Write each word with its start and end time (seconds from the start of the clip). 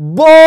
Boa 0.00 0.38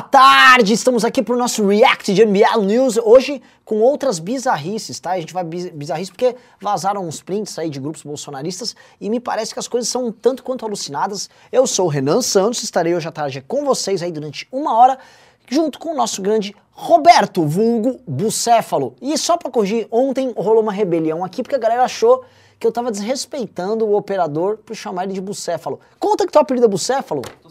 tarde! 0.00 0.72
Estamos 0.72 1.04
aqui 1.04 1.22
para 1.22 1.34
o 1.34 1.36
nosso 1.36 1.66
React 1.68 2.14
de 2.14 2.24
MBL 2.24 2.62
News, 2.62 2.96
hoje 2.96 3.42
com 3.66 3.82
outras 3.82 4.18
bizarrices, 4.18 4.98
tá? 4.98 5.10
A 5.10 5.20
gente 5.20 5.34
vai 5.34 5.44
bizarrices 5.44 6.08
porque 6.08 6.34
vazaram 6.58 7.06
uns 7.06 7.20
prints 7.20 7.58
aí 7.58 7.68
de 7.68 7.78
grupos 7.78 8.02
bolsonaristas 8.02 8.74
e 8.98 9.10
me 9.10 9.20
parece 9.20 9.52
que 9.52 9.58
as 9.58 9.68
coisas 9.68 9.90
são 9.90 10.10
tanto 10.10 10.42
quanto 10.42 10.64
alucinadas. 10.64 11.28
Eu 11.52 11.66
sou 11.66 11.84
o 11.84 11.90
Renan 11.90 12.22
Santos, 12.22 12.62
estarei 12.62 12.94
hoje 12.94 13.06
à 13.06 13.12
tarde 13.12 13.44
com 13.46 13.62
vocês 13.62 14.02
aí 14.02 14.10
durante 14.10 14.48
uma 14.50 14.74
hora, 14.74 14.98
junto 15.46 15.78
com 15.78 15.92
o 15.92 15.94
nosso 15.94 16.22
grande 16.22 16.56
Roberto, 16.72 17.44
vulgo 17.44 18.00
Bucéfalo. 18.08 18.96
E 19.02 19.18
só 19.18 19.36
para 19.36 19.50
corrigir, 19.50 19.86
ontem 19.90 20.32
rolou 20.34 20.62
uma 20.62 20.72
rebelião 20.72 21.22
aqui 21.22 21.42
porque 21.42 21.56
a 21.56 21.58
galera 21.58 21.84
achou 21.84 22.24
que 22.60 22.66
eu 22.66 22.72
tava 22.72 22.90
desrespeitando 22.90 23.86
o 23.86 23.96
operador 23.96 24.58
por 24.58 24.76
chamar 24.76 25.04
ele 25.04 25.14
de 25.14 25.20
bucéfalo. 25.20 25.80
Conta 25.98 26.26
que 26.26 26.32
teu 26.32 26.42
apelido 26.42 26.66
é 26.66 26.68
bucéfalo. 26.68 27.22
Tô. 27.22 27.49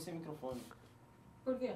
Por 1.49 1.57
quê? 1.57 1.71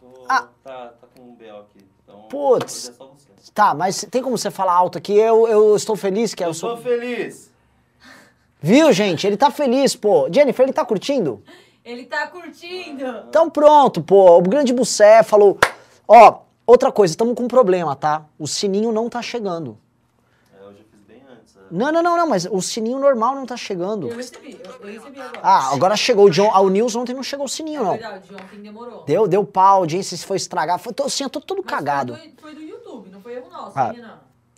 Tô, 0.00 0.06
Ah. 0.28 0.48
tá, 0.64 0.94
tá 0.98 1.06
com 1.14 1.22
um 1.22 1.34
BO 1.34 1.44
aqui. 1.60 1.84
Então, 2.02 2.22
Putz. 2.30 2.88
é 2.88 2.92
só 2.92 3.06
você. 3.06 3.28
Tá, 3.52 3.74
mas 3.74 4.06
tem 4.10 4.22
como 4.22 4.38
você 4.38 4.50
falar 4.50 4.72
alto 4.72 4.96
aqui? 4.96 5.12
Eu, 5.14 5.46
eu 5.46 5.76
estou 5.76 5.94
feliz 5.94 6.34
que 6.34 6.42
eu, 6.42 6.48
Eu 6.48 6.54
sou... 6.54 6.76
tô 6.76 6.82
feliz. 6.82 7.50
Viu, 8.62 8.90
gente? 8.92 9.26
Ele 9.26 9.36
tá 9.36 9.50
feliz, 9.50 9.94
pô. 9.94 10.26
Jennifer, 10.32 10.64
ele 10.64 10.72
tá 10.72 10.84
curtindo? 10.86 11.42
Ele 11.84 12.04
tá 12.06 12.26
curtindo. 12.28 13.04
Então 13.28 13.50
pronto, 13.50 14.02
pô. 14.02 14.38
O 14.38 14.42
grande 14.42 14.72
bucéfalo. 14.72 15.58
Ó, 16.08 16.40
outra 16.66 16.90
coisa, 16.90 17.12
estamos 17.12 17.34
com 17.34 17.42
um 17.44 17.48
problema, 17.48 17.94
tá? 17.96 18.24
O 18.38 18.46
sininho 18.46 18.92
não 18.92 19.08
tá 19.10 19.20
chegando. 19.22 19.78
É, 20.58 20.64
hoje 20.64 20.78
eu 20.78 20.84
fiz 20.90 21.00
bem 21.02 21.22
antes. 21.30 21.54
né? 21.56 21.59
Não, 21.70 21.92
não, 21.92 22.02
não, 22.02 22.16
não, 22.16 22.26
mas 22.26 22.46
o 22.50 22.60
sininho 22.60 22.98
normal 22.98 23.34
não 23.34 23.46
tá 23.46 23.56
chegando. 23.56 24.08
Eu 24.08 24.16
recebi, 24.16 24.60
eu, 24.64 24.88
eu 24.88 24.92
recebi 24.92 25.20
agora. 25.20 25.40
Ah, 25.42 25.72
agora 25.72 25.96
chegou 25.96 26.26
o 26.26 26.30
John. 26.30 26.50
Ah, 26.52 26.60
o 26.60 26.68
News 26.68 26.96
ontem 26.96 27.14
não 27.14 27.22
chegou 27.22 27.46
o 27.46 27.48
sininho, 27.48 27.80
é 27.80 27.84
não. 27.84 27.92
verdade, 27.92 28.24
ontem 28.34 28.60
demorou. 28.60 29.04
Deu, 29.04 29.28
deu 29.28 29.44
pau, 29.44 29.64
a 29.64 29.76
audiência 29.76 30.16
se 30.16 30.26
foi 30.26 30.36
estragar. 30.36 30.78
Foi, 30.78 30.92
tô, 30.92 31.04
assim, 31.04 31.22
eu 31.22 31.30
tô 31.30 31.40
todo 31.40 31.62
Mas 31.64 31.70
cagado. 31.70 32.16
Foi 32.16 32.28
do, 32.28 32.40
foi 32.40 32.54
do 32.54 32.62
YouTube, 32.62 33.10
não 33.10 33.20
foi 33.20 33.34
erro 33.34 33.50
nosso, 33.50 33.72
Ah. 33.78 33.94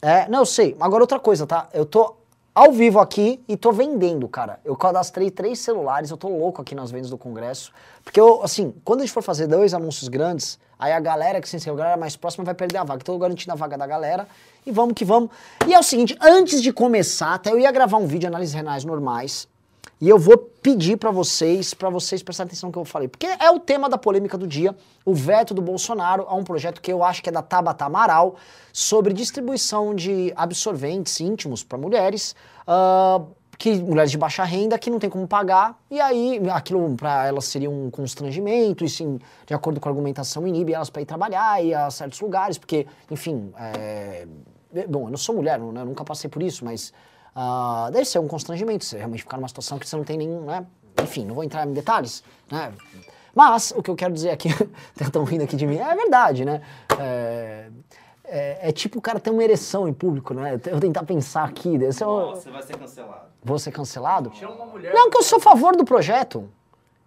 É, 0.01 0.29
não, 0.29 0.41
eu 0.41 0.47
sei. 0.47 0.77
Agora 0.81 1.03
outra 1.03 1.21
coisa, 1.21 1.47
tá? 1.47 1.69
Eu 1.73 1.87
tô 1.87 2.17
ao 2.55 2.73
vivo 2.73 2.99
aqui 2.99 3.43
e 3.47 3.57
tô 3.57 3.73
vendendo, 3.73 4.29
cara. 4.29 4.59
Eu 4.65 4.77
cadastrei 4.77 5.31
três 5.31 5.59
celulares, 5.61 6.11
eu 6.11 6.17
tô 6.17 6.29
louco 6.29 6.61
aqui 6.61 6.75
nas 6.75 6.91
vendas 6.91 7.09
do 7.11 7.17
Congresso. 7.17 7.73
Porque 8.05 8.21
eu, 8.21 8.43
assim, 8.43 8.75
quando 8.85 9.01
a 9.01 9.05
gente 9.05 9.13
for 9.13 9.23
fazer 9.23 9.47
dois 9.47 9.73
anúncios 9.73 10.09
grandes, 10.09 10.59
aí 10.83 10.93
a 10.93 10.99
galera 10.99 11.41
que 11.41 11.49
se 11.49 11.55
inscreveu, 11.55 11.81
a 11.81 11.85
galera 11.85 12.01
mais 12.01 12.17
próxima 12.17 12.45
vai 12.45 12.55
perder 12.55 12.79
a 12.79 12.85
vaga. 12.85 13.01
Então 13.03 13.15
eu 13.15 13.19
garantindo 13.21 13.53
a 13.53 13.55
vaga 13.55 13.79
da 13.79 13.87
galera 13.87 14.27
e 14.67 14.73
vamos 14.73 14.95
que 14.95 15.05
vamos. 15.05 15.31
E 15.67 15.73
é 15.73 15.79
o 15.79 15.83
seguinte, 15.83 16.17
antes 16.21 16.61
de 16.61 16.73
começar, 16.73 17.35
até 17.35 17.53
eu 17.53 17.59
ia 17.61 17.71
gravar 17.71 17.99
um 17.99 18.07
vídeo 18.07 18.23
de 18.23 18.27
análises 18.27 18.53
renais 18.53 18.85
normais. 18.85 19.47
E 20.01 20.09
eu 20.09 20.19
vou 20.19 20.37
pedir 20.37 20.97
pra 20.97 21.13
vocês, 21.13 21.73
pra 21.73 21.89
vocês 21.89 22.21
prestarem 22.25 22.49
atenção 22.49 22.67
no 22.67 22.73
que 22.73 22.79
eu 22.81 22.85
falei, 22.85 23.07
porque 23.07 23.27
é 23.27 23.49
o 23.53 23.61
tema 23.61 23.89
da 23.89 23.97
polêmica 23.97 24.37
do 24.37 24.49
dia, 24.49 24.77
o 25.05 25.15
veto 25.15 25.55
do 25.55 25.63
Bolsonaro 25.63 26.27
a 26.29 26.35
um 26.35 26.43
projeto 26.43 26.81
que 26.81 26.93
eu 26.93 27.05
acho 27.05 27.23
que 27.23 27.29
é 27.29 27.33
da 27.33 27.43
Tabata 27.43 27.85
Amaral 27.85 28.35
sobre 28.73 29.15
distribuição 29.15 29.95
de 29.95 30.33
absorventes 30.35 31.21
íntimos 31.21 31.63
para 31.63 31.79
mulheres, 31.79 32.35
ah, 32.67 33.23
que 33.63 33.81
mulheres 33.81 34.11
de 34.11 34.19
baixa 34.19 34.43
renda 34.43 34.77
que 34.77 34.91
não 34.91 34.99
tem 34.99 35.09
como 35.09 35.25
pagar, 35.29 35.79
e 35.89 36.01
aí 36.01 36.41
aquilo 36.51 36.97
para 36.97 37.29
elas 37.29 37.45
seria 37.45 37.71
um 37.71 37.93
constrangimento, 37.93 38.85
e 38.85 38.89
sim, 38.89 39.21
de 39.47 39.55
acordo 39.55 39.79
com 39.79 39.89
a 39.89 39.93
argumentação 39.93 40.45
inibe 40.49 40.75
elas 40.75 40.91
para 40.91 41.01
ir 41.01 41.05
trabalhar 41.05 41.65
e 41.65 41.73
a 41.73 41.89
certos 41.89 42.21
lugares, 42.21 42.59
porque, 42.59 42.89
enfim, 43.09 43.53
é, 43.57 44.27
bom, 44.89 45.05
eu 45.07 45.11
não 45.11 45.17
sou 45.17 45.37
mulher, 45.37 45.61
né, 45.61 45.85
nunca 45.85 46.05
passei 46.05 46.29
por 46.29 46.43
isso, 46.43 46.65
mas 46.65 46.93
ah, 47.37 47.89
deve 47.93 48.05
ser 48.05 48.19
um 48.19 48.27
constrangimento, 48.27 48.85
você 48.85 48.97
realmente 48.97 49.23
ficar 49.23 49.37
numa 49.37 49.47
situação 49.47 49.79
que 49.79 49.89
você 49.89 49.95
não 49.95 50.03
tem 50.03 50.19
nenhum, 50.19 50.41
né? 50.41 50.67
Enfim, 51.01 51.25
não 51.25 51.37
vou 51.37 51.45
entrar 51.45 51.65
em 51.65 51.73
detalhes, 51.73 52.25
né? 52.51 52.73
Mas 53.33 53.73
o 53.77 53.81
que 53.81 53.93
eu 53.93 53.95
quero 53.95 54.13
dizer 54.13 54.31
aqui, 54.31 54.49
estão 55.01 55.23
rindo 55.23 55.45
aqui 55.45 55.55
de 55.55 55.69
mim, 55.69 55.77
é 55.77 55.95
verdade, 55.95 56.45
né? 56.45 56.63
É, 56.99 57.69
é- 58.35 58.69
é 58.69 58.73
tipo 58.73 58.99
o 58.99 59.03
cara 59.03 59.21
ter 59.21 59.31
uma 59.31 59.43
ereção 59.45 59.87
em 59.87 59.93
público, 59.93 60.33
né? 60.33 60.59
Eu 60.67 60.81
tentar 60.81 61.05
pensar 61.05 61.45
aqui, 61.45 61.77
desse, 61.77 62.03
eu, 62.03 62.09
Nossa, 62.09 62.41
você 62.43 62.51
vai 62.51 62.63
ser 62.63 62.79
cancelado. 62.79 63.21
vou 63.45 63.59
ser 63.59 63.71
cancelado? 63.73 64.33
Chama 64.35 64.55
uma 64.55 64.67
mulher. 64.67 64.95
Não, 64.95 65.11
que 65.11 65.19
eu 65.19 65.23
sou 65.23 65.39
a 65.39 65.41
favor 65.41 65.77
do 65.77 65.85
projeto. 65.85 66.49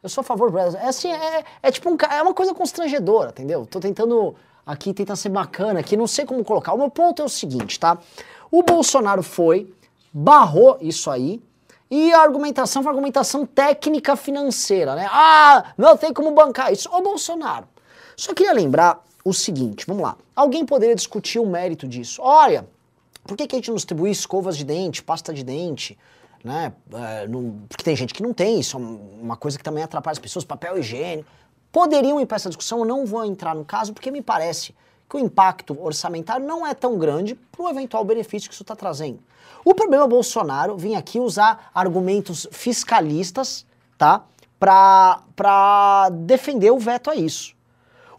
Eu 0.04 0.10
sou 0.10 0.22
a 0.22 0.24
favor 0.24 0.50
do 0.50 0.54
projeto. 0.54 0.82
É 0.82 0.88
assim, 0.88 1.12
é, 1.12 1.44
é 1.64 1.72
tipo 1.72 1.90
um, 1.90 1.98
é 2.12 2.22
uma 2.22 2.34
coisa 2.34 2.54
constrangedora, 2.54 3.30
entendeu? 3.32 3.66
Tô 3.66 3.80
tentando 3.80 4.36
aqui 4.66 4.94
tentar 4.94 5.16
ser 5.16 5.30
bacana 5.30 5.80
aqui, 5.80 5.98
não 5.98 6.08
sei 6.08 6.26
como 6.26 6.44
colocar. 6.44 6.74
O 6.74 6.78
meu 6.78 6.90
ponto 6.90 7.22
é 7.22 7.26
o 7.26 7.30
seguinte, 7.30 7.80
tá? 7.80 7.98
O 8.52 8.62
Bolsonaro 8.64 9.24
foi, 9.24 9.74
barrou 10.14 10.78
isso 10.80 11.10
aí, 11.10 11.42
e 11.90 12.14
a 12.14 12.22
argumentação 12.22 12.82
foi 12.82 12.90
argumentação 12.92 13.46
técnica 13.46 14.16
financeira, 14.16 14.96
né? 14.96 15.08
Ah, 15.12 15.74
não 15.78 15.96
tem 15.98 16.14
como 16.14 16.32
bancar 16.32 16.72
isso. 16.72 16.90
Ô 16.92 17.02
Bolsonaro, 17.02 17.68
só 18.16 18.34
queria 18.34 18.54
lembrar 18.54 19.04
o 19.26 19.34
seguinte, 19.34 19.86
vamos 19.88 20.04
lá. 20.04 20.16
Alguém 20.36 20.64
poderia 20.66 20.96
discutir 20.96 21.40
o 21.40 21.48
mérito 21.48 21.88
disso. 21.88 22.22
Olha, 22.22 22.68
por 23.24 23.36
que, 23.36 23.48
que 23.48 23.56
a 23.56 23.58
gente 23.58 23.70
não 23.70 23.76
distribui 23.76 24.12
escovas 24.12 24.56
de 24.56 24.64
dente, 24.64 25.02
pasta 25.02 25.34
de 25.34 25.44
dente, 25.44 25.98
né? 26.44 26.72
É, 26.94 27.28
não- 27.28 27.56
porque 27.68 27.84
tem 27.84 27.96
gente 27.96 28.14
que 28.14 28.22
não 28.22 28.34
tem, 28.34 28.60
isso 28.60 28.78
é 28.78 28.80
um- 28.80 29.20
uma 29.24 29.36
coisa 29.36 29.58
que 29.58 29.64
também 29.64 29.84
atrapalha 29.84 30.12
as 30.14 30.20
pessoas, 30.20 30.46
papel 30.46 30.78
higiênico. 30.78 31.28
Poderiam 31.72 32.22
ir 32.22 32.28
para 32.28 32.36
essa 32.36 32.50
discussão, 32.50 32.80
eu 32.80 32.86
não 32.86 33.04
vou 33.04 33.26
entrar 33.26 33.56
no 33.56 33.66
caso, 33.66 33.94
porque 33.94 34.12
me 34.12 34.22
parece 34.22 34.76
que 35.10 35.16
o 35.18 35.20
impacto 35.20 35.76
orçamentário 35.82 36.46
não 36.46 36.66
é 36.66 36.74
tão 36.76 36.98
grande 37.00 37.34
para 37.36 37.64
o 37.64 37.70
eventual 37.70 38.06
benefício 38.06 38.48
que 38.48 38.54
isso 38.54 38.64
está 38.64 38.76
trazendo. 38.76 39.20
O 39.64 39.74
problema 39.74 40.06
é 40.06 40.08
Bolsonaro 40.08 40.78
vir 40.78 40.94
aqui 40.94 41.20
usar 41.20 41.72
argumentos 41.74 42.48
fiscalistas, 42.52 43.66
tá? 43.98 44.24
Para 44.60 46.10
defender 46.12 46.70
o 46.72 46.78
veto 46.78 47.10
a 47.10 47.16
isso. 47.16 47.55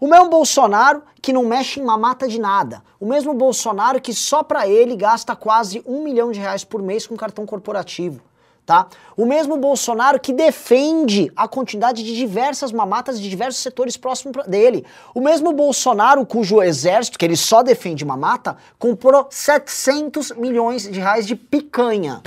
O 0.06 0.08
mesmo 0.08 0.28
Bolsonaro 0.30 1.02
que 1.20 1.32
não 1.32 1.44
mexe 1.44 1.80
em 1.80 1.82
mamata 1.82 2.28
de 2.28 2.38
nada. 2.38 2.80
O 3.00 3.06
mesmo 3.06 3.34
Bolsonaro 3.34 4.00
que 4.00 4.14
só 4.14 4.40
pra 4.40 4.68
ele 4.68 4.94
gasta 4.94 5.34
quase 5.34 5.82
um 5.84 6.04
milhão 6.04 6.30
de 6.30 6.38
reais 6.38 6.62
por 6.62 6.80
mês 6.80 7.04
com 7.08 7.16
cartão 7.16 7.44
corporativo. 7.44 8.20
Tá? 8.64 8.86
O 9.16 9.26
mesmo 9.26 9.56
Bolsonaro 9.56 10.20
que 10.20 10.32
defende 10.32 11.32
a 11.34 11.48
quantidade 11.48 12.04
de 12.04 12.14
diversas 12.14 12.70
mamatas 12.70 13.20
de 13.20 13.28
diversos 13.28 13.60
setores 13.60 13.96
próximos 13.96 14.46
dele. 14.46 14.86
O 15.12 15.20
mesmo 15.20 15.52
Bolsonaro 15.52 16.24
cujo 16.24 16.62
exército, 16.62 17.18
que 17.18 17.24
ele 17.24 17.36
só 17.36 17.64
defende 17.64 18.04
mamata, 18.04 18.56
comprou 18.78 19.26
700 19.28 20.30
milhões 20.36 20.84
de 20.84 21.00
reais 21.00 21.26
de 21.26 21.34
picanha. 21.34 22.22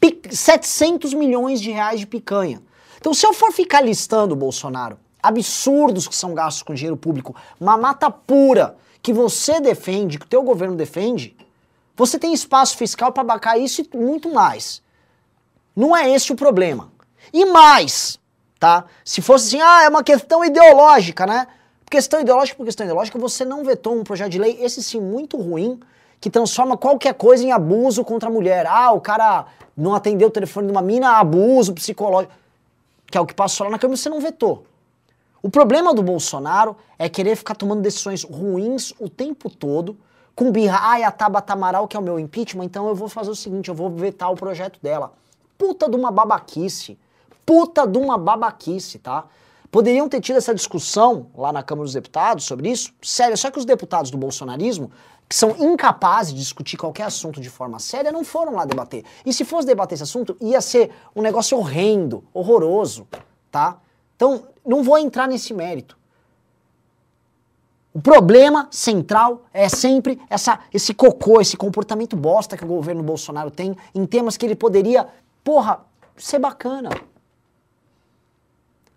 Pi- 0.00 0.22
700 0.30 1.12
milhões 1.12 1.60
de 1.60 1.70
reais 1.70 2.00
de 2.00 2.06
picanha. 2.06 2.62
Então, 2.98 3.12
se 3.12 3.26
eu 3.26 3.34
for 3.34 3.52
ficar 3.52 3.82
listando, 3.82 4.34
Bolsonaro, 4.34 4.98
absurdos 5.24 6.06
que 6.06 6.14
são 6.14 6.34
gastos 6.34 6.62
com 6.62 6.74
dinheiro 6.74 6.96
público, 6.98 7.34
mamata 7.58 8.10
pura 8.10 8.76
que 9.02 9.12
você 9.12 9.58
defende, 9.58 10.18
que 10.18 10.26
o 10.26 10.28
teu 10.28 10.42
governo 10.42 10.76
defende, 10.76 11.34
você 11.96 12.18
tem 12.18 12.34
espaço 12.34 12.76
fiscal 12.76 13.10
para 13.10 13.24
bancar 13.24 13.58
isso 13.58 13.80
e 13.80 13.96
muito 13.96 14.32
mais. 14.32 14.82
Não 15.74 15.96
é 15.96 16.10
esse 16.10 16.30
o 16.30 16.36
problema. 16.36 16.92
E 17.32 17.46
mais, 17.46 18.18
tá? 18.60 18.84
Se 19.04 19.22
fosse 19.22 19.46
assim, 19.48 19.60
ah, 19.60 19.84
é 19.84 19.88
uma 19.88 20.04
questão 20.04 20.44
ideológica, 20.44 21.26
né? 21.26 21.46
Questão 21.90 22.20
ideológica 22.20 22.56
por 22.56 22.66
questão 22.66 22.84
ideológica, 22.84 23.18
você 23.18 23.44
não 23.44 23.64
vetou 23.64 23.98
um 23.98 24.04
projeto 24.04 24.30
de 24.30 24.38
lei, 24.38 24.58
esse 24.60 24.82
sim, 24.82 25.00
muito 25.00 25.36
ruim, 25.38 25.80
que 26.20 26.28
transforma 26.28 26.76
qualquer 26.76 27.14
coisa 27.14 27.44
em 27.44 27.52
abuso 27.52 28.04
contra 28.04 28.28
a 28.28 28.32
mulher. 28.32 28.66
Ah, 28.66 28.92
o 28.92 29.00
cara 29.00 29.46
não 29.76 29.94
atendeu 29.94 30.28
o 30.28 30.30
telefone 30.30 30.66
de 30.66 30.72
uma 30.72 30.82
mina, 30.82 31.18
abuso 31.18 31.72
psicológico. 31.72 32.34
Que 33.06 33.16
é 33.16 33.20
o 33.20 33.26
que 33.26 33.34
passou 33.34 33.64
lá 33.64 33.70
na 33.70 33.78
Câmara, 33.78 33.96
você 33.96 34.08
não 34.08 34.20
vetou. 34.20 34.66
O 35.44 35.50
problema 35.50 35.92
do 35.92 36.02
Bolsonaro 36.02 36.74
é 36.98 37.06
querer 37.06 37.36
ficar 37.36 37.54
tomando 37.54 37.82
decisões 37.82 38.24
ruins 38.24 38.94
o 38.98 39.10
tempo 39.10 39.50
todo, 39.50 39.94
com 40.34 40.50
birra, 40.50 40.78
ai, 40.80 41.02
a 41.02 41.10
Tabata 41.10 41.52
Amaral 41.52 41.86
que 41.86 41.98
é 41.98 42.00
o 42.00 42.02
meu 42.02 42.18
impeachment, 42.18 42.64
então 42.64 42.88
eu 42.88 42.94
vou 42.94 43.10
fazer 43.10 43.30
o 43.30 43.34
seguinte, 43.34 43.68
eu 43.68 43.74
vou 43.74 43.90
vetar 43.90 44.32
o 44.32 44.36
projeto 44.36 44.78
dela. 44.82 45.12
Puta 45.58 45.86
de 45.86 45.96
uma 45.96 46.10
babaquice. 46.10 46.98
Puta 47.44 47.86
de 47.86 47.98
uma 47.98 48.16
babaquice, 48.16 48.98
tá? 48.98 49.26
Poderiam 49.70 50.08
ter 50.08 50.22
tido 50.22 50.36
essa 50.36 50.54
discussão 50.54 51.26
lá 51.36 51.52
na 51.52 51.62
Câmara 51.62 51.84
dos 51.84 51.92
Deputados 51.92 52.46
sobre 52.46 52.70
isso? 52.70 52.94
Sério, 53.02 53.36
só 53.36 53.50
que 53.50 53.58
os 53.58 53.66
deputados 53.66 54.10
do 54.10 54.16
bolsonarismo, 54.16 54.90
que 55.28 55.36
são 55.36 55.54
incapazes 55.58 56.32
de 56.32 56.40
discutir 56.40 56.78
qualquer 56.78 57.02
assunto 57.02 57.38
de 57.38 57.50
forma 57.50 57.78
séria, 57.78 58.10
não 58.10 58.24
foram 58.24 58.54
lá 58.54 58.64
debater. 58.64 59.04
E 59.26 59.30
se 59.30 59.44
fosse 59.44 59.66
debater 59.66 59.96
esse 59.96 60.04
assunto, 60.04 60.38
ia 60.40 60.62
ser 60.62 60.90
um 61.14 61.20
negócio 61.20 61.58
horrendo, 61.58 62.24
horroroso, 62.32 63.06
tá? 63.50 63.76
Então, 64.16 64.53
não 64.64 64.82
vou 64.82 64.98
entrar 64.98 65.28
nesse 65.28 65.52
mérito. 65.52 65.98
O 67.92 68.00
problema 68.00 68.66
central 68.72 69.44
é 69.52 69.68
sempre 69.68 70.20
essa, 70.28 70.58
esse 70.72 70.92
cocô, 70.92 71.40
esse 71.40 71.56
comportamento 71.56 72.16
bosta 72.16 72.56
que 72.56 72.64
o 72.64 72.68
governo 72.68 73.04
Bolsonaro 73.04 73.52
tem 73.52 73.76
em 73.94 74.04
temas 74.04 74.36
que 74.36 74.44
ele 74.44 74.56
poderia, 74.56 75.06
porra, 75.44 75.80
ser 76.16 76.40
bacana. 76.40 76.90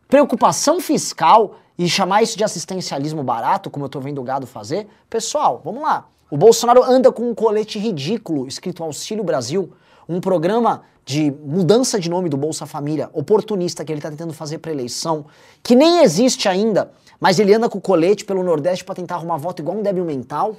Preocupação 0.08 0.80
fiscal 0.80 1.58
e 1.78 1.88
chamar 1.88 2.24
isso 2.24 2.38
de 2.38 2.44
assistencialismo 2.44 3.24
barato, 3.24 3.70
como 3.70 3.86
eu 3.86 3.90
tô 3.90 4.00
vendo 4.00 4.20
o 4.20 4.24
gado 4.24 4.48
fazer. 4.48 4.88
Pessoal, 5.08 5.62
vamos 5.64 5.84
lá. 5.84 6.08
O 6.32 6.36
Bolsonaro 6.36 6.84
anda 6.84 7.12
com 7.12 7.30
um 7.30 7.36
colete 7.36 7.78
ridículo 7.78 8.48
escrito 8.48 8.84
Auxílio 8.84 9.24
Brasil. 9.24 9.72
Um 10.08 10.22
programa 10.22 10.84
de 11.06 11.32
mudança 11.32 12.00
de 12.00 12.10
nome 12.10 12.30
do 12.30 12.36
Bolsa 12.36 12.66
Família, 12.66 13.10
oportunista 13.14 13.84
que 13.86 13.92
ele 13.92 14.00
está 14.00 14.10
tentando 14.10 14.34
fazer 14.34 14.58
para 14.58 14.72
eleição, 14.72 15.26
que 15.64 15.76
nem 15.76 16.02
existe 16.02 16.50
ainda, 16.50 16.92
mas 17.20 17.40
ele 17.40 17.54
anda 17.54 17.70
com 17.70 17.78
o 17.78 17.82
colete 17.82 18.26
pelo 18.26 18.44
Nordeste 18.44 18.84
para 18.84 18.96
tentar 18.96 19.16
arrumar 19.16 19.38
voto 19.38 19.62
igual 19.62 19.78
um 19.78 19.82
débil 19.82 20.04
mental, 20.04 20.56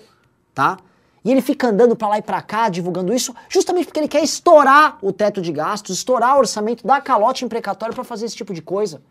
tá? 0.54 0.78
E 1.24 1.30
ele 1.30 1.42
fica 1.42 1.68
andando 1.68 1.94
para 1.94 2.08
lá 2.08 2.18
e 2.18 2.22
para 2.22 2.40
cá, 2.40 2.68
divulgando 2.68 3.12
isso, 3.12 3.34
justamente 3.48 3.86
porque 3.86 4.00
ele 4.00 4.08
quer 4.08 4.22
estourar 4.22 4.98
o 5.02 5.12
teto 5.12 5.42
de 5.42 5.52
gastos, 5.52 5.98
estourar 5.98 6.36
o 6.36 6.38
orçamento, 6.38 6.86
dar 6.86 7.00
calote 7.02 7.44
imprecatório 7.44 7.94
para 7.94 8.04
fazer 8.04 8.26
esse 8.26 8.36
tipo 8.36 8.54
de 8.54 8.62
coisa 8.62 9.02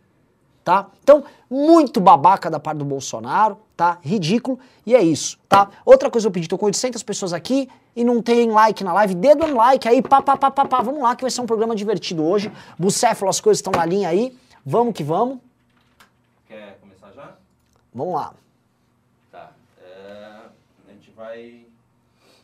tá? 0.68 0.90
Então, 1.02 1.24
muito 1.50 2.02
babaca 2.02 2.52
da 2.52 2.60
parte 2.60 2.80
do 2.80 2.84
Bolsonaro, 2.84 3.58
tá? 3.78 4.00
Ridículo, 4.02 4.60
e 4.86 4.94
é 4.94 5.02
isso, 5.02 5.40
tá? 5.48 5.70
Outra 5.86 6.12
coisa 6.12 6.26
que 6.26 6.28
eu 6.28 6.34
pedi, 6.34 6.50
tô 6.50 6.58
com 6.58 6.66
800 6.66 7.02
pessoas 7.04 7.32
aqui 7.32 7.70
e 7.96 8.04
não 8.04 8.22
tem 8.22 8.52
like 8.52 8.84
na 8.84 8.92
live, 8.92 9.16
dedo 9.16 9.48
no 9.48 9.56
like 9.56 9.88
aí, 9.88 10.02
pá, 10.02 10.22
pá, 10.22 10.36
pá, 10.36 10.52
pá, 10.52 10.66
pá, 10.66 10.82
vamos 10.82 11.02
lá 11.02 11.16
que 11.16 11.22
vai 11.22 11.32
ser 11.32 11.40
um 11.40 11.46
programa 11.46 11.74
divertido 11.74 12.22
hoje. 12.22 12.52
Bucéfalo, 12.78 13.30
as 13.30 13.40
coisas 13.40 13.60
estão 13.60 13.72
na 13.72 13.86
linha 13.86 14.10
aí, 14.10 14.38
vamos 14.66 14.94
que 14.94 15.06
vamos, 15.06 15.40
Quer 16.50 16.78
começar 16.82 17.14
já? 17.14 17.38
vamos 17.94 18.14
lá. 18.14 18.34
Tá. 19.32 19.52
É, 19.82 20.42
a 20.90 20.92
gente 20.92 21.10
vai 21.12 21.66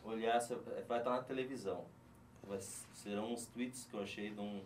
olhar, 0.06 0.42
vai 0.88 1.00
estar 1.00 1.10
na 1.10 1.22
televisão. 1.24 1.82
Vai- 2.48 2.60
serão 2.94 3.34
uns 3.34 3.46
tweets 3.48 3.86
que 3.92 3.98
eu 3.98 4.02
achei 4.02 4.30
de, 4.30 4.40
um- 4.40 4.62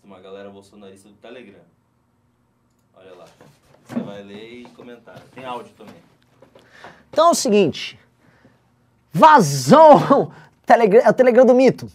de 0.00 0.06
uma 0.06 0.20
galera 0.20 0.48
bolsonarista 0.48 1.08
do 1.08 1.16
Telegram. 1.16 1.58
Olha 2.96 3.14
lá. 3.14 3.24
Você 3.86 3.98
vai 4.00 4.22
ler 4.22 4.60
e 4.62 4.64
comentar. 4.70 5.18
Tem 5.34 5.44
áudio 5.44 5.72
também. 5.76 5.94
Então 7.10 7.28
é 7.28 7.30
o 7.30 7.34
seguinte, 7.34 7.98
vazão, 9.12 10.32
Telegram, 10.66 11.00
é 11.04 11.08
o 11.10 11.12
Telegram 11.12 11.46
do 11.46 11.54
mito. 11.54 11.88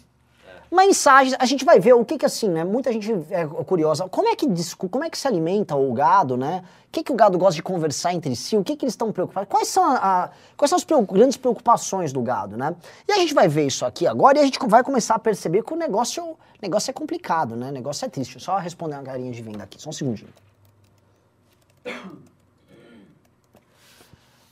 Mensagens, 0.72 1.34
a 1.38 1.44
gente 1.46 1.64
vai 1.64 1.80
ver 1.80 1.94
o 1.94 2.04
que 2.04 2.16
que 2.16 2.24
assim, 2.24 2.48
né? 2.48 2.62
Muita 2.64 2.92
gente 2.92 3.10
é 3.30 3.44
curiosa. 3.64 4.08
Como 4.08 4.28
é 4.28 4.36
que 4.36 4.46
como 4.88 5.02
é 5.04 5.10
que 5.10 5.18
se 5.18 5.26
alimenta 5.26 5.74
o 5.74 5.92
gado, 5.92 6.36
né? 6.36 6.62
O 6.86 6.90
que 6.92 7.02
que 7.02 7.10
o 7.12 7.16
gado 7.16 7.36
gosta 7.36 7.56
de 7.56 7.62
conversar 7.62 8.14
entre 8.14 8.36
si? 8.36 8.56
O 8.56 8.62
que 8.62 8.76
que 8.76 8.84
eles 8.84 8.92
estão 8.94 9.10
preocupados? 9.10 9.48
Quais 9.50 9.66
são, 9.66 9.84
a- 9.84 9.96
a- 9.96 10.30
quais 10.56 10.70
são 10.70 10.76
as 10.76 10.84
grandes 11.04 11.36
preocupações 11.36 12.12
do 12.12 12.22
gado, 12.22 12.56
né? 12.56 12.74
E 13.08 13.12
a 13.12 13.16
gente 13.16 13.34
vai 13.34 13.48
ver 13.48 13.66
isso 13.66 13.84
aqui 13.84 14.06
agora 14.06 14.38
e 14.38 14.42
a 14.42 14.44
gente 14.44 14.58
vai 14.68 14.84
começar 14.84 15.16
a 15.16 15.18
perceber 15.18 15.64
que 15.64 15.72
o 15.74 15.76
negócio, 15.76 16.24
o 16.24 16.38
negócio 16.62 16.88
é 16.90 16.94
complicado, 16.94 17.56
né? 17.56 17.68
O 17.70 17.72
negócio 17.72 18.06
é 18.06 18.08
triste. 18.08 18.38
Só 18.38 18.56
responder 18.56 18.94
uma 18.94 19.02
carinha 19.02 19.32
de 19.32 19.42
venda 19.42 19.64
aqui, 19.64 19.80
só 19.82 19.90
um 19.90 19.92
segundinho. 19.92 20.30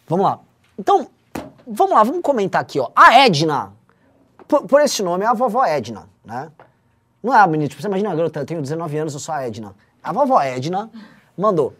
Vamos 0.09 0.25
lá. 0.25 0.41
Então, 0.79 1.09
vamos 1.67 1.95
lá, 1.95 2.03
vamos 2.03 2.23
comentar 2.23 2.63
aqui, 2.63 2.81
ó. 2.81 2.91
A 2.97 3.19
Edna, 3.19 3.73
por, 4.47 4.67
por 4.67 4.81
esse 4.81 5.03
nome, 5.03 5.25
é 5.25 5.27
a 5.27 5.35
vovó 5.35 5.65
Edna, 5.65 6.09
né? 6.25 6.51
Não 7.23 7.35
é 7.35 7.39
a 7.41 7.47
menina, 7.47 7.69
tipo, 7.69 7.83
você 7.83 7.89
imagina, 7.89 8.15
garota, 8.15 8.41
eu 8.41 8.47
tenho 8.47 8.63
19 8.63 8.97
anos, 8.97 9.13
eu 9.15 9.21
sou 9.21 9.35
a 9.35 9.43
Edna. 9.43 9.75
A 10.03 10.13
vovó 10.13 10.41
Edna 10.41 10.91
mandou. 11.37 11.75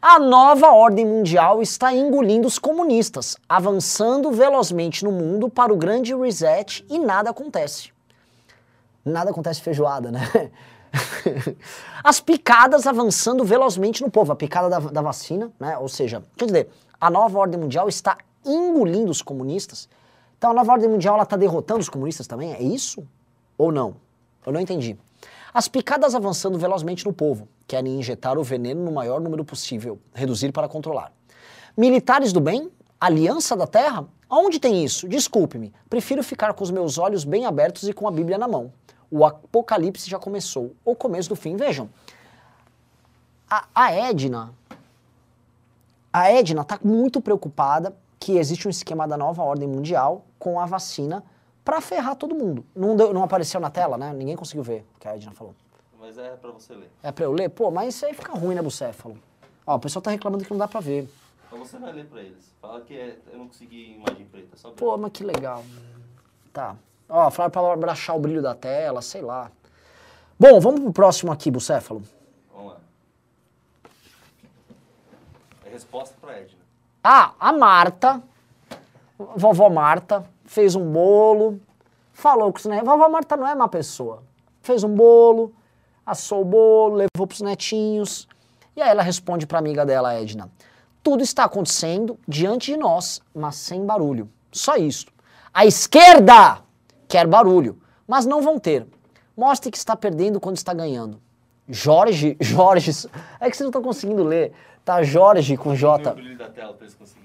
A 0.00 0.18
nova 0.18 0.68
ordem 0.68 1.04
mundial 1.04 1.60
está 1.62 1.92
engolindo 1.92 2.46
os 2.46 2.58
comunistas, 2.58 3.36
avançando 3.48 4.30
velozmente 4.30 5.04
no 5.04 5.10
mundo 5.10 5.48
para 5.48 5.72
o 5.72 5.76
grande 5.76 6.14
reset 6.14 6.84
e 6.88 6.98
nada 6.98 7.30
acontece. 7.30 7.92
Nada 9.04 9.30
acontece 9.30 9.60
feijoada, 9.60 10.10
né? 10.10 10.20
As 12.02 12.20
picadas 12.20 12.86
avançando 12.86 13.44
velozmente 13.44 14.02
no 14.02 14.10
povo, 14.10 14.32
a 14.32 14.36
picada 14.36 14.68
da, 14.68 14.78
da 14.78 15.02
vacina, 15.02 15.50
né? 15.58 15.76
Ou 15.78 15.88
seja, 15.88 16.22
quer 16.36 16.46
dizer, 16.46 16.70
a 17.00 17.10
nova 17.10 17.38
ordem 17.38 17.58
mundial 17.58 17.88
está 17.88 18.18
engolindo 18.44 19.10
os 19.10 19.22
comunistas. 19.22 19.88
Então 20.38 20.50
a 20.50 20.54
nova 20.54 20.72
ordem 20.72 20.88
mundial 20.88 21.20
está 21.20 21.36
derrotando 21.36 21.80
os 21.80 21.88
comunistas 21.88 22.26
também? 22.26 22.52
É 22.52 22.62
isso? 22.62 23.06
Ou 23.56 23.72
não? 23.72 23.96
Eu 24.46 24.52
não 24.52 24.60
entendi. 24.60 24.96
As 25.52 25.68
picadas 25.68 26.14
avançando 26.14 26.58
velozmente 26.58 27.04
no 27.04 27.12
povo, 27.12 27.48
querem 27.66 27.98
injetar 27.98 28.38
o 28.38 28.42
veneno 28.42 28.84
no 28.84 28.92
maior 28.92 29.20
número 29.20 29.44
possível, 29.44 29.98
reduzir 30.12 30.52
para 30.52 30.68
controlar. 30.68 31.12
Militares 31.76 32.32
do 32.32 32.40
bem? 32.40 32.70
Aliança 33.00 33.56
da 33.56 33.66
Terra? 33.66 34.04
Aonde 34.28 34.58
tem 34.58 34.84
isso? 34.84 35.08
Desculpe-me, 35.08 35.72
prefiro 35.88 36.22
ficar 36.22 36.52
com 36.54 36.64
os 36.64 36.70
meus 36.70 36.98
olhos 36.98 37.24
bem 37.24 37.46
abertos 37.46 37.88
e 37.88 37.92
com 37.92 38.08
a 38.08 38.10
Bíblia 38.10 38.36
na 38.36 38.48
mão. 38.48 38.72
O 39.10 39.24
apocalipse 39.24 40.08
já 40.10 40.18
começou, 40.18 40.74
o 40.84 40.94
começo 40.94 41.28
do 41.28 41.36
fim. 41.36 41.56
Vejam, 41.56 41.88
a, 43.48 43.66
a 43.74 43.92
Edna, 43.92 44.52
a 46.12 46.30
Edna 46.30 46.62
está 46.62 46.78
muito 46.82 47.20
preocupada 47.20 47.94
que 48.18 48.38
existe 48.38 48.66
um 48.66 48.70
esquema 48.70 49.06
da 49.06 49.16
nova 49.16 49.42
ordem 49.42 49.68
mundial 49.68 50.24
com 50.38 50.58
a 50.58 50.66
vacina 50.66 51.22
para 51.64 51.80
ferrar 51.80 52.16
todo 52.16 52.34
mundo. 52.34 52.64
Não, 52.74 52.96
deu- 52.96 53.12
não 53.12 53.22
apareceu 53.22 53.60
na 53.60 53.70
tela, 53.70 53.96
né? 53.98 54.12
Ninguém 54.12 54.36
conseguiu 54.36 54.62
ver 54.62 54.84
o 54.96 54.98
que 55.00 55.08
a 55.08 55.14
Edna 55.16 55.32
falou. 55.32 55.54
Mas 56.00 56.18
é 56.18 56.30
pra 56.36 56.50
você 56.50 56.74
ler. 56.74 56.90
É 57.02 57.10
pra 57.12 57.24
eu 57.24 57.32
ler? 57.32 57.48
Pô, 57.48 57.70
mas 57.70 57.94
isso 57.94 58.04
aí 58.06 58.14
fica 58.14 58.32
ruim, 58.32 58.54
né, 58.54 58.62
Bucéfalo? 58.62 59.16
Ó, 59.66 59.76
o 59.76 59.78
pessoal 59.80 60.02
tá 60.02 60.10
reclamando 60.10 60.44
que 60.44 60.50
não 60.50 60.58
dá 60.58 60.68
pra 60.68 60.80
ver. 60.80 61.08
Então 61.46 61.58
você 61.58 61.78
vai 61.78 61.92
ler 61.92 62.06
pra 62.06 62.20
eles. 62.20 62.52
Fala 62.60 62.80
que 62.82 62.94
é- 62.94 63.18
eu 63.32 63.38
não 63.38 63.46
consegui 63.48 63.94
imagem 63.94 64.26
preta. 64.26 64.56
Só 64.56 64.70
Pô, 64.72 64.96
mas 64.98 65.10
que 65.12 65.24
legal. 65.24 65.64
Tá. 66.52 66.76
Ó, 67.08 67.30
falaram 67.30 67.50
pra 67.50 67.72
abraçar 67.72 68.16
o 68.16 68.18
brilho 68.18 68.42
da 68.42 68.54
tela, 68.54 69.02
sei 69.02 69.22
lá. 69.22 69.50
Bom, 70.38 70.58
vamos 70.60 70.80
pro 70.80 70.92
próximo 70.92 71.30
aqui, 71.30 71.50
Bucéfalo. 71.50 72.02
Vamos 72.52 72.72
lá. 72.72 72.78
É 75.64 75.70
resposta 75.70 76.16
pra 76.20 76.38
Edna. 76.38 76.58
Ah, 77.02 77.34
a 77.38 77.52
Marta, 77.52 78.22
vovó 79.36 79.68
Marta, 79.68 80.24
fez 80.44 80.74
um 80.74 80.90
bolo, 80.90 81.60
falou 82.12 82.50
com 82.50 82.58
os 82.58 82.64
netos. 82.64 82.88
Vovó 82.88 83.08
Marta 83.08 83.36
não 83.36 83.46
é 83.46 83.54
má 83.54 83.68
pessoa. 83.68 84.22
Fez 84.62 84.82
um 84.82 84.94
bolo, 84.94 85.52
assou 86.06 86.40
o 86.40 86.44
bolo, 86.44 86.96
levou 86.96 87.26
pros 87.26 87.42
netinhos. 87.42 88.26
E 88.74 88.80
aí 88.82 88.88
ela 88.88 89.02
responde 89.02 89.46
pra 89.46 89.58
amiga 89.58 89.84
dela, 89.84 90.14
Edna. 90.14 90.50
Tudo 91.02 91.22
está 91.22 91.44
acontecendo 91.44 92.18
diante 92.26 92.72
de 92.72 92.78
nós, 92.78 93.20
mas 93.34 93.56
sem 93.56 93.84
barulho. 93.84 94.28
Só 94.50 94.76
isso. 94.76 95.06
A 95.52 95.66
esquerda 95.66 96.63
quer 97.14 97.28
barulho, 97.28 97.78
mas 98.08 98.26
não 98.26 98.42
vão 98.42 98.58
ter. 98.58 98.84
Mostre 99.36 99.70
que 99.70 99.78
está 99.78 99.94
perdendo 99.94 100.40
quando 100.40 100.56
está 100.56 100.74
ganhando. 100.74 101.20
Jorge, 101.68 102.36
Jorge, 102.42 102.90
é 103.38 103.48
que 103.48 103.56
vocês 103.56 103.60
não 103.60 103.68
estão 103.68 103.82
conseguindo 103.82 104.24
ler. 104.24 104.52
Tá 104.84 105.00
Jorge 105.04 105.56
com 105.56 105.72
Diminui 105.74 105.78
J. 105.78 106.14
da 106.36 106.48
tela. 106.48 106.76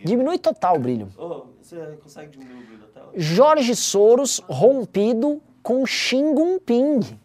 Diminui 0.05 0.37
total 0.37 0.75
o 0.75 0.79
brilho. 0.79 1.09
Ô, 1.17 1.47
você 1.59 1.97
consegue 2.03 2.37
diminuir 2.37 2.61
o 2.61 2.65
brilho 2.67 2.81
da 2.81 2.87
tela? 2.87 3.11
Jorge 3.15 3.75
Soros 3.75 4.39
rompido 4.47 5.41
com 5.63 5.83
Xi 5.87 6.17
Jinping. 6.17 7.19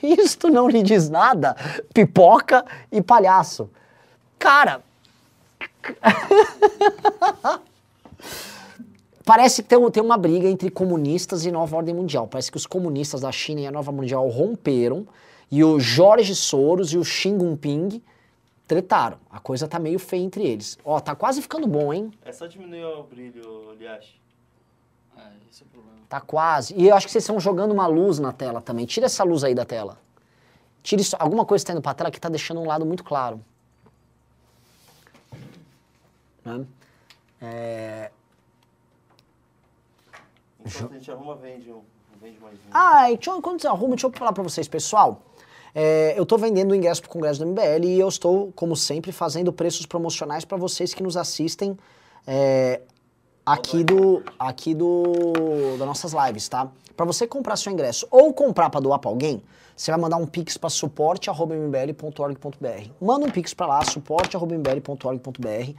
Isto 0.00 0.48
não 0.48 0.68
lhe 0.68 0.84
diz 0.84 1.10
nada? 1.10 1.56
Pipoca 1.92 2.64
e 2.92 3.02
palhaço. 3.02 3.68
Cara. 4.38 4.80
Parece 9.28 9.62
que 9.62 9.68
tem, 9.68 9.90
tem 9.90 10.02
uma 10.02 10.16
briga 10.16 10.48
entre 10.48 10.70
comunistas 10.70 11.44
e 11.44 11.50
nova 11.52 11.76
ordem 11.76 11.94
mundial. 11.94 12.26
Parece 12.26 12.50
que 12.50 12.56
os 12.56 12.64
comunistas 12.64 13.20
da 13.20 13.30
China 13.30 13.60
e 13.60 13.66
a 13.66 13.70
nova 13.70 13.92
mundial 13.92 14.26
romperam 14.26 15.06
e 15.50 15.62
o 15.62 15.78
Jorge 15.78 16.34
Soros 16.34 16.94
e 16.94 16.96
o 16.96 17.04
Xi 17.04 17.28
Jinping 17.38 18.02
tretaram. 18.66 19.18
A 19.30 19.38
coisa 19.38 19.68
tá 19.68 19.78
meio 19.78 19.98
feia 19.98 20.22
entre 20.22 20.46
eles. 20.46 20.78
Ó, 20.82 20.98
tá 20.98 21.14
quase 21.14 21.42
ficando 21.42 21.66
bom, 21.66 21.92
hein? 21.92 22.10
É 22.24 22.32
só 22.32 22.46
diminuir 22.46 22.82
o 22.86 23.02
brilho, 23.02 23.74
Liache. 23.78 24.18
É, 25.14 25.20
esse 25.50 25.62
é 25.62 25.66
o 25.66 25.68
problema. 25.68 25.98
Tá 26.08 26.22
quase. 26.22 26.72
E 26.74 26.88
eu 26.88 26.96
acho 26.96 27.04
que 27.04 27.12
vocês 27.12 27.24
estão 27.24 27.38
jogando 27.38 27.72
uma 27.72 27.86
luz 27.86 28.18
na 28.18 28.32
tela 28.32 28.62
também. 28.62 28.86
Tira 28.86 29.04
essa 29.04 29.24
luz 29.24 29.44
aí 29.44 29.54
da 29.54 29.66
tela. 29.66 29.98
Tira 30.82 31.02
isso. 31.02 31.14
Alguma 31.18 31.44
coisa 31.44 31.60
está 31.60 31.74
indo 31.74 31.82
pra 31.82 31.92
trás 31.92 32.10
que 32.10 32.18
tá 32.18 32.30
deixando 32.30 32.62
um 32.62 32.66
lado 32.66 32.86
muito 32.86 33.04
claro. 33.04 33.44
Né? 36.42 36.64
É... 37.42 38.10
Enquanto 40.76 40.92
a 40.92 40.94
gente 40.94 41.10
arruma, 41.10 41.34
vende 41.36 41.72
um. 41.72 41.80
Vende 42.20 42.38
mais 42.40 42.54
um. 42.54 42.58
Ah, 42.70 43.10
e 43.10 43.18
eu, 43.24 43.42
quando 43.42 43.60
você 43.60 43.68
arruma, 43.68 43.90
deixa 43.90 44.06
eu 44.06 44.12
falar 44.12 44.32
pra 44.32 44.42
vocês, 44.42 44.68
pessoal. 44.68 45.22
É, 45.74 46.14
eu 46.16 46.24
tô 46.26 46.38
vendendo 46.38 46.72
o 46.72 46.74
ingresso 46.74 47.02
pro 47.02 47.10
Congresso 47.10 47.40
do 47.40 47.46
MBL 47.46 47.84
e 47.84 48.00
eu 48.00 48.08
estou, 48.08 48.50
como 48.54 48.74
sempre, 48.74 49.12
fazendo 49.12 49.52
preços 49.52 49.84
promocionais 49.86 50.44
para 50.44 50.56
vocês 50.56 50.94
que 50.94 51.02
nos 51.02 51.16
assistem 51.16 51.78
é, 52.26 52.80
aqui 53.44 53.84
do 53.84 54.22
aqui 54.38 54.74
do 54.74 55.12
das 55.78 55.86
nossas 55.86 56.12
lives, 56.12 56.48
tá? 56.48 56.70
Para 56.96 57.06
você 57.06 57.26
comprar 57.26 57.56
seu 57.56 57.72
ingresso 57.72 58.06
ou 58.10 58.32
comprar 58.32 58.70
para 58.70 58.80
doar 58.80 58.98
para 58.98 59.10
alguém, 59.10 59.42
você 59.76 59.92
vai 59.92 60.00
mandar 60.00 60.16
um 60.16 60.26
pix 60.26 60.56
para 60.56 60.68
suporte@mbl.org.br. 60.68 62.90
Manda 63.00 63.26
um 63.26 63.30
pix 63.30 63.54
para 63.54 63.66
lá, 63.66 63.84
suporte@mbl.org.br 63.84 65.74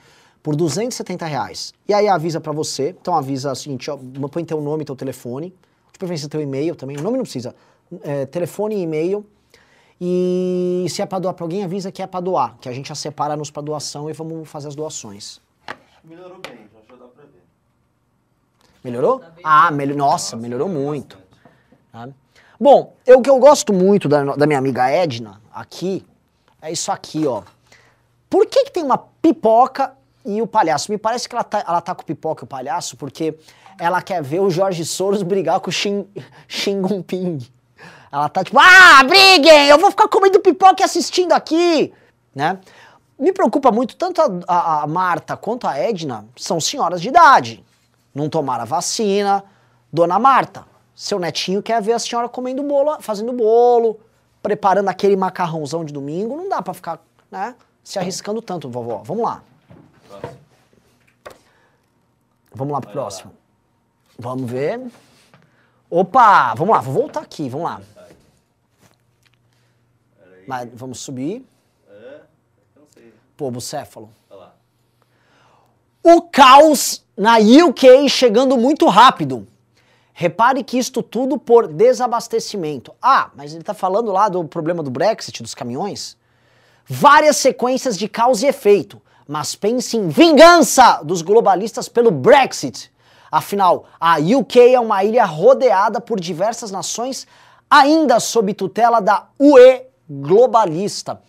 por 0.49 0.55
270 0.55 1.27
reais. 1.27 1.75
E 1.87 1.93
aí 1.93 2.07
avisa 2.07 2.41
para 2.41 2.51
você, 2.51 2.95
então 2.99 3.13
avisa 3.15 3.51
o 3.51 3.55
seguinte, 3.55 3.91
ó, 3.91 3.99
põe 4.31 4.43
teu 4.43 4.59
nome, 4.59 4.83
teu 4.83 4.95
telefone, 4.95 5.53
de 5.91 5.99
preferência 5.99 6.27
teu 6.27 6.41
e-mail 6.41 6.73
também, 6.75 6.97
o 6.97 7.03
nome 7.03 7.17
não 7.17 7.23
precisa, 7.23 7.53
é, 8.01 8.25
telefone 8.25 8.75
e 8.75 8.81
e-mail. 8.81 9.23
E 10.01 10.87
se 10.89 11.03
é 11.03 11.05
para 11.05 11.19
doar 11.19 11.35
para 11.35 11.45
alguém, 11.45 11.63
avisa 11.63 11.91
que 11.91 12.01
é 12.01 12.07
para 12.07 12.19
doar, 12.19 12.57
que 12.59 12.67
a 12.67 12.71
gente 12.71 12.89
já 12.89 12.95
separa 12.95 13.37
nos 13.37 13.51
para 13.51 13.61
doação 13.61 14.09
e 14.09 14.13
vamos 14.13 14.49
fazer 14.49 14.69
as 14.69 14.75
doações. 14.75 15.39
Melhorou 16.03 16.39
bem, 16.39 16.67
já, 16.73 16.79
já 16.89 16.95
dá 16.99 17.07
pra 17.09 17.25
ver. 17.25 17.43
Melhorou? 18.83 19.21
Ah, 19.43 19.69
melhor, 19.69 19.95
nossa, 19.95 20.35
melhorou 20.35 20.67
muito. 20.67 21.15
tá? 21.91 22.09
Bom, 22.59 22.95
eu, 23.05 23.19
o 23.19 23.21
que 23.21 23.29
eu 23.29 23.37
gosto 23.37 23.71
muito 23.71 24.09
da, 24.09 24.35
da 24.35 24.47
minha 24.47 24.57
amiga 24.57 24.89
Edna 24.89 25.39
aqui 25.53 26.03
é 26.59 26.71
isso 26.71 26.91
aqui, 26.91 27.27
ó. 27.27 27.43
Por 28.27 28.47
que, 28.47 28.65
que 28.65 28.71
tem 28.71 28.83
uma 28.83 28.97
pipoca 28.97 29.98
e 30.25 30.41
o 30.41 30.47
palhaço? 30.47 30.91
Me 30.91 30.97
parece 30.97 31.27
que 31.27 31.35
ela 31.35 31.43
tá, 31.43 31.63
ela 31.67 31.81
tá 31.81 31.95
com 31.95 32.03
pipoca 32.03 32.43
o 32.43 32.47
palhaço 32.47 32.97
porque 32.97 33.37
ela 33.79 34.01
quer 34.01 34.21
ver 34.21 34.39
o 34.41 34.49
Jorge 34.49 34.85
Soros 34.85 35.23
brigar 35.23 35.59
com 35.59 35.69
o 35.69 35.73
Xing, 35.73 36.07
Xing 36.47 36.87
Jinping. 36.87 37.39
Ela 38.11 38.27
tá 38.27 38.43
tipo, 38.43 38.57
ah, 38.59 39.03
briguem, 39.03 39.67
eu 39.67 39.77
vou 39.77 39.91
ficar 39.91 40.07
comendo 40.07 40.39
pipoca 40.39 40.81
e 40.81 40.83
assistindo 40.83 41.31
aqui, 41.31 41.93
né? 42.33 42.59
Me 43.17 43.31
preocupa 43.33 43.71
muito, 43.71 43.95
tanto 43.95 44.21
a, 44.21 44.29
a, 44.47 44.83
a 44.83 44.87
Marta 44.87 45.35
quanto 45.35 45.67
a 45.67 45.77
Edna 45.77 46.25
são 46.35 46.59
senhoras 46.59 47.01
de 47.01 47.09
idade. 47.09 47.63
Não 48.15 48.29
tomaram 48.29 48.63
a 48.63 48.65
vacina. 48.65 49.43
Dona 49.91 50.17
Marta, 50.17 50.65
seu 50.95 51.19
netinho 51.19 51.61
quer 51.61 51.81
ver 51.81 51.93
a 51.93 51.99
senhora 51.99 52.29
comendo 52.29 52.63
bolo, 52.63 52.97
fazendo 53.01 53.33
bolo, 53.33 53.99
preparando 54.41 54.87
aquele 54.87 55.15
macarrãozão 55.15 55.83
de 55.83 55.91
domingo. 55.91 56.37
Não 56.37 56.47
dá 56.47 56.61
pra 56.61 56.73
ficar, 56.73 56.99
né, 57.29 57.55
se 57.83 57.99
arriscando 57.99 58.41
tanto, 58.41 58.69
vovó. 58.69 59.01
Vamos 59.03 59.23
lá. 59.23 59.43
Próximo. 60.09 60.39
Vamos 62.53 62.73
lá 62.73 62.81
pro 62.81 62.89
lá. 62.89 62.93
próximo. 62.93 63.33
Vamos 64.17 64.49
ver. 64.49 64.91
Opa, 65.89 66.53
vamos 66.55 66.75
lá, 66.75 66.81
vou 66.81 66.93
voltar 66.93 67.21
aqui, 67.21 67.49
vamos 67.49 67.69
lá. 67.69 67.81
Mas 70.47 70.69
vamos 70.73 70.99
subir. 70.99 71.45
É, 71.87 72.21
eu 72.75 72.81
não 72.81 72.87
sei. 72.91 73.13
Pô, 73.37 73.51
bucéfalo. 73.51 74.09
Lá. 74.29 74.53
O 76.03 76.23
caos 76.23 77.05
na 77.15 77.37
UK 77.37 78.09
chegando 78.09 78.57
muito 78.57 78.87
rápido. 78.87 79.47
Repare 80.11 80.63
que 80.63 80.77
isto 80.77 81.01
tudo 81.01 81.37
por 81.37 81.67
desabastecimento. 81.67 82.93
Ah, 83.01 83.29
mas 83.35 83.53
ele 83.53 83.63
tá 83.63 83.73
falando 83.73 84.11
lá 84.11 84.27
do 84.27 84.43
problema 84.43 84.83
do 84.83 84.89
Brexit, 84.89 85.41
dos 85.41 85.55
caminhões? 85.55 86.17
Várias 86.85 87.37
sequências 87.37 87.97
de 87.97 88.09
causa 88.09 88.45
e 88.45 88.49
efeito, 88.49 89.01
mas 89.29 89.53
pense 89.53 89.95
em 89.95 90.07
vingança 90.07 91.01
dos 91.03 91.21
globalistas 91.21 91.87
pelo 91.87 92.09
Brexit. 92.09 92.91
Afinal, 93.31 93.85
a 93.99 94.17
UK 94.17 94.73
é 94.73 94.79
uma 94.79 95.03
ilha 95.03 95.23
rodeada 95.23 96.01
por 96.01 96.19
diversas 96.19 96.71
nações, 96.71 97.27
ainda 97.69 98.19
sob 98.19 98.55
tutela 98.55 98.99
da 98.99 99.27
UE 99.37 99.83
globalista. 100.09 101.21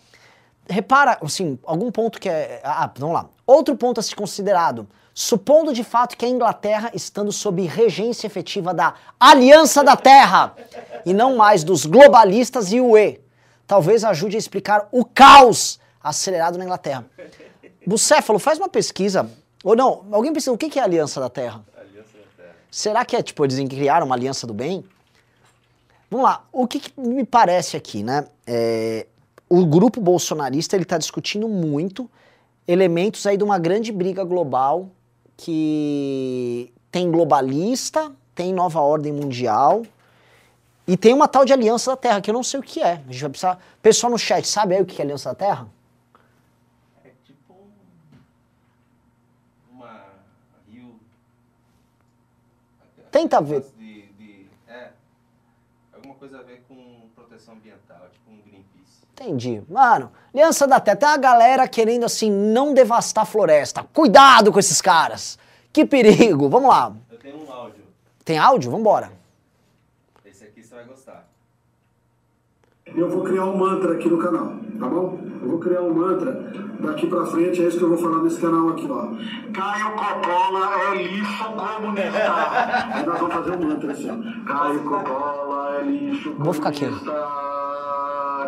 Repara, 0.67 1.19
assim, 1.23 1.59
algum 1.63 1.91
ponto 1.91 2.19
que 2.19 2.27
é. 2.27 2.59
Ah, 2.63 2.89
vamos 2.97 3.13
lá. 3.13 3.27
Outro 3.45 3.75
ponto 3.75 3.99
a 3.99 4.03
ser 4.03 4.15
considerado. 4.15 4.87
Supondo 5.13 5.71
de 5.71 5.83
fato 5.83 6.17
que 6.17 6.25
a 6.25 6.29
Inglaterra, 6.29 6.89
estando 6.95 7.31
sob 7.31 7.61
regência 7.67 8.25
efetiva 8.25 8.73
da 8.73 8.95
Aliança 9.19 9.83
da 9.83 9.95
Terra 9.95 10.55
e 11.05 11.13
não 11.13 11.35
mais 11.35 11.63
dos 11.63 11.85
globalistas 11.85 12.73
e 12.73 12.81
UE, 12.81 13.21
talvez 13.67 14.03
ajude 14.03 14.37
a 14.37 14.39
explicar 14.39 14.87
o 14.91 15.05
caos 15.05 15.79
acelerado 16.03 16.57
na 16.57 16.63
Inglaterra. 16.63 17.05
Bucéfalo, 17.85 18.39
faz 18.39 18.57
uma 18.57 18.69
pesquisa. 18.69 19.29
Ou 19.63 19.75
não, 19.75 20.05
alguém 20.11 20.33
pensa, 20.33 20.51
o 20.51 20.57
que 20.57 20.77
é 20.77 20.81
a 20.81 20.85
Aliança 20.85 21.19
da 21.19 21.29
Terra? 21.29 21.63
Aliança 21.77 22.17
da 22.17 22.43
Terra. 22.43 22.55
Será 22.69 23.05
que 23.05 23.15
é 23.15 23.21
tipo, 23.21 23.43
eles 23.45 23.59
criaram 23.69 24.05
uma 24.05 24.15
aliança 24.15 24.47
do 24.47 24.53
bem? 24.53 24.83
Vamos 26.09 26.25
lá, 26.25 26.45
o 26.51 26.67
que, 26.67 26.79
que 26.79 26.99
me 26.99 27.25
parece 27.25 27.77
aqui, 27.77 28.03
né? 28.03 28.27
É, 28.45 29.07
o 29.47 29.65
grupo 29.65 30.01
bolsonarista 30.01 30.75
ele 30.75 30.83
está 30.83 30.97
discutindo 30.97 31.47
muito 31.47 32.09
elementos 32.67 33.25
aí 33.25 33.37
de 33.37 33.43
uma 33.43 33.57
grande 33.57 33.91
briga 33.91 34.23
global 34.23 34.89
que 35.35 36.71
tem 36.91 37.09
globalista, 37.09 38.11
tem 38.35 38.53
nova 38.53 38.79
ordem 38.79 39.11
mundial 39.11 39.83
e 40.87 40.97
tem 40.97 41.13
uma 41.13 41.27
tal 41.27 41.45
de 41.45 41.53
aliança 41.53 41.91
da 41.91 41.97
Terra 41.97 42.21
que 42.21 42.29
eu 42.29 42.33
não 42.33 42.43
sei 42.43 42.59
o 42.59 42.63
que 42.63 42.81
é. 42.81 42.93
A 42.93 43.11
gente 43.11 43.21
vai 43.21 43.29
precisar. 43.29 43.59
Pessoal 43.81 44.11
no 44.11 44.17
chat, 44.17 44.47
sabe 44.47 44.75
aí 44.75 44.81
o 44.81 44.85
que 44.85 45.01
é 45.01 45.05
aliança 45.05 45.29
da 45.29 45.35
Terra? 45.35 45.67
É 47.03 47.09
tipo 47.23 47.55
uma 49.71 50.05
rio. 50.69 50.99
Tenta 53.11 53.41
ver. 53.41 53.65
De, 53.77 54.07
de, 54.13 54.47
é. 54.67 54.89
Alguma 55.93 56.15
coisa 56.15 56.39
a 56.39 56.43
ver 56.43 56.63
com 56.67 57.09
proteção 57.13 57.55
ambiental, 57.55 58.07
tipo 58.11 58.31
um 58.31 58.37
Greenpeace. 58.41 59.03
Entendi. 59.11 59.61
Mano, 59.69 60.11
Aliança 60.33 60.65
da 60.65 60.79
Terra, 60.79 60.95
tem 60.95 61.09
uma 61.09 61.17
galera 61.17 61.67
querendo 61.67 62.05
assim 62.05 62.31
não 62.31 62.73
devastar 62.73 63.23
a 63.23 63.27
floresta. 63.27 63.83
Cuidado 63.93 64.51
com 64.51 64.59
esses 64.59 64.81
caras. 64.81 65.37
Que 65.73 65.85
perigo. 65.85 66.47
Vamos 66.49 66.69
lá. 66.69 66.95
Eu 67.11 67.19
tenho 67.19 67.45
um 67.45 67.51
áudio. 67.51 67.83
Tem 68.23 68.37
áudio? 68.37 68.71
Vambora. 68.71 69.11
Esse 70.23 70.45
aqui 70.45 70.63
você 70.63 70.73
vai 70.73 70.85
gostar. 70.85 71.27
Eu 72.95 73.09
vou 73.09 73.23
criar 73.23 73.45
um 73.45 73.57
mantra 73.57 73.93
aqui 73.93 74.09
no 74.09 74.17
canal, 74.17 74.53
tá 74.79 74.87
bom? 74.87 75.19
Eu 75.41 75.49
vou 75.49 75.59
criar 75.59 75.81
um 75.81 75.93
mantra 75.93 76.51
daqui 76.79 77.07
pra 77.07 77.25
frente, 77.25 77.61
é 77.61 77.67
isso 77.67 77.77
que 77.77 77.83
eu 77.83 77.89
vou 77.89 77.97
falar 77.97 78.21
nesse 78.23 78.39
canal 78.39 78.69
aqui, 78.69 78.87
ó. 78.89 79.07
Caio 79.53 79.91
Coppola 79.95 80.69
é 80.75 80.95
lixo 81.03 81.43
comunista. 81.45 82.33
Aí 82.93 83.05
nós 83.05 83.19
vamos 83.19 83.33
fazer 83.35 83.51
um 83.51 83.67
mantra 83.67 83.91
assim, 83.91 84.09
ó. 84.09 84.17
Caio 84.45 84.83
Coppola 84.83 85.77
é 85.77 85.83
lixo 85.83 86.31
comunista. 86.31 86.43
Vou 86.43 86.53
ficar 86.53 86.69
aqui. 86.69 86.85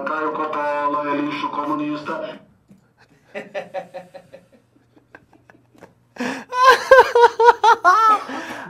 Caio 0.05 0.31
Coppola 0.33 1.09
é 1.09 1.15
lixo 1.21 1.49
comunista. 1.49 2.39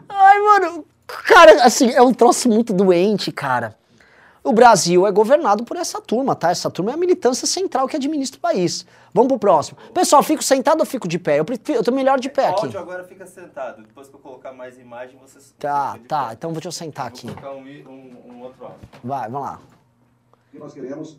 Ai, 0.09 0.39
mano, 0.39 0.85
cara, 1.07 1.63
assim, 1.63 1.91
é 1.91 2.01
um 2.01 2.13
troço 2.13 2.47
muito 2.47 2.73
doente, 2.73 3.31
cara. 3.31 3.75
O 4.43 4.51
Brasil 4.51 5.07
é 5.07 5.11
governado 5.11 5.63
por 5.63 5.77
essa 5.77 6.01
turma, 6.01 6.35
tá? 6.35 6.51
Essa 6.51 6.69
turma 6.69 6.91
é 6.91 6.93
a 6.95 6.97
militância 6.97 7.47
central 7.47 7.87
que 7.87 7.95
administra 7.95 8.37
o 8.37 8.41
país. 8.41 8.85
Vamos 9.13 9.29
pro 9.29 9.39
próximo. 9.39 9.77
Pessoal, 9.93 10.21
fico 10.21 10.43
sentado 10.43 10.81
ou 10.81 10.85
fico 10.85 11.07
de 11.07 11.17
pé? 11.17 11.39
Eu, 11.39 11.45
prefiro, 11.45 11.79
eu 11.79 11.83
tô 11.83 11.91
melhor 11.93 12.19
de 12.19 12.29
pé 12.29 12.47
aqui. 12.49 12.65
áudio 12.65 12.79
agora 12.79 13.05
fica 13.05 13.25
sentado. 13.25 13.81
Depois 13.83 14.09
que 14.09 14.15
eu 14.15 14.19
colocar 14.19 14.51
mais 14.51 14.77
imagem, 14.77 15.17
você 15.21 15.39
Tá, 15.57 15.97
tá. 16.09 16.27
pé. 16.27 16.33
Então 16.33 16.51
deixa 16.51 16.67
eu 16.67 16.71
sentar 16.73 17.07
aqui. 17.07 17.27
Vou 17.27 17.35
colocar 17.35 17.55
um, 17.55 17.61
um, 17.61 18.33
um 18.33 18.41
outro 18.41 18.65
áudio. 18.65 18.79
Vai, 19.01 19.29
vamos 19.29 19.47
lá. 19.47 19.61
que 20.51 20.59
nós 20.59 20.73
queremos. 20.73 21.17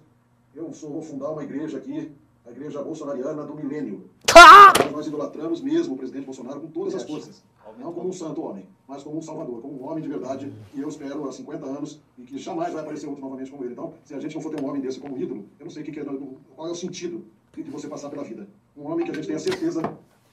Eu 0.54 0.72
sou, 0.74 0.90
vou 0.90 1.02
fundar 1.02 1.30
uma 1.30 1.42
igreja 1.42 1.78
aqui, 1.78 2.12
a 2.46 2.50
igreja 2.50 2.82
bolsonariana 2.82 3.42
do 3.44 3.54
milênio. 3.54 4.08
Tá! 4.26 4.72
Nós 4.92 5.06
idolatramos 5.06 5.62
mesmo 5.62 5.94
o 5.94 5.96
presidente 5.96 6.26
Bolsonaro 6.26 6.60
com 6.60 6.68
todas 6.68 6.94
as 6.94 7.02
forças. 7.04 7.42
Não 7.78 7.92
como 7.92 8.08
um 8.08 8.12
santo 8.12 8.42
homem, 8.42 8.66
mas 8.86 9.02
como 9.02 9.18
um 9.18 9.22
salvador, 9.22 9.60
como 9.60 9.82
um 9.82 9.88
homem 9.88 10.02
de 10.02 10.08
verdade. 10.08 10.52
E 10.74 10.80
eu 10.80 10.88
espero 10.88 11.28
há 11.28 11.32
50 11.32 11.66
anos 11.66 12.00
e 12.18 12.22
que 12.22 12.38
jamais 12.38 12.72
vai 12.72 12.82
aparecer 12.82 13.06
outro 13.06 13.22
novamente 13.22 13.50
como 13.50 13.64
ele. 13.64 13.72
Então, 13.72 13.94
se 14.04 14.14
a 14.14 14.20
gente 14.20 14.34
não 14.34 14.42
for 14.42 14.54
ter 14.54 14.62
um 14.62 14.68
homem 14.68 14.80
desse 14.80 15.00
como 15.00 15.16
ídolo, 15.18 15.44
eu 15.58 15.64
não 15.64 15.70
sei 15.70 15.82
o 15.82 15.84
que 15.84 15.92
que 15.92 16.00
é, 16.00 16.04
qual 16.04 16.68
é 16.68 16.70
o 16.70 16.74
sentido 16.74 17.24
de 17.54 17.70
você 17.70 17.88
passar 17.88 18.10
pela 18.10 18.24
vida. 18.24 18.46
Um 18.76 18.86
homem 18.90 19.04
que 19.04 19.10
a 19.10 19.14
gente 19.14 19.26
tenha 19.26 19.38
certeza 19.38 19.82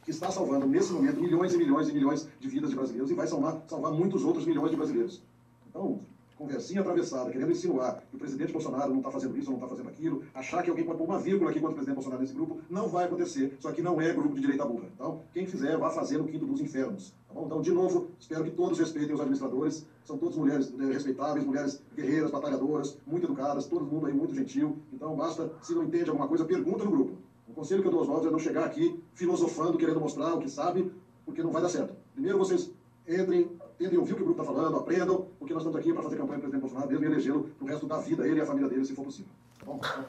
que 0.03 0.11
está 0.11 0.31
salvando, 0.31 0.67
nesse 0.67 0.91
momento, 0.91 1.21
milhões 1.21 1.53
e 1.53 1.57
milhões 1.57 1.89
e 1.89 1.93
milhões 1.93 2.27
de 2.39 2.47
vidas 2.47 2.69
de 2.69 2.75
brasileiros 2.75 3.11
e 3.11 3.13
vai 3.13 3.27
salvar, 3.27 3.61
salvar 3.67 3.91
muitos 3.91 4.23
outros 4.23 4.45
milhões 4.45 4.71
de 4.71 4.77
brasileiros. 4.77 5.21
Então, 5.69 6.00
conversinha 6.41 6.81
atravessada, 6.81 7.29
querendo 7.29 7.51
insinuar 7.51 8.01
que 8.09 8.15
o 8.15 8.19
presidente 8.19 8.51
Bolsonaro 8.51 8.89
não 8.89 8.97
está 8.97 9.11
fazendo 9.11 9.38
isso 9.38 9.51
não 9.51 9.57
está 9.57 9.67
fazendo 9.67 9.89
aquilo, 9.89 10.23
achar 10.33 10.63
que 10.63 10.71
alguém 10.71 10.83
pode 10.83 10.97
pôr 10.97 11.03
uma 11.03 11.19
vírgula 11.19 11.51
aqui 11.51 11.59
contra 11.59 11.73
o 11.73 11.75
presidente 11.75 11.95
Bolsonaro 11.95 12.21
nesse 12.21 12.33
grupo, 12.33 12.59
não 12.67 12.88
vai 12.88 13.05
acontecer. 13.05 13.55
Só 13.59 13.71
que 13.71 13.81
não 13.83 14.01
é 14.01 14.11
grupo 14.11 14.33
de 14.33 14.41
direita 14.41 14.65
burra. 14.65 14.88
Então, 14.95 15.21
quem 15.33 15.45
fizer, 15.45 15.77
vá 15.77 15.91
fazer 15.91 16.17
no 16.17 16.27
quinto 16.27 16.47
dos 16.47 16.59
infernos. 16.59 17.13
Tá? 17.33 17.41
Então, 17.41 17.61
de 17.61 17.71
novo, 17.71 18.09
espero 18.19 18.43
que 18.43 18.51
todos 18.51 18.79
respeitem 18.79 19.13
os 19.13 19.19
administradores. 19.19 19.85
São 20.05 20.17
todas 20.17 20.35
mulheres 20.35 20.73
eh, 20.77 20.85
respeitáveis, 20.85 21.45
mulheres 21.45 21.81
guerreiras, 21.95 22.31
batalhadoras, 22.31 22.97
muito 23.05 23.25
educadas, 23.25 23.65
todo 23.65 23.85
mundo 23.85 24.07
aí 24.07 24.13
muito 24.13 24.33
gentil. 24.33 24.77
Então, 24.93 25.15
basta, 25.15 25.51
se 25.61 25.73
não 25.73 25.83
entende 25.83 26.09
alguma 26.09 26.27
coisa, 26.27 26.45
pergunta 26.45 26.83
no 26.83 26.91
grupo. 26.91 27.17
O 27.47 27.53
conselho 27.53 27.81
que 27.81 27.88
eu 27.88 27.91
dou 27.91 28.01
aos 28.01 28.07
novos 28.07 28.25
é 28.25 28.29
não 28.29 28.39
chegar 28.39 28.65
aqui 28.65 29.01
filosofando, 29.13 29.77
querendo 29.77 30.00
mostrar 30.00 30.33
o 30.33 30.39
que 30.39 30.50
sabe, 30.50 30.91
porque 31.25 31.43
não 31.43 31.51
vai 31.51 31.61
dar 31.61 31.69
certo. 31.69 31.93
Primeiro 32.13 32.38
vocês 32.38 32.71
entrem, 33.07 33.50
tentem 33.77 34.00
ouvir 34.00 34.13
o 34.13 34.15
que 34.15 34.21
o 34.21 34.25
grupo 34.25 34.41
está 34.41 34.53
falando, 34.53 34.77
aprendam, 34.77 35.27
porque 35.38 35.53
nós 35.53 35.63
estamos 35.63 35.77
aqui 35.77 35.91
para 35.91 36.03
fazer 36.03 36.15
campanha 36.15 36.39
para 36.39 36.47
o 36.47 36.51
presidente 36.51 36.61
Bolsonaro, 36.61 36.91
mesmo 36.91 37.05
elegê-lo 37.13 37.43
pro 37.57 37.67
resto 37.67 37.88
da 37.88 37.97
vida, 37.97 38.27
ele 38.27 38.39
e 38.39 38.41
a 38.41 38.45
família 38.45 38.69
dele, 38.69 38.85
se 38.85 38.95
for 38.95 39.03
possível. 39.03 39.31
Tá 39.59 39.65
bom? 39.65 39.77
Então, 39.77 40.05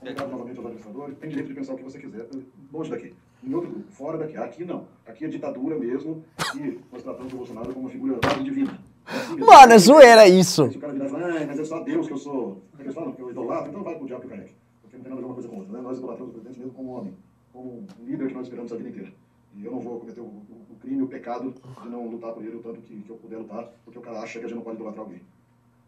Obrigado 0.00 0.30
novamente 0.30 0.58
aos 0.58 0.66
administradores. 0.66 1.18
Tem 1.18 1.28
direito 1.28 1.48
de 1.48 1.54
pensar 1.54 1.74
o 1.74 1.76
que 1.76 1.82
você 1.84 1.98
quiser, 1.98 2.28
longe 2.72 2.90
daqui. 2.90 3.14
Em 3.42 3.54
outro 3.54 3.70
grupo, 3.70 3.90
fora 3.92 4.18
daqui. 4.18 4.36
Aqui 4.36 4.64
não. 4.64 4.84
Aqui 5.06 5.24
é 5.24 5.28
ditadura 5.28 5.78
mesmo, 5.78 6.22
e 6.56 6.78
nós 6.92 7.02
tratamos 7.02 7.32
o 7.32 7.36
Bolsonaro 7.36 7.68
como 7.72 7.86
uma 7.86 7.90
figura 7.90 8.18
divina. 8.42 8.78
Assim, 9.06 9.38
Mano, 9.40 9.72
é 9.72 9.78
zoeira 9.78 10.28
isso. 10.28 10.70
se 10.70 10.76
o 10.76 10.80
cara 10.80 10.92
virar 10.92 11.06
e 11.06 11.08
falar, 11.08 11.30
ah, 11.42 11.46
mas 11.46 11.58
é 11.58 11.64
só 11.64 11.80
Deus 11.80 12.06
que 12.06 12.12
eu 12.12 12.18
sou. 12.18 12.62
É 12.74 12.76
que 12.78 12.82
eles 12.82 12.94
falam? 12.94 13.12
Que 13.12 13.22
eu 13.22 13.30
idolatro, 13.30 13.70
então 13.70 13.82
vai 13.82 13.94
pro 13.96 14.06
diabo 14.06 14.24
e 14.26 14.28
careque. 14.28 14.52
Porque 14.82 14.96
não 14.96 15.02
tem 15.04 15.10
nada 15.10 15.20
a 15.22 15.24
ver 15.24 15.26
uma 15.28 15.34
coisa 15.34 15.48
com 15.48 15.56
outra, 15.56 15.72
né? 15.72 15.80
Nós 15.80 15.98
idolatramos 15.98 16.30
o 16.30 16.32
presidente 16.34 16.58
mesmo 16.60 16.74
como 16.74 16.92
um 16.92 16.96
homem, 16.98 17.14
como 17.52 17.68
um 18.00 18.04
líder 18.04 18.28
que 18.28 18.34
nós 18.34 18.42
esperamos 18.44 18.72
a 18.72 18.76
vida 18.76 18.88
inteira. 18.90 19.12
E 19.56 19.64
eu 19.64 19.72
não 19.72 19.80
vou 19.80 19.98
cometer 20.00 20.20
o, 20.20 20.24
o- 20.24 20.42
o 20.70 20.76
crime, 20.80 21.02
o 21.02 21.06
pecado 21.06 21.54
de 21.82 21.88
não 21.88 22.06
lutar 22.06 22.32
por 22.34 22.44
ele 22.44 22.56
o 22.56 22.60
tanto 22.60 22.80
que, 22.82 22.94
que 23.00 23.08
eu 23.10 23.16
puder 23.16 23.38
lutar, 23.38 23.72
porque 23.84 23.98
o 23.98 24.02
cara 24.02 24.20
acha 24.20 24.38
que 24.38 24.44
a 24.44 24.48
gente 24.48 24.56
não 24.56 24.62
pode 24.64 24.76
idolatrar 24.76 25.04
alguém. 25.04 25.22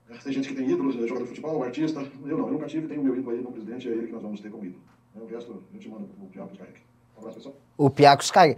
É, 0.09 0.15
Tem 0.15 0.33
gente 0.33 0.49
que 0.49 0.55
tem 0.55 0.69
ídolos, 0.71 0.97
né, 0.97 1.03
jogador 1.07 1.25
de 1.25 1.29
futebol, 1.29 1.63
artista. 1.63 2.01
Eu 2.25 2.39
não, 2.39 2.47
eu 2.47 2.53
nunca 2.55 2.67
tive, 2.67 2.89
tenho 2.89 3.01
o 3.03 3.05
meu 3.05 3.15
ídolo 3.17 3.31
aí 3.37 3.43
no 3.43 3.53
presidente, 3.53 3.89
é 3.89 3.93
ele 3.93 4.07
que 4.07 4.13
nós 4.13 4.23
vamos 4.23 4.41
ter 4.41 4.51
como 4.51 4.65
ídolo. 4.65 4.81
O 5.15 5.27
resto 5.27 5.63
a 5.71 5.73
gente 5.75 5.89
manda 5.91 6.05
pro 6.07 6.27
diabo 6.29 6.51
e 6.55 6.59
careque. 6.59 6.81
O 7.77 7.91
Piaco 7.91 8.23
Sky. 8.23 8.57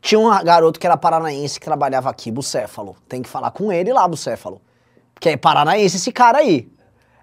Tinha 0.00 0.18
um 0.18 0.44
garoto 0.44 0.78
que 0.78 0.86
era 0.86 0.96
paranaense 0.96 1.58
que 1.58 1.66
trabalhava 1.66 2.08
aqui, 2.08 2.30
Bucéfalo. 2.30 2.96
Tem 3.08 3.22
que 3.22 3.28
falar 3.28 3.50
com 3.50 3.72
ele 3.72 3.92
lá, 3.92 4.06
Bucéfalo. 4.06 4.60
Porque 5.14 5.30
é 5.30 5.36
paranaense 5.36 5.96
esse 5.96 6.12
cara 6.12 6.38
aí. 6.38 6.70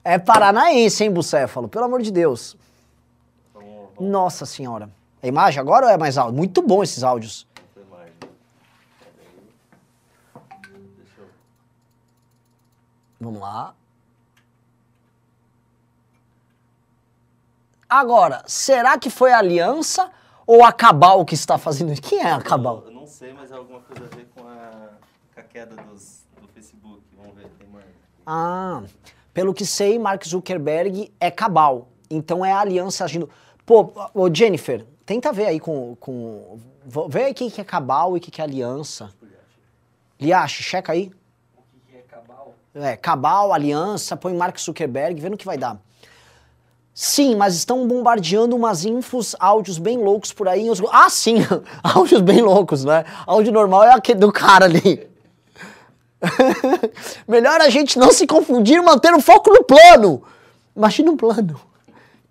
É 0.04 0.20
paranaense, 0.20 1.04
hein, 1.04 1.12
Bucéfalo? 1.12 1.68
Pelo 1.68 1.86
amor 1.86 2.02
de 2.02 2.12
Deus. 2.12 2.58
Nossa 4.00 4.46
senhora. 4.46 4.90
É 5.22 5.28
imagem 5.28 5.60
agora 5.60 5.86
ou 5.86 5.92
é 5.92 5.98
mais 5.98 6.18
áudio? 6.18 6.36
Muito 6.36 6.62
bom 6.62 6.84
esses 6.84 7.04
áudios. 7.04 7.48
Vamos 13.20 13.40
lá. 13.40 13.74
Agora, 17.90 18.44
será 18.46 19.00
que 19.00 19.10
foi 19.10 19.32
a 19.32 19.40
aliança 19.40 20.12
ou 20.46 20.64
a 20.64 20.72
Cabal 20.72 21.26
que 21.26 21.34
está 21.34 21.58
fazendo 21.58 21.92
isso? 21.92 22.02
Quem 22.02 22.20
é 22.20 22.32
a 22.32 22.42
Cabal? 22.42 22.84
Eu 22.86 22.92
não 22.92 23.08
sei, 23.08 23.34
mas 23.34 23.52
é 23.52 23.56
alguma 23.56 23.80
coisa 23.82 24.06
a 24.06 24.16
ver 24.16 24.28
com 24.36 24.48
a, 24.48 24.90
com 25.34 25.40
a 25.40 25.44
queda 25.44 25.76
dos, 25.84 26.24
do 26.42 26.48
Facebook. 26.48 27.02
Vamos 27.18 27.36
ver, 27.36 27.48
tem 27.58 27.68
mais. 27.70 27.86
Ah, 28.26 28.84
pelo 29.34 29.54
que 29.54 29.66
sei, 29.66 29.98
Mark 30.00 30.24
Zuckerberg 30.26 31.12
é 31.20 31.32
Cabal. 31.32 31.90
Então 32.10 32.46
é 32.46 32.52
a 32.52 32.60
aliança 32.60 33.04
agindo. 33.04 33.30
Pô, 33.66 33.92
ô 34.14 34.34
Jennifer, 34.34 34.86
tenta 35.06 35.32
ver 35.34 35.48
aí 35.48 35.60
com. 35.60 35.96
com 36.00 36.60
vê 37.10 37.26
aí 37.26 37.32
o 37.32 37.36
que 37.36 37.60
é 37.60 37.64
Cabal 37.64 38.16
e 38.16 38.20
o 38.20 38.22
que 38.22 38.40
é 38.40 38.44
aliança. 38.44 39.12
Liache, 40.20 40.64
checa 40.64 40.94
aí. 40.94 41.12
O 41.56 41.62
que 41.62 41.92
que 41.92 41.98
é 41.98 42.02
cabal? 42.02 42.56
É, 42.74 42.96
Cabal, 42.96 43.54
Aliança, 43.54 44.16
põe 44.16 44.34
Mark 44.34 44.58
Zuckerberg, 44.58 45.20
vendo 45.20 45.34
o 45.34 45.38
que 45.38 45.46
vai 45.46 45.58
dar. 45.58 45.80
Sim, 46.98 47.36
mas 47.36 47.56
estão 47.56 47.86
bombardeando 47.86 48.56
umas 48.56 48.86
infos, 48.86 49.36
áudios 49.38 49.78
bem 49.78 49.98
loucos 49.98 50.32
por 50.32 50.48
aí. 50.48 50.70
os- 50.70 50.82
Ah, 50.92 51.10
sim, 51.10 51.36
áudios 51.84 52.22
bem 52.22 52.42
loucos, 52.42 52.86
né? 52.86 53.04
Áudio 53.28 53.52
normal 53.52 53.84
é 53.84 53.92
aquele 53.94 54.20
do 54.20 54.32
cara 54.32 54.64
ali. 54.64 55.06
Melhor 57.28 57.60
a 57.62 57.70
gente 57.70 58.00
não 58.00 58.12
se 58.12 58.26
confundir 58.26 58.82
manter 58.82 59.14
o 59.14 59.20
foco 59.22 59.52
no 59.52 59.64
plano. 59.64 60.24
Imagina 60.76 61.12
um 61.12 61.18
plano. 61.18 61.60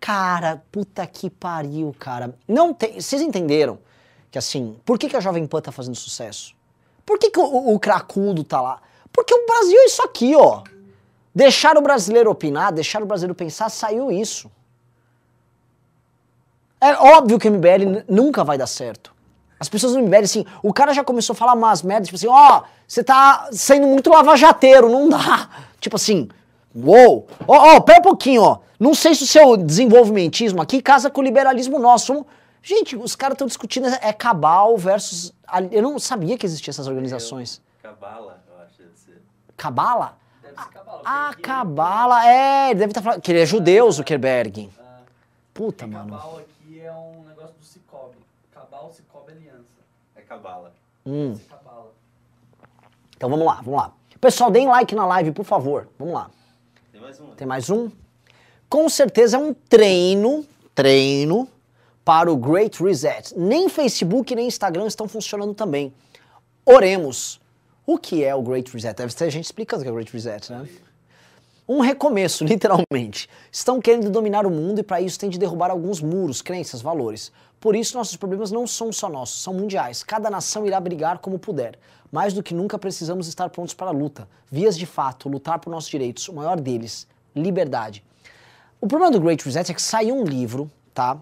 Cara, 0.00 0.62
puta 0.73 1.06
que 1.06 1.28
pariu, 1.30 1.94
cara. 1.99 2.35
Não 2.49 2.73
tem. 2.75 3.00
Vocês 3.00 3.23
entenderam 3.23 3.78
que 4.30 4.38
assim, 4.38 4.76
por 4.85 4.99
que, 4.99 5.09
que 5.09 5.16
a 5.16 5.21
Jovem 5.21 5.47
Pan 5.47 5.61
tá 5.61 5.73
fazendo 5.73 5.94
sucesso? 5.94 6.54
Por 7.06 7.18
que, 7.18 7.30
que 7.30 7.38
o, 7.38 7.44
o, 7.44 7.75
o 7.75 7.78
cracudo 7.78 8.42
tá 8.42 8.61
lá? 8.61 8.80
Porque 9.12 9.35
o 9.35 9.47
Brasil 9.47 9.78
é 9.78 9.85
isso 9.87 10.02
aqui, 10.02 10.35
ó. 10.35 10.62
Deixar 11.35 11.76
o 11.76 11.83
brasileiro 11.83 12.31
opinar, 12.31 12.73
deixar 12.73 13.03
o 13.03 13.07
brasileiro 13.07 13.35
pensar, 13.35 13.69
saiu 13.69 14.12
isso. 14.12 14.50
É 16.81 16.93
óbvio 16.95 17.38
que 17.38 17.49
o 17.49 17.53
MBL 17.53 18.05
nunca 18.09 18.45
vai 18.45 18.57
dar 18.57 18.67
certo. 18.67 19.12
As 19.59 19.69
pessoas 19.69 19.95
do 19.95 20.00
MBL, 20.00 20.25
assim, 20.25 20.45
o 20.62 20.73
cara 20.73 20.93
já 20.93 21.03
começou 21.03 21.33
a 21.33 21.37
falar 21.37 21.55
umas 21.55 21.83
merdas, 21.83 22.09
tipo 22.09 22.17
assim, 22.17 22.29
ó, 22.29 22.62
você 22.87 23.03
tá 23.03 23.49
sendo 23.50 23.87
muito 23.87 24.11
lavajateiro, 24.11 24.91
não 24.91 25.09
dá. 25.09 25.49
Tipo 25.81 25.97
assim, 25.97 26.29
uou, 26.75 27.26
ó, 27.47 27.76
ó, 27.76 27.81
pera 27.81 27.99
um 27.99 28.03
pouquinho, 28.03 28.43
ó. 28.43 28.59
Não 28.81 28.95
sei 28.95 29.14
se 29.14 29.25
o 29.25 29.26
seu 29.26 29.57
desenvolvimentismo 29.57 30.62
aqui 30.62 30.81
casa 30.81 31.11
com 31.11 31.21
o 31.21 31.25
liberalismo 31.25 31.79
nosso. 31.79 32.25
Gente, 32.62 32.97
os 32.97 33.14
caras 33.14 33.35
estão 33.35 33.47
discutindo, 33.47 33.87
é 33.87 34.12
cabal 34.12 34.76
versus... 34.79 35.33
Eu 35.71 35.83
não 35.83 35.99
sabia 35.99 36.38
que 36.38 36.47
existiam 36.47 36.71
essas 36.71 36.87
organizações. 36.87 37.61
Cabala, 37.83 38.43
eu 38.50 38.62
acho 38.62 38.76
que 38.76 38.83
deve 40.44 40.62
ser. 40.62 40.68
Cabala? 40.70 41.02
Ah, 41.04 41.26
porque 41.28 41.42
Cabala, 41.42 42.28
é, 42.28 42.70
ele 42.70 42.78
deve 42.78 42.90
estar 42.90 43.02
falando 43.02 43.20
que 43.20 43.32
ele 43.32 43.40
é 43.40 43.46
judeu, 43.46 43.90
Zuckerberg. 43.90 44.70
Ah, 44.78 45.00
Puta, 45.52 45.84
porque 45.86 45.96
mano. 45.96 46.10
Cabal 46.16 46.38
aqui 46.38 46.80
é 46.80 46.92
um 46.92 47.24
negócio 47.26 47.54
do 47.58 47.64
Cicobi. 47.64 48.18
Cabal, 48.52 48.92
Cicobi, 48.94 49.32
Aliança. 49.32 49.64
É 50.16 50.20
cabala. 50.20 50.72
Hum. 51.06 51.36
Cabala. 51.48 51.92
Então 53.16 53.30
vamos 53.30 53.46
lá, 53.46 53.54
vamos 53.56 53.80
lá. 53.80 53.92
Pessoal, 54.20 54.50
deem 54.50 54.66
like 54.66 54.94
na 54.94 55.06
live, 55.06 55.32
por 55.32 55.44
favor. 55.44 55.88
Vamos 55.98 56.14
lá. 56.14 56.30
Tem 56.90 57.00
mais 57.00 57.20
um. 57.20 57.26
Tem 57.34 57.46
mais 57.46 57.70
um? 57.70 57.90
Com 58.70 58.88
certeza 58.88 59.36
é 59.36 59.40
um 59.40 59.52
treino, 59.52 60.46
treino 60.74 61.46
para 62.04 62.32
o 62.32 62.36
Great 62.36 62.82
Reset. 62.82 63.38
Nem 63.38 63.68
Facebook 63.68 64.34
nem 64.34 64.46
Instagram 64.46 64.86
estão 64.86 65.06
funcionando 65.06 65.54
também. 65.54 65.92
Oremos. 66.64 67.40
O 67.87 67.99
que 67.99 68.25
é 68.25 68.35
o 68.35 68.40
Great 68.40 68.73
Reset? 68.73 68.97
Deve 68.97 69.12
ter 69.14 69.31
gente 69.31 69.44
explicando 69.44 69.83
o 69.83 69.85
que 69.85 69.88
é 69.88 69.92
o 69.92 69.94
Great 69.94 70.11
Reset, 70.11 70.51
né? 70.51 70.66
Um 71.68 71.81
recomeço, 71.81 72.42
literalmente. 72.44 73.29
Estão 73.53 73.81
querendo 73.81 74.11
dominar 74.11 74.47
o 74.47 74.51
mundo 74.51 74.81
e 74.81 74.83
para 74.83 75.03
isso 75.03 75.18
tem 75.18 75.29
de 75.29 75.38
derrubar 75.38 75.70
alguns 75.70 76.01
muros, 76.01 76.40
crenças, 76.40 76.81
valores. 76.81 77.31
Por 77.61 77.77
isso 77.77 77.97
nossos 77.97 78.16
problemas 78.16 78.51
não 78.51 78.66
são 78.66 78.90
só 78.90 79.09
nossos, 79.09 79.42
são 79.42 79.53
mundiais. 79.53 80.03
Cada 80.03 80.31
nação 80.31 80.66
irá 80.66 80.81
brigar 80.81 81.18
como 81.18 81.38
puder. 81.38 81.79
Mais 82.11 82.33
do 82.33 82.42
que 82.42 82.55
nunca 82.55 82.79
precisamos 82.79 83.29
estar 83.29 83.51
prontos 83.51 83.75
para 83.75 83.88
a 83.88 83.92
luta. 83.92 84.29
Vias 84.51 84.79
de 84.79 84.87
fato, 84.87 85.29
lutar 85.29 85.59
por 85.59 85.70
nossos 85.70 85.90
direitos, 85.90 86.27
o 86.29 86.33
maior 86.33 86.61
deles, 86.61 87.07
liberdade. 87.37 88.03
O 88.81 88.87
problema 88.87 89.12
do 89.12 89.20
Great 89.20 89.44
Reset 89.44 89.70
é 89.70 89.75
que 89.75 89.83
saiu 89.83 90.14
um 90.14 90.25
livro, 90.25 90.70
tá? 90.92 91.18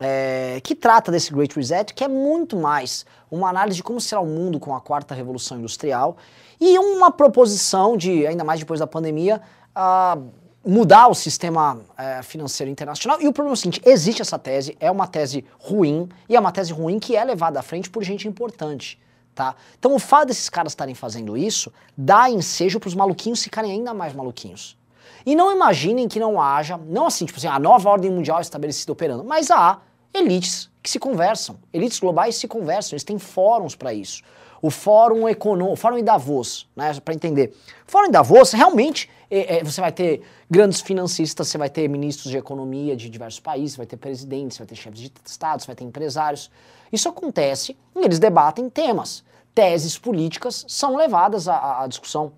É, 0.00 0.60
que 0.64 0.74
trata 0.74 1.12
desse 1.12 1.32
Great 1.32 1.54
Reset, 1.54 1.94
que 1.94 2.02
é 2.02 2.08
muito 2.08 2.56
mais 2.56 3.06
uma 3.30 3.48
análise 3.48 3.76
de 3.76 3.82
como 3.82 4.00
será 4.00 4.20
o 4.20 4.26
mundo 4.26 4.58
com 4.58 4.74
a 4.74 4.80
quarta 4.80 5.14
revolução 5.14 5.58
industrial 5.58 6.16
e 6.60 6.76
uma 6.78 7.12
proposição 7.12 7.96
de, 7.96 8.26
ainda 8.26 8.42
mais 8.42 8.58
depois 8.58 8.80
da 8.80 8.86
pandemia, 8.86 9.40
ah, 9.74 10.18
mudar 10.64 11.08
o 11.08 11.14
sistema 11.14 11.80
eh, 11.98 12.22
financeiro 12.22 12.70
internacional. 12.70 13.20
E 13.20 13.28
o 13.28 13.32
problema 13.32 13.52
é 13.52 13.54
o 13.54 13.56
seguinte: 13.56 13.82
existe 13.84 14.22
essa 14.22 14.38
tese, 14.38 14.76
é 14.80 14.90
uma 14.90 15.06
tese 15.06 15.44
ruim, 15.58 16.08
e 16.28 16.34
é 16.34 16.40
uma 16.40 16.50
tese 16.50 16.72
ruim 16.72 16.98
que 16.98 17.14
é 17.14 17.24
levada 17.24 17.60
à 17.60 17.62
frente 17.62 17.90
por 17.90 18.02
gente 18.02 18.26
importante. 18.26 18.98
Tá? 19.34 19.56
Então 19.78 19.94
o 19.94 19.98
fato 19.98 20.28
desses 20.28 20.48
caras 20.48 20.72
estarem 20.72 20.94
fazendo 20.94 21.36
isso 21.36 21.72
dá 21.96 22.30
ensejo 22.30 22.78
para 22.78 22.86
os 22.86 22.94
maluquinhos 22.94 23.42
ficarem 23.42 23.72
ainda 23.72 23.92
mais 23.92 24.14
maluquinhos. 24.14 24.78
E 25.26 25.34
não 25.34 25.52
imaginem 25.52 26.06
que 26.08 26.20
não 26.20 26.40
haja, 26.40 26.78
não 26.86 27.06
assim, 27.06 27.24
tipo 27.24 27.38
assim, 27.38 27.46
a 27.46 27.58
nova 27.58 27.88
ordem 27.88 28.10
mundial 28.10 28.40
estabelecida 28.40 28.92
operando, 28.92 29.24
mas 29.24 29.50
há 29.50 29.80
elites 30.12 30.70
que 30.82 30.90
se 30.90 30.98
conversam, 30.98 31.58
elites 31.72 31.98
globais 31.98 32.36
se 32.36 32.46
conversam, 32.46 32.94
eles 32.94 33.04
têm 33.04 33.18
fóruns 33.18 33.74
para 33.74 33.92
isso. 33.94 34.22
O 34.60 34.70
Fórum 34.70 35.28
Econômico, 35.28 35.74
o 35.74 35.76
Fórum 35.76 35.98
em 35.98 36.04
Davos, 36.04 36.66
né, 36.74 36.92
para 37.04 37.12
entender. 37.14 37.54
O 37.86 37.90
Fórum 37.90 38.06
em 38.06 38.10
Davos, 38.10 38.52
realmente, 38.52 39.10
é, 39.30 39.56
é, 39.58 39.64
você 39.64 39.80
vai 39.80 39.92
ter 39.92 40.22
grandes 40.50 40.80
financistas, 40.80 41.48
você 41.48 41.58
vai 41.58 41.68
ter 41.68 41.86
ministros 41.88 42.30
de 42.30 42.38
economia 42.38 42.96
de 42.96 43.10
diversos 43.10 43.40
países, 43.40 43.76
vai 43.76 43.84
ter 43.84 43.96
presidentes, 43.98 44.56
vai 44.56 44.66
ter 44.66 44.74
chefes 44.74 45.00
de 45.00 45.12
estados, 45.26 45.66
vai 45.66 45.74
ter 45.74 45.84
empresários. 45.84 46.50
Isso 46.90 47.08
acontece 47.08 47.76
e 47.94 48.04
eles 48.04 48.18
debatem 48.18 48.70
temas. 48.70 49.22
Teses 49.54 49.98
políticas 49.98 50.64
são 50.68 50.96
levadas 50.96 51.46
à- 51.46 51.56
à- 51.56 51.84
à 51.84 51.86
discussão. 51.86 52.32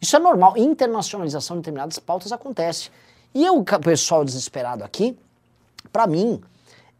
Isso 0.00 0.16
é 0.16 0.18
normal. 0.18 0.56
Internacionalização 0.56 1.56
de 1.56 1.62
determinadas 1.62 1.98
pautas 1.98 2.32
acontece. 2.32 2.90
E 3.34 3.48
o 3.50 3.62
ca- 3.62 3.78
pessoal 3.78 4.24
desesperado 4.24 4.82
aqui, 4.82 5.16
para 5.92 6.06
mim, 6.06 6.40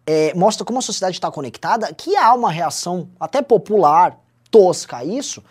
é, 0.06 0.34
mostra 0.34 0.64
como 0.64 0.78
a 0.78 0.82
sociedade 0.82 1.16
está 1.16 1.30
conectada, 1.30 1.92
que 1.94 2.16
há 2.16 2.32
uma 2.34 2.50
reação 2.50 3.08
até 3.18 3.40
popular, 3.42 4.18
tosca 4.50 4.98
a 4.98 5.04
isso, 5.04 5.42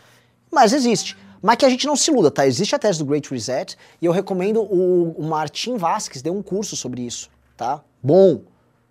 mas 0.52 0.74
existe. 0.74 1.18
Mas 1.42 1.56
que 1.56 1.66
a 1.66 1.70
gente 1.70 1.88
não 1.88 1.96
se 1.96 2.12
iluda, 2.12 2.30
tá? 2.30 2.46
Existe 2.46 2.76
a 2.76 2.80
tese 2.80 3.00
do 3.00 3.06
Great 3.06 3.30
Reset 3.30 3.78
e 4.02 4.06
eu 4.06 4.12
recomendo 4.12 4.62
o, 4.62 5.16
o 5.18 5.24
Martim 5.24 5.78
Vasques 5.78 6.22
deu 6.22 6.36
um 6.36 6.44
curso 6.44 6.76
sobre 6.76 7.02
isso, 7.02 7.30
tá? 7.56 7.82
Bom, 8.04 8.42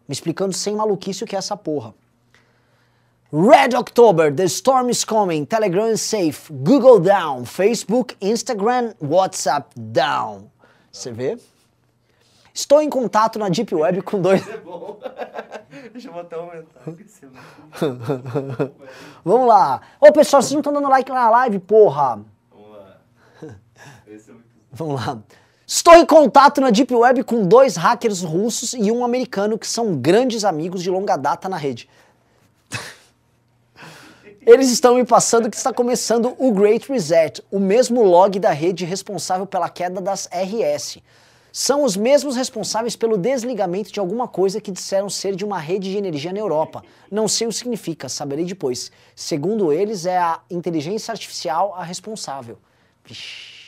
me 0.08 0.12
explicando 0.12 0.54
sem 0.54 0.74
maluquice 0.74 1.22
o 1.22 1.26
que 1.26 1.36
é 1.36 1.38
essa 1.38 1.56
porra. 1.56 1.94
Red 3.30 3.74
October, 3.74 4.30
the 4.30 4.48
storm 4.48 4.88
is 4.88 5.04
coming, 5.04 5.44
Telegram 5.44 5.88
is 5.88 6.00
safe, 6.00 6.50
Google 6.50 6.98
down, 6.98 7.44
Facebook, 7.44 8.16
Instagram, 8.22 8.94
WhatsApp 9.00 9.74
down. 9.76 10.50
Você 10.90 11.12
vê? 11.12 11.38
Estou 12.54 12.80
em 12.80 12.88
contato 12.88 13.38
na 13.38 13.50
Deep 13.50 13.74
Web 13.74 14.00
com 14.00 14.22
dois. 14.22 14.48
É 14.48 14.56
bom. 14.56 14.98
Deixa 15.92 16.08
eu 16.08 16.18
até 16.18 16.36
aumentar. 16.36 16.80
isso 17.04 17.26
Vamos 19.22 19.46
lá. 19.46 19.82
Ô 20.00 20.10
pessoal, 20.10 20.40
vocês 20.40 20.52
não 20.52 20.60
estão 20.60 20.72
dando 20.72 20.88
like 20.88 21.12
na 21.12 21.28
live, 21.28 21.58
porra. 21.58 22.24
Vamos 22.50 22.78
lá. 22.78 22.96
Esse 24.08 24.30
é 24.30 24.32
muito. 24.32 24.46
Vamos 24.72 25.04
lá. 25.04 25.18
Estou 25.66 25.94
em 25.94 26.06
contato 26.06 26.62
na 26.62 26.70
Deep 26.70 26.94
Web 26.94 27.24
com 27.24 27.46
dois 27.46 27.76
hackers 27.76 28.22
russos 28.22 28.72
e 28.72 28.90
um 28.90 29.04
americano 29.04 29.58
que 29.58 29.66
são 29.66 29.94
grandes 29.94 30.44
amigos 30.44 30.82
de 30.82 30.88
longa 30.88 31.14
data 31.14 31.46
na 31.46 31.58
rede. 31.58 31.86
Eles 34.50 34.70
estão 34.70 34.94
me 34.94 35.04
passando 35.04 35.50
que 35.50 35.58
está 35.58 35.74
começando 35.74 36.34
o 36.38 36.50
Great 36.50 36.90
Reset, 36.90 37.44
o 37.50 37.60
mesmo 37.60 38.02
log 38.02 38.40
da 38.40 38.50
rede 38.50 38.82
responsável 38.86 39.46
pela 39.46 39.68
queda 39.68 40.00
das 40.00 40.26
RS. 40.32 41.00
São 41.52 41.84
os 41.84 41.98
mesmos 41.98 42.34
responsáveis 42.34 42.96
pelo 42.96 43.18
desligamento 43.18 43.92
de 43.92 44.00
alguma 44.00 44.26
coisa 44.26 44.58
que 44.58 44.70
disseram 44.70 45.10
ser 45.10 45.36
de 45.36 45.44
uma 45.44 45.58
rede 45.58 45.90
de 45.90 45.98
energia 45.98 46.32
na 46.32 46.38
Europa. 46.38 46.82
Não 47.10 47.28
sei 47.28 47.46
o 47.46 47.50
que 47.50 47.56
significa, 47.56 48.08
saberei 48.08 48.46
depois. 48.46 48.90
Segundo 49.14 49.70
eles, 49.70 50.06
é 50.06 50.16
a 50.16 50.40
inteligência 50.50 51.12
artificial 51.12 51.74
a 51.76 51.84
responsável. 51.84 52.58
Vixe. 53.04 53.58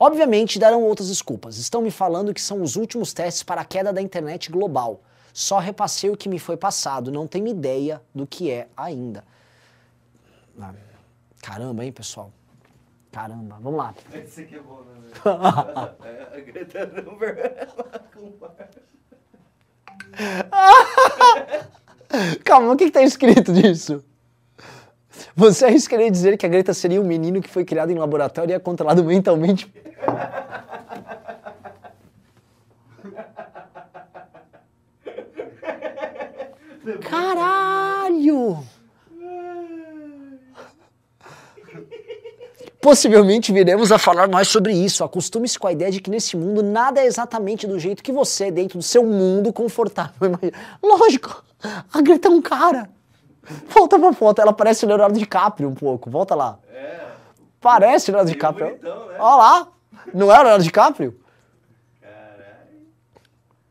Obviamente 0.00 0.58
darão 0.58 0.82
outras 0.82 1.06
desculpas. 1.06 1.58
Estão 1.58 1.80
me 1.80 1.92
falando 1.92 2.34
que 2.34 2.42
são 2.42 2.60
os 2.60 2.74
últimos 2.74 3.12
testes 3.12 3.44
para 3.44 3.60
a 3.60 3.64
queda 3.64 3.92
da 3.92 4.02
internet 4.02 4.50
global. 4.50 5.00
Só 5.32 5.58
repassei 5.58 6.10
o 6.10 6.16
que 6.16 6.28
me 6.28 6.38
foi 6.38 6.56
passado, 6.56 7.10
não 7.10 7.26
tenho 7.26 7.46
ideia 7.46 8.02
do 8.14 8.26
que 8.26 8.50
é 8.50 8.68
ainda. 8.76 9.24
Ah, 10.60 10.74
Caramba, 11.42 11.84
hein, 11.84 11.92
pessoal? 11.92 12.30
Caramba, 13.10 13.58
vamos 13.60 13.78
lá. 13.78 13.94
Esse 14.14 14.42
aqui 14.42 14.56
é 14.56 14.60
bom, 14.60 14.80
né? 14.82 14.92
É, 16.04 16.38
a 16.38 16.40
Greta 16.40 16.86
Thunberg 16.86 17.42
com 18.14 18.32
Calma, 22.44 22.72
o 22.72 22.76
que, 22.76 22.86
que 22.86 22.90
tá 22.90 23.02
escrito 23.02 23.52
disso? 23.52 24.04
Você 25.34 25.66
arriscaria 25.66 26.10
dizer 26.10 26.36
que 26.36 26.46
a 26.46 26.48
Greta 26.48 26.74
seria 26.74 27.00
um 27.00 27.04
menino 27.04 27.40
que 27.40 27.48
foi 27.48 27.64
criado 27.64 27.90
em 27.90 27.98
laboratório 27.98 28.52
e 28.52 28.54
é 28.54 28.58
controlado 28.58 29.02
mentalmente? 29.04 29.72
Caralho! 37.08 38.64
Possivelmente 42.80 43.52
viremos 43.52 43.92
a 43.92 43.98
falar 43.98 44.28
mais 44.28 44.48
sobre 44.48 44.72
isso. 44.72 45.04
Acostume-se 45.04 45.56
com 45.58 45.68
a 45.68 45.72
ideia 45.72 45.90
de 45.90 46.00
que 46.00 46.10
nesse 46.10 46.36
mundo 46.36 46.62
nada 46.64 47.00
é 47.00 47.06
exatamente 47.06 47.64
do 47.66 47.78
jeito 47.78 48.02
que 48.02 48.10
você 48.10 48.46
é 48.46 48.50
dentro 48.50 48.78
do 48.78 48.82
seu 48.82 49.04
mundo 49.04 49.52
confortável. 49.52 50.32
Lógico, 50.82 51.44
a 51.92 52.00
Greta 52.02 52.26
é 52.26 52.30
um 52.30 52.42
cara. 52.42 52.90
Volta 53.68 53.98
pra 53.98 54.12
foto, 54.12 54.40
ela 54.40 54.52
parece 54.52 54.84
o 54.84 54.88
Leonardo 54.88 55.16
DiCaprio 55.18 55.68
um 55.68 55.74
pouco. 55.74 56.10
Volta 56.10 56.34
lá. 56.34 56.58
É, 56.72 57.06
Parece 57.60 58.10
o 58.10 58.14
Leonardo 58.14 58.26
Meio 58.30 58.36
DiCaprio. 58.36 58.66
bonitão, 58.66 59.06
né? 59.08 59.16
Olha 59.20 59.36
lá. 59.36 59.68
Não 60.12 60.26
é 60.32 60.34
o 60.34 60.42
Leonardo 60.42 60.64
DiCaprio? 60.64 61.20
caralho. 62.00 62.86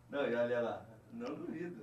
Não, 0.10 0.26
e 0.26 0.36
olha 0.36 0.60
lá, 0.62 0.82
não 1.13 1.36
duvido. 1.36 1.76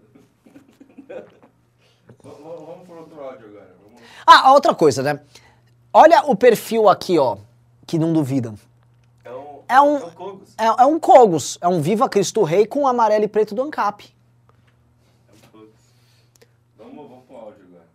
Vamos, 2.22 2.86
pro 2.86 2.98
outro 2.98 3.20
áudio 3.22 3.48
agora. 3.48 3.76
Vamos... 3.82 4.02
Ah, 4.26 4.52
outra 4.52 4.74
coisa, 4.74 5.02
né? 5.02 5.20
Olha 5.92 6.22
o 6.26 6.36
perfil 6.36 6.88
aqui, 6.88 7.18
ó, 7.18 7.38
que 7.86 7.98
não 7.98 8.12
duvida. 8.12 8.54
É 9.24 9.30
um, 9.32 9.62
É 9.68 9.80
um- 9.80 9.96
é 9.98 10.00
um 10.06 10.10
Cogos. 10.10 10.54
É, 10.58 10.64
é 10.66 10.86
um 10.86 11.00
Cogos, 11.00 11.58
é 11.60 11.68
um 11.68 11.80
Viva 11.80 12.08
Cristo 12.08 12.42
Rei 12.42 12.66
com 12.66 12.86
amarelo 12.86 13.24
e 13.24 13.28
preto 13.28 13.54
do 13.54 13.62
ANCAP. 13.62 14.04
É. 14.04 14.12
Vamos, 16.76 17.08
vamos 17.08 17.24
pro 17.26 17.36
áudio 17.36 17.64
agora. 17.66 17.86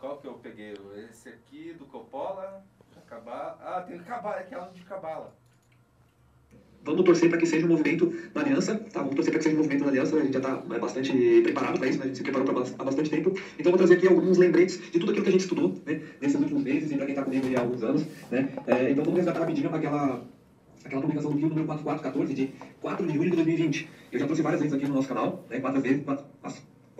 Qual 0.00 0.16
que 0.18 0.26
eu 0.26 0.34
peguei? 0.34 0.76
Esse 1.10 1.28
aqui 1.28 1.74
do 1.74 1.84
Coppola. 1.86 2.64
Cabala. 3.08 3.58
Ah, 3.62 3.80
tem 3.82 3.98
Cabala, 3.98 4.36
é 4.36 4.40
aquela 4.40 4.66
de 4.68 4.80
Cabala. 4.84 5.34
Vamos 6.84 7.04
torcer 7.04 7.28
para 7.28 7.38
que 7.38 7.46
seja 7.46 7.64
um 7.64 7.68
movimento 7.68 8.12
na 8.34 8.42
aliança, 8.42 8.74
tá? 8.92 9.00
Vamos 9.00 9.14
torcer 9.14 9.32
para 9.32 9.38
que 9.38 9.44
seja 9.44 9.54
um 9.54 9.58
movimento 9.58 9.84
na 9.84 9.90
aliança, 9.90 10.16
a 10.16 10.20
gente 10.20 10.32
já 10.32 10.38
está 10.38 10.56
bastante 10.56 11.40
preparado 11.42 11.78
para 11.78 11.88
isso, 11.88 11.98
né? 11.98 12.04
a 12.04 12.06
gente 12.08 12.16
se 12.16 12.22
preparou 12.24 12.64
há 12.78 12.84
bastante 12.84 13.10
tempo. 13.10 13.32
Então, 13.58 13.70
vou 13.70 13.78
trazer 13.78 13.94
aqui 13.94 14.08
alguns 14.08 14.36
lembretes 14.36 14.80
de 14.90 14.98
tudo 14.98 15.10
aquilo 15.10 15.22
que 15.22 15.28
a 15.28 15.32
gente 15.32 15.42
estudou, 15.42 15.74
né? 15.86 16.00
Nesses 16.20 16.40
últimos 16.40 16.62
meses 16.62 16.90
e 16.90 16.96
para 16.96 17.06
quem 17.06 17.14
está 17.14 17.24
comigo 17.24 17.46
aí 17.46 17.56
há 17.56 17.60
alguns 17.60 17.82
anos, 17.82 18.04
né? 18.30 18.48
É, 18.66 18.90
então, 18.90 19.04
vamos 19.04 19.18
resgatar 19.18 19.40
rapidinho 19.40 19.72
aquela 19.72 20.24
aquela 20.84 21.00
publicação 21.00 21.30
do 21.30 21.38
Rio 21.38 21.48
número 21.48 21.66
4414, 21.66 22.34
de 22.34 22.50
4 22.80 23.06
de 23.06 23.14
julho 23.14 23.30
de 23.30 23.36
2020. 23.36 23.88
Eu 24.10 24.18
já 24.18 24.26
trouxe 24.26 24.42
várias 24.42 24.60
vezes 24.60 24.76
aqui 24.76 24.86
no 24.86 24.94
nosso 24.94 25.08
canal, 25.08 25.46
né? 25.48 25.60
Quatro 25.60 25.80
vezes, 25.80 26.04
quatro, 26.04 26.24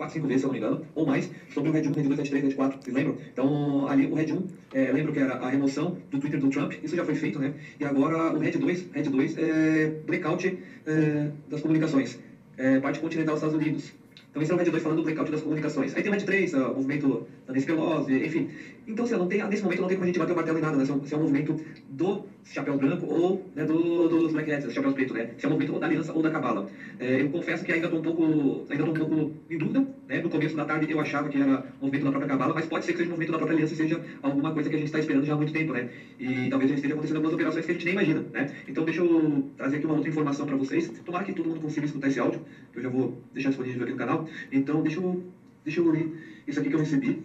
4, 0.03 0.13
5 0.13 0.27
vezes, 0.27 0.41
se 0.41 0.45
eu 0.45 0.47
não 0.47 0.53
me 0.53 0.57
engano, 0.57 0.85
ou 0.93 1.05
mais, 1.05 1.29
sobre 1.53 1.69
o 1.69 1.73
Red 1.73 1.87
1, 1.87 1.91
Red 1.91 2.03
2, 2.03 2.17
Red 2.17 2.23
3, 2.23 2.43
Red 2.43 2.55
4, 2.55 2.79
vocês 2.81 2.95
lembram? 2.95 3.15
Então, 3.31 3.87
ali 3.87 4.05
o 4.05 4.13
Red 4.13 4.31
1, 4.31 4.43
é, 4.73 4.91
lembro 4.91 5.11
que 5.11 5.19
era 5.19 5.33
a 5.33 5.47
remoção 5.47 5.95
do 6.11 6.17
Twitter 6.17 6.39
do 6.39 6.47
Trump, 6.49 6.73
isso 6.83 6.95
já 6.95 7.03
foi 7.03 7.13
feito, 7.13 7.39
né? 7.39 7.51
E 7.79 7.85
agora 7.85 8.33
o 8.33 8.37
Red 8.37 8.51
2, 8.51 8.87
Red 8.91 9.03
2 9.03 9.35
é 9.37 9.91
blackout 10.05 10.53
é, 10.85 11.29
das 11.47 11.61
comunicações, 11.61 12.17
é, 12.57 12.77
parte 12.79 12.99
continental 12.99 13.33
dos 13.33 13.39
Estados 13.39 13.55
Unidos. 13.55 13.93
Então 14.29 14.41
esse 14.41 14.51
é 14.51 14.53
o 14.55 14.57
Red 14.57 14.63
2 14.63 14.81
falando 14.81 14.97
do 14.97 15.03
blackout 15.03 15.29
das 15.29 15.41
comunicações. 15.41 15.93
Aí 15.93 16.01
tem 16.01 16.09
o 16.09 16.13
Red 16.13 16.23
3, 16.23 16.53
é, 16.53 16.65
o 16.65 16.73
movimento 16.73 17.21
da 17.45 17.53
Nancy 17.53 17.65
Pelosi, 17.65 18.13
enfim. 18.25 18.47
Então, 18.85 19.03
assim, 19.05 19.15
não 19.15 19.27
tem, 19.27 19.47
nesse 19.47 19.63
momento 19.63 19.79
não 19.81 19.87
tem 19.87 19.95
como 19.95 20.03
a 20.03 20.07
gente 20.07 20.19
bater 20.19 20.31
o 20.31 20.35
martelo 20.35 20.57
em 20.57 20.61
nada, 20.61 20.77
né? 20.77 20.83
Se 20.83 20.91
é 20.91 20.93
um, 20.93 21.03
se 21.05 21.13
é 21.13 21.17
um 21.17 21.19
movimento 21.19 21.55
do 21.87 22.25
chapéu 22.43 22.75
branco 22.75 23.05
ou 23.05 23.41
né, 23.55 23.63
do, 23.63 24.07
dos 24.07 24.31
Black 24.31 24.51
Hats, 24.51 24.65
dos 24.65 24.73
chapéus 24.73 24.93
pretos, 24.93 25.15
né? 25.15 25.27
Se 25.37 25.45
é 25.45 25.47
um 25.47 25.51
movimento 25.51 25.71
ou 25.71 25.79
da 25.79 25.85
aliança 25.85 26.11
ou 26.13 26.21
da 26.21 26.29
cabala. 26.29 26.65
É, 26.99 27.21
eu 27.21 27.27
confesso 27.29 27.63
que 27.63 27.71
ainda 27.71 27.85
estou 27.85 27.99
um 27.99 28.01
pouco, 28.01 28.65
ainda 28.69 28.83
tô 28.83 28.91
um 28.91 28.93
pouco 28.93 29.31
em 29.49 29.57
dúvida, 29.57 29.83
né? 30.07 30.19
No 30.19 30.29
começo 30.29 30.55
da 30.55 30.65
tarde 30.65 30.85
eu 30.89 30.99
achava 30.99 31.29
que 31.29 31.37
era 31.37 31.63
movimento 31.79 32.03
da 32.03 32.09
própria 32.09 32.27
cabala, 32.27 32.53
mas 32.53 32.65
pode 32.65 32.83
ser 32.83 32.91
que 32.91 32.97
seja 32.97 33.07
um 33.09 33.11
movimento 33.11 33.31
da 33.31 33.37
própria 33.37 33.53
aliança 33.55 33.73
seja 33.75 33.99
alguma 34.21 34.51
coisa 34.51 34.69
que 34.69 34.75
a 34.75 34.77
gente 34.77 34.87
está 34.87 34.99
esperando 34.99 35.25
já 35.25 35.33
há 35.33 35.35
muito 35.35 35.51
tempo, 35.51 35.71
né? 35.73 35.85
E 36.19 36.47
talvez 36.49 36.69
já 36.69 36.75
esteja 36.75 36.93
acontecendo 36.93 37.15
algumas 37.17 37.33
operações 37.33 37.65
que 37.65 37.71
a 37.71 37.73
gente 37.73 37.85
nem 37.85 37.93
imagina, 37.93 38.23
né? 38.31 38.45
Então 38.67 38.83
deixa 38.83 39.01
eu 39.01 39.43
trazer 39.55 39.77
aqui 39.77 39.85
uma 39.85 39.93
outra 39.93 40.09
informação 40.09 40.45
para 40.45 40.55
vocês. 40.55 40.87
Tomara 41.03 41.23
que 41.23 41.31
todo 41.31 41.47
mundo 41.47 41.59
consiga 41.59 41.85
escutar 41.85 42.07
esse 42.07 42.19
áudio, 42.19 42.41
que 42.71 42.77
eu 42.77 42.81
já 42.81 42.89
vou 42.89 43.11
deixar 43.31 43.49
disponível 43.49 43.83
aqui 43.83 43.91
no 43.91 43.97
canal. 43.97 44.23
Então 44.51 44.81
deixa 44.81 44.99
eu, 44.99 45.17
deixa 45.63 45.79
eu 45.79 45.87
ler 45.89 46.07
isso 46.45 46.59
aqui 46.59 46.69
que 46.69 46.75
eu 46.75 46.79
recebi. 46.79 47.17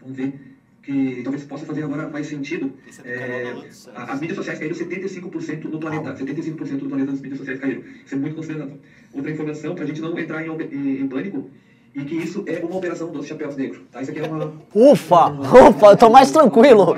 Vamos 0.00 0.16
ver 0.16 0.55
que 0.86 1.20
talvez 1.24 1.42
possa 1.44 1.66
fazer 1.66 1.82
agora 1.82 2.08
mais 2.08 2.28
sentido. 2.28 2.72
É 3.04 3.10
É, 3.12 3.54
as 3.96 4.20
mídias 4.20 4.36
sociais 4.36 4.58
caíram 4.60 4.76
75% 4.76 5.64
no 5.64 5.80
planeta. 5.80 6.14
75% 6.14 6.76
do 6.78 6.88
planeta 6.88 7.10
das 7.10 7.20
mídias 7.20 7.38
sociais 7.38 7.58
caíram. 7.60 7.82
Isso 8.04 8.14
é 8.14 8.18
muito 8.18 8.36
considerável. 8.36 8.78
Outra 9.12 9.30
informação, 9.32 9.74
para 9.74 9.82
a 9.82 9.86
gente 9.86 10.00
não 10.00 10.16
entrar 10.16 10.46
em, 10.46 11.00
em 11.00 11.08
pânico, 11.08 11.50
e 11.92 12.04
que 12.04 12.14
isso 12.14 12.44
é 12.46 12.58
uma 12.64 12.76
operação 12.76 13.10
dos 13.10 13.26
chapéus 13.26 13.56
negros. 13.56 13.80
Tá? 13.90 14.00
Isso 14.00 14.12
aqui 14.12 14.20
é 14.20 14.28
uma. 14.28 14.52
Ufa, 14.72 15.26
uma- 15.26 15.68
ufa, 15.70 15.86
eu 15.86 15.96
tô 15.96 16.08
mais 16.08 16.30
tranquilo. 16.30 16.96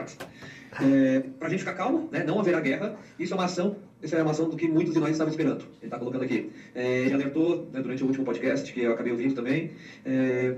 É, 0.81 1.21
para 1.39 1.49
a 1.49 1.51
gente 1.51 1.61
ficar 1.61 1.73
calmo, 1.75 2.09
né? 2.13 2.23
não 2.25 2.39
haverá 2.39 2.61
guerra, 2.61 2.95
isso 3.19 3.33
é 3.33 3.37
uma 3.37 3.47
ação, 3.47 3.77
isso 4.03 4.15
é 4.15 4.23
uma 4.23 4.31
ação 4.33 4.49
do 4.49 4.57
que 4.57 4.69
muitos 4.69 4.93
de 4.95 5.01
nós 5.01 5.11
estavam 5.11 5.31
esperando. 5.33 5.63
Ele 5.63 5.85
está 5.85 5.99
colocando 5.99 6.23
aqui. 6.25 6.51
É, 6.75 7.01
ele 7.07 7.15
alertou 7.15 7.69
né, 7.73 7.81
durante 7.81 8.03
o 8.05 8.07
último 8.07 8.25
podcast, 8.25 8.71
que 8.73 8.83
eu 8.83 8.93
acabei 8.93 9.13
ouvindo 9.13 9.35
também. 9.35 9.73
É, 10.05 10.55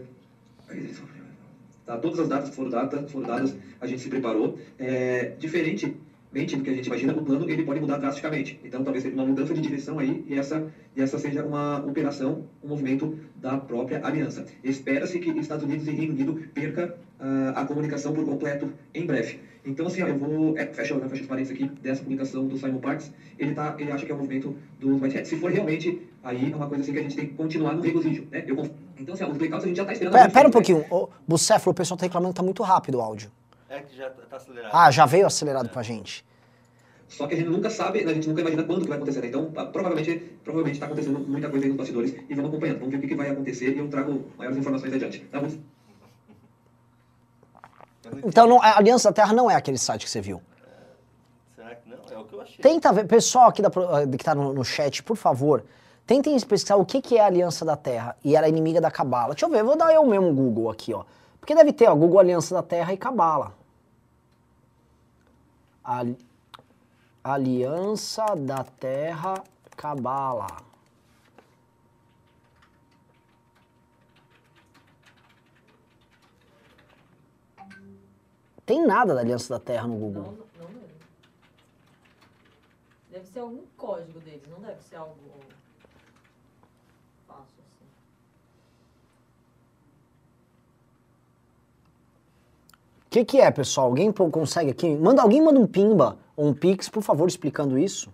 tá, 1.94 1.98
todas 1.98 2.18
as 2.20 2.28
datas 2.28 2.48
que 2.48 2.54
foram, 2.54 2.70
data, 2.70 3.06
foram 3.08 3.26
dadas, 3.26 3.54
a 3.80 3.86
gente 3.86 4.00
se 4.00 4.08
preparou. 4.08 4.58
É, 4.78 5.34
diferentemente 5.38 6.56
do 6.56 6.62
que 6.62 6.70
a 6.70 6.72
gente 6.72 6.86
imagina, 6.86 7.12
o 7.12 7.22
plano 7.22 7.50
ele 7.50 7.64
pode 7.64 7.80
mudar 7.80 7.96
drasticamente. 7.96 8.60
Então, 8.62 8.84
talvez 8.84 9.02
seja 9.02 9.14
uma 9.14 9.24
mudança 9.24 9.52
de 9.52 9.60
direção 9.60 9.98
aí 9.98 10.24
e 10.28 10.34
essa, 10.36 10.64
e 10.94 11.00
essa 11.00 11.18
seja 11.18 11.42
uma 11.42 11.84
operação, 11.84 12.44
um 12.62 12.68
movimento 12.68 13.18
da 13.34 13.56
própria 13.56 14.00
aliança. 14.04 14.44
Espera-se 14.62 15.18
que 15.18 15.30
Estados 15.38 15.64
Unidos 15.64 15.88
e 15.88 15.90
Reino 15.90 16.12
Unido 16.12 16.34
perca 16.54 16.94
ah, 17.18 17.52
a 17.56 17.64
comunicação 17.64 18.12
por 18.12 18.24
completo 18.24 18.66
em 18.94 19.04
breve. 19.04 19.38
Então, 19.64 19.86
assim, 19.86 20.02
ó, 20.02 20.06
eu 20.06 20.16
vou. 20.16 20.56
É, 20.56 20.64
fecha, 20.64 20.96
né, 20.96 21.06
fecha 21.06 21.24
aqui 21.52 21.70
dessa 21.82 22.02
publicação 22.02 22.46
do 22.46 22.56
Simon 22.56 22.78
Parks. 22.78 23.12
Ele, 23.38 23.52
tá, 23.52 23.74
ele 23.78 23.90
acha 23.90 24.06
que 24.06 24.10
é 24.10 24.14
um 24.14 24.18
movimento 24.18 24.54
dos 24.78 25.00
Whitehead. 25.00 25.28
Se 25.28 25.36
for 25.36 25.50
realmente, 25.50 26.00
aí 26.22 26.50
é 26.50 26.56
uma 26.56 26.66
coisa 26.66 26.82
assim 26.82 26.92
que 26.92 26.98
a 26.98 27.02
gente 27.02 27.14
tem 27.14 27.26
que 27.26 27.34
continuar 27.34 27.74
no 27.74 27.82
regozijo. 27.82 28.26
Né? 28.30 28.42
Eu, 28.46 28.56
então, 29.00 29.14
assim, 29.14 29.24
os 29.24 29.36
blackouts 29.36 29.64
a 29.64 29.68
gente 29.68 29.76
já 29.76 29.82
está 29.82 29.92
esperando. 29.92 30.12
Pera, 30.12 30.30
pera 30.30 30.48
um 30.48 30.50
pouquinho. 30.50 30.84
Ô, 30.90 31.08
Bucéfalo, 31.26 31.72
o 31.72 31.74
pessoal 31.74 31.98
tá 31.98 32.06
reclamando 32.06 32.32
que 32.32 32.36
tá 32.36 32.42
muito 32.42 32.62
rápido 32.62 32.98
o 32.98 33.00
áudio. 33.00 33.30
É 33.68 33.80
que 33.80 33.96
já 33.96 34.10
tá, 34.10 34.22
tá 34.28 34.36
acelerado. 34.36 34.70
Ah, 34.74 34.90
já 34.90 35.06
veio 35.06 35.26
acelerado 35.26 35.68
pra 35.68 35.82
gente. 35.82 36.24
Só 37.08 37.26
que 37.26 37.34
a 37.34 37.36
gente 37.36 37.48
nunca 37.48 37.68
sabe, 37.70 38.04
a 38.04 38.14
gente 38.14 38.28
nunca 38.28 38.40
imagina 38.40 38.62
quando 38.64 38.82
que 38.82 38.88
vai 38.88 38.96
acontecer. 38.98 39.20
né? 39.20 39.28
Então, 39.28 39.52
ah, 39.56 39.64
provavelmente, 39.66 40.16
provavelmente 40.44 40.74
está 40.76 40.86
acontecendo 40.86 41.18
muita 41.18 41.48
coisa 41.50 41.64
aí 41.66 41.70
nos 41.70 41.78
bastidores 41.78 42.14
e 42.28 42.34
vamos 42.34 42.50
acompanhando. 42.50 42.78
Vamos 42.78 42.90
ver 42.92 42.98
o 42.98 43.00
que, 43.00 43.08
que 43.08 43.14
vai 43.16 43.30
acontecer 43.30 43.74
e 43.74 43.78
eu 43.78 43.88
trago 43.88 44.26
maiores 44.38 44.58
informações 44.58 44.92
adiante. 44.94 45.20
Tá? 45.24 45.38
Entendi. 45.38 45.60
Então, 48.24 48.46
não- 48.46 48.62
a 48.62 48.78
Aliança 48.78 49.08
da 49.10 49.12
Terra 49.12 49.32
não 49.32 49.50
é 49.50 49.54
aquele 49.54 49.78
site 49.78 50.04
que 50.04 50.10
você 50.10 50.20
viu. 50.20 50.40
Será 51.56 51.74
que 51.74 51.88
não? 51.88 51.98
É 52.10 52.18
o 52.18 52.24
que 52.24 52.34
eu 52.34 52.40
achei. 52.40 52.56
Tenta 52.58 52.92
ver, 52.92 53.06
pessoal 53.06 53.48
aqui 53.48 53.62
da, 53.62 53.68
eh, 53.68 54.16
que 54.16 54.24
tá 54.24 54.34
no, 54.34 54.52
no 54.52 54.64
chat, 54.64 55.02
por 55.02 55.16
favor, 55.16 55.64
tentem 56.10 56.34
pesquisar 56.40 56.74
o 56.74 56.84
que, 56.84 57.00
que 57.00 57.16
é 57.16 57.20
a 57.20 57.26
Aliança 57.26 57.64
da 57.64 57.76
Terra 57.76 58.16
e 58.24 58.34
ela 58.34 58.46
é 58.46 58.48
inimiga 58.48 58.80
da 58.80 58.90
Cabala. 58.90 59.32
Deixa 59.32 59.46
eu 59.46 59.50
ver, 59.50 59.62
vou 59.62 59.76
dar 59.76 59.92
eu 59.94 60.04
mesmo 60.04 60.34
Google 60.34 60.68
aqui, 60.68 60.92
ó. 60.92 61.04
Porque 61.38 61.54
deve 61.54 61.72
ter, 61.72 61.88
ó, 61.88 61.94
Google 61.94 62.18
Aliança 62.18 62.52
da 62.52 62.64
Terra 62.64 62.92
e 62.92 62.96
Cabala. 62.96 63.54
Ali- 65.84 66.18
Aliança 67.22 68.26
da 68.34 68.64
Terra 68.64 69.34
Cabala. 69.76 70.48
Tem 78.66 78.84
nada 78.86 79.14
da 79.14 79.20
Aliança 79.20 79.54
da 79.54 79.60
Terra 79.60 79.86
no 79.86 79.96
Google. 79.96 80.22
Não, 80.22 80.30
não 80.64 80.80
deve. 80.80 80.94
Deve 83.10 83.26
ser 83.26 83.40
algum 83.40 83.64
código 83.76 84.20
deles, 84.20 84.46
não 84.48 84.60
deve 84.60 84.82
ser 84.82 84.96
algo 84.96 85.16
fácil 87.26 87.62
assim. 87.66 87.86
O 93.10 93.12
que, 93.12 93.24
que 93.24 93.40
é, 93.40 93.50
pessoal? 93.50 93.88
Alguém 93.88 94.12
consegue 94.12 94.70
aqui? 94.70 94.94
Manda, 94.94 95.20
alguém 95.20 95.42
manda 95.42 95.58
um 95.58 95.66
pimba 95.66 96.16
ou 96.36 96.46
um 96.46 96.54
pix, 96.54 96.88
por 96.88 97.02
favor, 97.02 97.26
explicando 97.26 97.76
isso. 97.76 98.08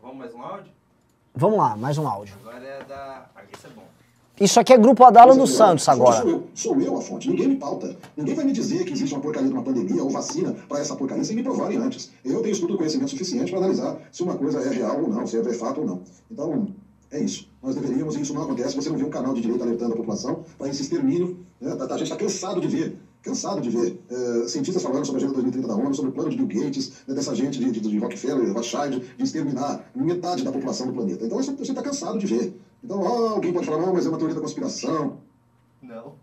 Vamos 0.00 0.16
mais 0.16 0.32
um 0.34 0.40
áudio? 0.40 0.72
Vamos 1.34 1.58
lá, 1.58 1.76
mais 1.76 1.98
um 1.98 2.08
áudio. 2.08 2.34
Agora 2.40 2.64
é 2.64 2.82
da. 2.84 3.26
Ah, 3.36 3.42
esse 3.52 3.66
é 3.66 3.70
bom. 3.76 3.82
Isso 4.40 4.58
aqui 4.58 4.72
é 4.72 4.78
Grupo 4.78 5.04
Adala 5.04 5.36
eu- 5.36 5.46
Santos 5.46 5.86
agora. 5.86 6.22
Sou 6.22 6.30
eu, 6.30 6.46
sou 6.54 6.80
eu 6.80 6.96
a 6.96 7.00
fonte, 7.02 7.28
ninguém 7.28 7.48
me 7.48 7.56
pauta. 7.56 7.94
Ninguém 8.16 8.34
vai 8.34 8.46
me 8.46 8.52
dizer 8.52 8.86
que 8.86 8.92
existe 8.94 9.12
uma 9.14 9.20
porcaria 9.20 9.48
de 9.48 9.54
uma 9.54 9.62
pandemia 9.62 10.02
ou 10.02 10.08
vacina 10.08 10.56
para 10.66 10.80
essa 10.80 10.96
porcaria 10.96 11.22
sem 11.22 11.36
me 11.36 11.42
provarem 11.42 11.76
antes. 11.76 12.10
Eu 12.24 12.40
tenho 12.40 12.54
estudo 12.54 12.72
e 12.72 12.76
conhecimento 12.78 13.10
suficiente 13.10 13.50
para 13.50 13.58
analisar 13.58 13.98
se 14.10 14.22
uma 14.22 14.38
coisa 14.38 14.62
é 14.62 14.70
real 14.70 15.02
ou 15.02 15.10
não, 15.10 15.26
se 15.26 15.36
é 15.36 15.52
fato 15.52 15.82
ou 15.82 15.86
não. 15.86 16.02
Então, 16.30 16.68
é 17.10 17.20
isso. 17.20 17.46
Nós 17.62 17.74
deveríamos, 17.74 18.16
e 18.16 18.22
isso 18.22 18.32
não 18.32 18.44
acontece, 18.44 18.74
você 18.74 18.88
não 18.88 18.96
vê 18.96 19.04
um 19.04 19.10
canal 19.10 19.34
de 19.34 19.42
direita 19.42 19.62
alertando 19.62 19.92
a 19.92 19.96
população 19.96 20.42
para 20.56 20.68
esse 20.68 20.80
extermínio. 20.80 21.38
Né? 21.60 21.72
A 21.72 21.86
gente 21.98 22.04
está 22.04 22.16
cansado 22.16 22.62
de 22.62 22.68
ver 22.68 22.98
cansado 23.26 23.60
de 23.60 23.68
ver 23.70 24.00
eh, 24.10 24.48
cientistas 24.48 24.82
falando 24.82 25.04
sobre 25.04 25.20
a 25.22 25.24
Agenda 25.24 25.34
2030 25.42 25.68
da 25.68 25.74
ONU, 25.74 25.94
sobre 25.94 26.10
o 26.10 26.14
plano 26.14 26.30
de 26.30 26.36
Bill 26.42 26.64
Gates, 26.64 27.02
né, 27.06 27.14
dessa 27.14 27.34
gente 27.34 27.58
de, 27.58 27.70
de, 27.70 27.80
de 27.80 27.98
Rockefeller, 27.98 28.52
Rothschild, 28.54 29.00
de 29.16 29.22
exterminar 29.24 29.84
metade 29.94 30.44
da 30.44 30.52
população 30.52 30.86
do 30.86 30.92
planeta. 30.92 31.24
Então 31.26 31.42
gente 31.42 31.60
está 31.62 31.82
cansado 31.82 32.18
de 32.18 32.26
ver. 32.26 32.60
Então 32.82 33.00
ó, 33.00 33.30
alguém 33.34 33.52
pode 33.52 33.66
falar, 33.66 33.84
não, 33.84 33.92
mas 33.92 34.06
é 34.06 34.08
uma 34.08 34.18
teoria 34.18 34.34
da 34.36 34.40
conspiração. 34.40 35.18
Não. 35.82 36.14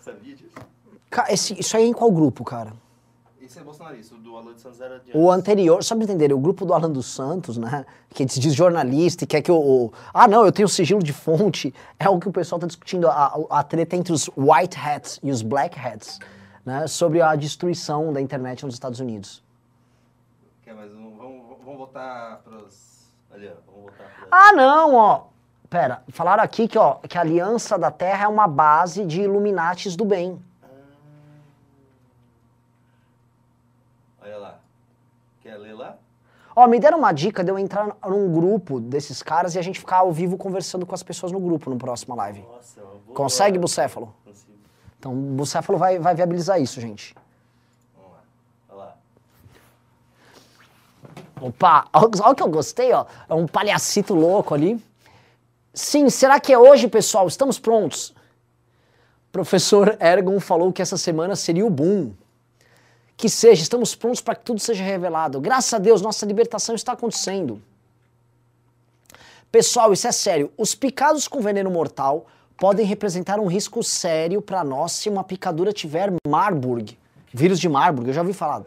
Sabia 0.00 0.34
disso? 0.36 0.52
Ca- 1.10 1.26
esse- 1.32 1.58
isso 1.58 1.76
aí 1.76 1.84
é 1.84 1.86
em 1.86 1.92
qual 1.92 2.10
grupo, 2.12 2.44
cara? 2.44 2.72
É 3.56 3.62
bolsonarista, 3.62 4.14
o 4.14 4.18
do 4.18 4.36
Alan 4.36 4.54
de 4.54 4.60
Santos 4.60 4.80
era 4.80 4.98
de 4.98 5.16
O 5.16 5.30
anterior, 5.30 5.82
só 5.84 5.94
pra 5.94 6.04
entender, 6.04 6.32
o 6.32 6.38
grupo 6.38 6.64
do 6.66 6.74
Alan 6.74 6.90
dos 6.90 7.06
Santos, 7.06 7.56
né? 7.56 7.86
Que 8.10 8.26
se 8.28 8.40
diz 8.40 8.54
jornalista 8.54 9.24
e 9.24 9.26
quer 9.26 9.42
que 9.42 9.52
o. 9.52 9.56
o- 9.56 9.92
ah, 10.12 10.26
não, 10.26 10.44
eu 10.44 10.50
tenho 10.52 10.68
sigilo 10.68 11.02
de 11.02 11.12
fonte. 11.12 11.72
É 11.98 12.08
o 12.08 12.18
que 12.18 12.28
o 12.28 12.32
pessoal 12.32 12.58
tá 12.58 12.66
discutindo, 12.66 13.08
a, 13.08 13.32
a 13.50 13.62
treta 13.62 13.96
entre 13.96 14.12
os 14.12 14.28
white 14.36 14.76
hats 14.78 15.20
e 15.22 15.30
os 15.30 15.40
black 15.42 15.78
hats, 15.78 16.18
né? 16.66 16.86
Sobre 16.86 17.22
a 17.22 17.34
destruição 17.36 18.12
da 18.12 18.20
internet 18.20 18.64
nos 18.64 18.74
Estados 18.74 19.00
Unidos. 19.00 19.42
Quer 20.62 20.74
mais 20.74 20.92
um? 20.94 21.16
Vamos, 21.16 21.58
vamos 21.64 21.78
voltar 21.78 22.40
pros... 22.44 23.06
Ali, 23.32 23.48
ó. 23.48 23.52
Vamos 23.72 23.90
voltar 23.90 24.04
pros... 24.16 24.28
Ah, 24.30 24.52
não, 24.52 24.94
ó. 24.94 25.22
Pera, 25.70 26.02
falaram 26.08 26.42
aqui 26.42 26.68
que, 26.68 26.78
ó, 26.78 26.94
que 27.08 27.16
a 27.16 27.20
Aliança 27.22 27.78
da 27.78 27.90
Terra 27.90 28.24
é 28.24 28.28
uma 28.28 28.46
base 28.46 29.04
de 29.04 29.22
Illuminates 29.22 29.96
do 29.96 30.04
bem. 30.04 30.38
Olha 34.22 34.38
lá. 34.38 34.58
Quer 35.44 35.58
ler 35.58 35.74
lá? 35.74 35.98
Ó, 36.56 36.66
me 36.66 36.80
deram 36.80 36.96
uma 36.96 37.12
dica 37.12 37.44
de 37.44 37.50
eu 37.50 37.58
entrar 37.58 37.94
num 38.06 38.32
grupo 38.32 38.80
desses 38.80 39.22
caras 39.22 39.54
e 39.54 39.58
a 39.58 39.62
gente 39.62 39.78
ficar 39.78 39.98
ao 39.98 40.10
vivo 40.10 40.38
conversando 40.38 40.86
com 40.86 40.94
as 40.94 41.02
pessoas 41.02 41.30
no 41.30 41.38
grupo 41.38 41.68
no 41.68 41.76
próximo 41.76 42.14
live. 42.14 42.40
Nossa, 42.40 42.80
boa. 42.80 43.14
Consegue, 43.14 43.58
Bucéfalo? 43.58 44.14
Consigo. 44.24 44.52
Então, 44.98 45.12
o 45.12 45.34
Bucéfalo 45.34 45.78
vai, 45.78 45.98
vai 45.98 46.14
viabilizar 46.14 46.58
isso, 46.62 46.80
gente. 46.80 47.14
Vamos 47.94 48.12
lá. 48.12 48.22
Olha 48.70 48.78
lá. 48.78 48.96
Opa, 51.42 51.88
olha 51.92 52.32
o 52.32 52.34
que 52.34 52.42
eu 52.42 52.48
gostei, 52.48 52.90
ó. 52.94 53.04
É 53.28 53.34
um 53.34 53.46
palhacito 53.46 54.14
louco 54.14 54.54
ali. 54.54 54.82
Sim, 55.74 56.08
será 56.08 56.40
que 56.40 56.54
é 56.54 56.58
hoje, 56.58 56.88
pessoal? 56.88 57.28
Estamos 57.28 57.58
prontos. 57.58 58.14
Professor 59.30 59.98
Ergon 60.00 60.40
falou 60.40 60.72
que 60.72 60.80
essa 60.80 60.96
semana 60.96 61.36
seria 61.36 61.66
o 61.66 61.70
boom. 61.70 62.14
Que 63.16 63.28
seja, 63.28 63.62
estamos 63.62 63.94
prontos 63.94 64.20
para 64.20 64.34
que 64.34 64.44
tudo 64.44 64.60
seja 64.60 64.82
revelado. 64.82 65.40
Graças 65.40 65.72
a 65.72 65.78
Deus, 65.78 66.02
nossa 66.02 66.26
libertação 66.26 66.74
está 66.74 66.92
acontecendo. 66.92 67.62
Pessoal, 69.50 69.92
isso 69.92 70.08
é 70.08 70.12
sério. 70.12 70.52
Os 70.58 70.74
picados 70.74 71.28
com 71.28 71.40
veneno 71.40 71.70
mortal 71.70 72.26
podem 72.56 72.84
representar 72.84 73.38
um 73.38 73.46
risco 73.46 73.82
sério 73.84 74.42
para 74.42 74.64
nós 74.64 74.92
se 74.92 75.08
uma 75.08 75.22
picadura 75.22 75.72
tiver 75.72 76.12
Marburg. 76.26 76.98
Vírus 77.32 77.60
de 77.60 77.68
Marburg, 77.68 78.08
eu 78.08 78.14
já 78.14 78.20
ouvi 78.20 78.32
falar. 78.32 78.62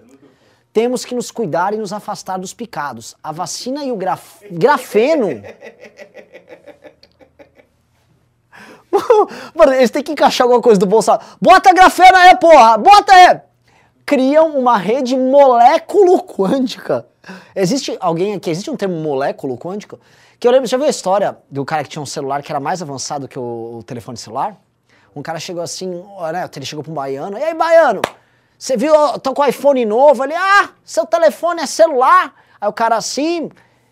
Temos 0.71 1.03
que 1.03 1.15
nos 1.15 1.31
cuidar 1.31 1.73
e 1.73 1.77
nos 1.77 1.91
afastar 1.91 2.37
dos 2.37 2.53
picados. 2.53 3.15
A 3.23 3.31
vacina 3.31 3.83
e 3.83 3.91
o 3.91 3.95
graf... 3.95 4.43
grafeno. 4.51 5.41
Mano, 9.55 9.73
eles 9.73 9.91
têm 9.91 10.03
que 10.03 10.11
encaixar 10.11 10.45
alguma 10.45 10.61
coisa 10.61 10.79
do 10.79 10.85
Bolsonaro. 10.85 11.23
Bota 11.41 11.73
grafeno 11.73 12.15
aí, 12.15 12.37
porra! 12.37 12.77
Bota 12.77 13.13
aí! 13.13 13.46
Criam 14.07 14.57
uma 14.57 14.77
rede 14.77 15.17
moléculo 15.17 16.23
quântica. 16.23 17.05
Existe 17.53 17.97
alguém 17.99 18.35
aqui, 18.35 18.49
existe 18.49 18.71
um 18.71 18.77
termo 18.77 18.95
moléculo 19.01 19.57
quântico? 19.57 19.99
Que 20.39 20.47
eu 20.47 20.51
lembro, 20.53 20.65
já 20.65 20.77
viu 20.77 20.85
a 20.85 20.89
história 20.89 21.37
do 21.51 21.65
cara 21.65 21.83
que 21.83 21.89
tinha 21.89 22.01
um 22.01 22.05
celular 22.05 22.41
que 22.41 22.49
era 22.49 22.57
mais 22.57 22.81
avançado 22.81 23.27
que 23.27 23.37
o, 23.37 23.79
o 23.79 23.83
telefone 23.83 24.17
celular? 24.17 24.55
Um 25.13 25.21
cara 25.21 25.41
chegou 25.41 25.61
assim, 25.61 25.87
né, 26.31 26.49
ele 26.55 26.65
chegou 26.65 26.85
pra 26.85 26.89
um 26.89 26.95
baiano, 26.95 27.37
e 27.37 27.43
aí, 27.43 27.53
baiano, 27.53 28.01
você 28.57 28.77
viu, 28.77 28.93
tô 29.19 29.33
com 29.33 29.41
o 29.41 29.45
iPhone 29.45 29.83
novo? 29.83 30.23
Ele, 30.23 30.35
ah, 30.35 30.69
seu 30.85 31.05
telefone 31.05 31.63
é 31.63 31.65
celular? 31.65 32.33
Aí 32.61 32.69
o 32.69 32.71
cara 32.71 32.95
assim, 32.95 33.49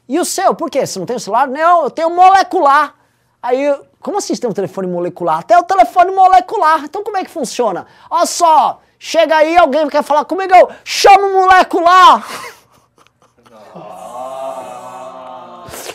e 0.07 0.17
o 0.17 0.23
seu, 0.23 0.55
por 0.55 0.69
quê? 0.69 0.87
Você 0.87 0.97
não 0.97 1.05
tem 1.05 1.17
o 1.17 1.19
celular? 1.19 1.45
Não, 1.45 1.83
eu 1.83 1.89
tenho 1.89 2.09
molecular. 2.09 2.95
Aí, 3.43 3.77
como 3.99 4.19
assim 4.19 4.33
você 4.33 4.39
tem 4.39 4.49
um 4.49 4.53
telefone 4.53 4.87
molecular? 4.87 5.43
Tem 5.43 5.57
o 5.57 5.63
telefone 5.63 6.11
molecular. 6.11 6.85
Então 6.85 7.03
como 7.03 7.17
é 7.17 7.25
que 7.25 7.29
funciona? 7.29 7.85
Olha 8.09 8.25
só, 8.25 8.79
chega 8.99 9.37
aí, 9.37 9.57
alguém 9.57 9.87
quer 9.87 10.03
falar 10.03 10.25
comigo, 10.25 10.53
eu 10.55 10.69
chamo 10.83 11.27
o 11.27 11.33
molecular. 11.33 12.27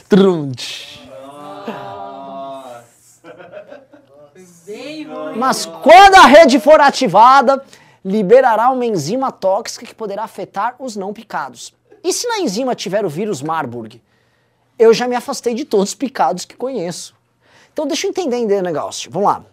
Trunch. 0.08 1.08
Bem 4.66 5.04
ruim. 5.04 5.36
Mas 5.36 5.66
quando 5.66 6.14
a 6.16 6.26
rede 6.26 6.58
for 6.60 6.80
ativada, 6.80 7.64
liberará 8.04 8.70
uma 8.70 8.84
enzima 8.84 9.30
tóxica 9.32 9.86
que 9.86 9.94
poderá 9.94 10.24
afetar 10.24 10.74
os 10.78 10.96
não 10.96 11.12
picados. 11.12 11.74
E 12.02 12.12
se 12.12 12.26
na 12.26 12.40
enzima 12.40 12.74
tiver 12.74 13.04
o 13.04 13.08
vírus 13.08 13.42
Marburg? 13.42 14.02
Eu 14.78 14.94
já 14.94 15.06
me 15.06 15.14
afastei 15.14 15.54
de 15.54 15.64
todos 15.64 15.90
os 15.90 15.94
picados 15.94 16.44
que 16.44 16.56
conheço. 16.56 17.14
Então 17.72 17.86
deixa 17.86 18.06
eu 18.06 18.10
entender 18.10 18.58
o 18.58 18.62
negócio. 18.62 19.10
Vamos 19.10 19.28
lá. 19.28 19.44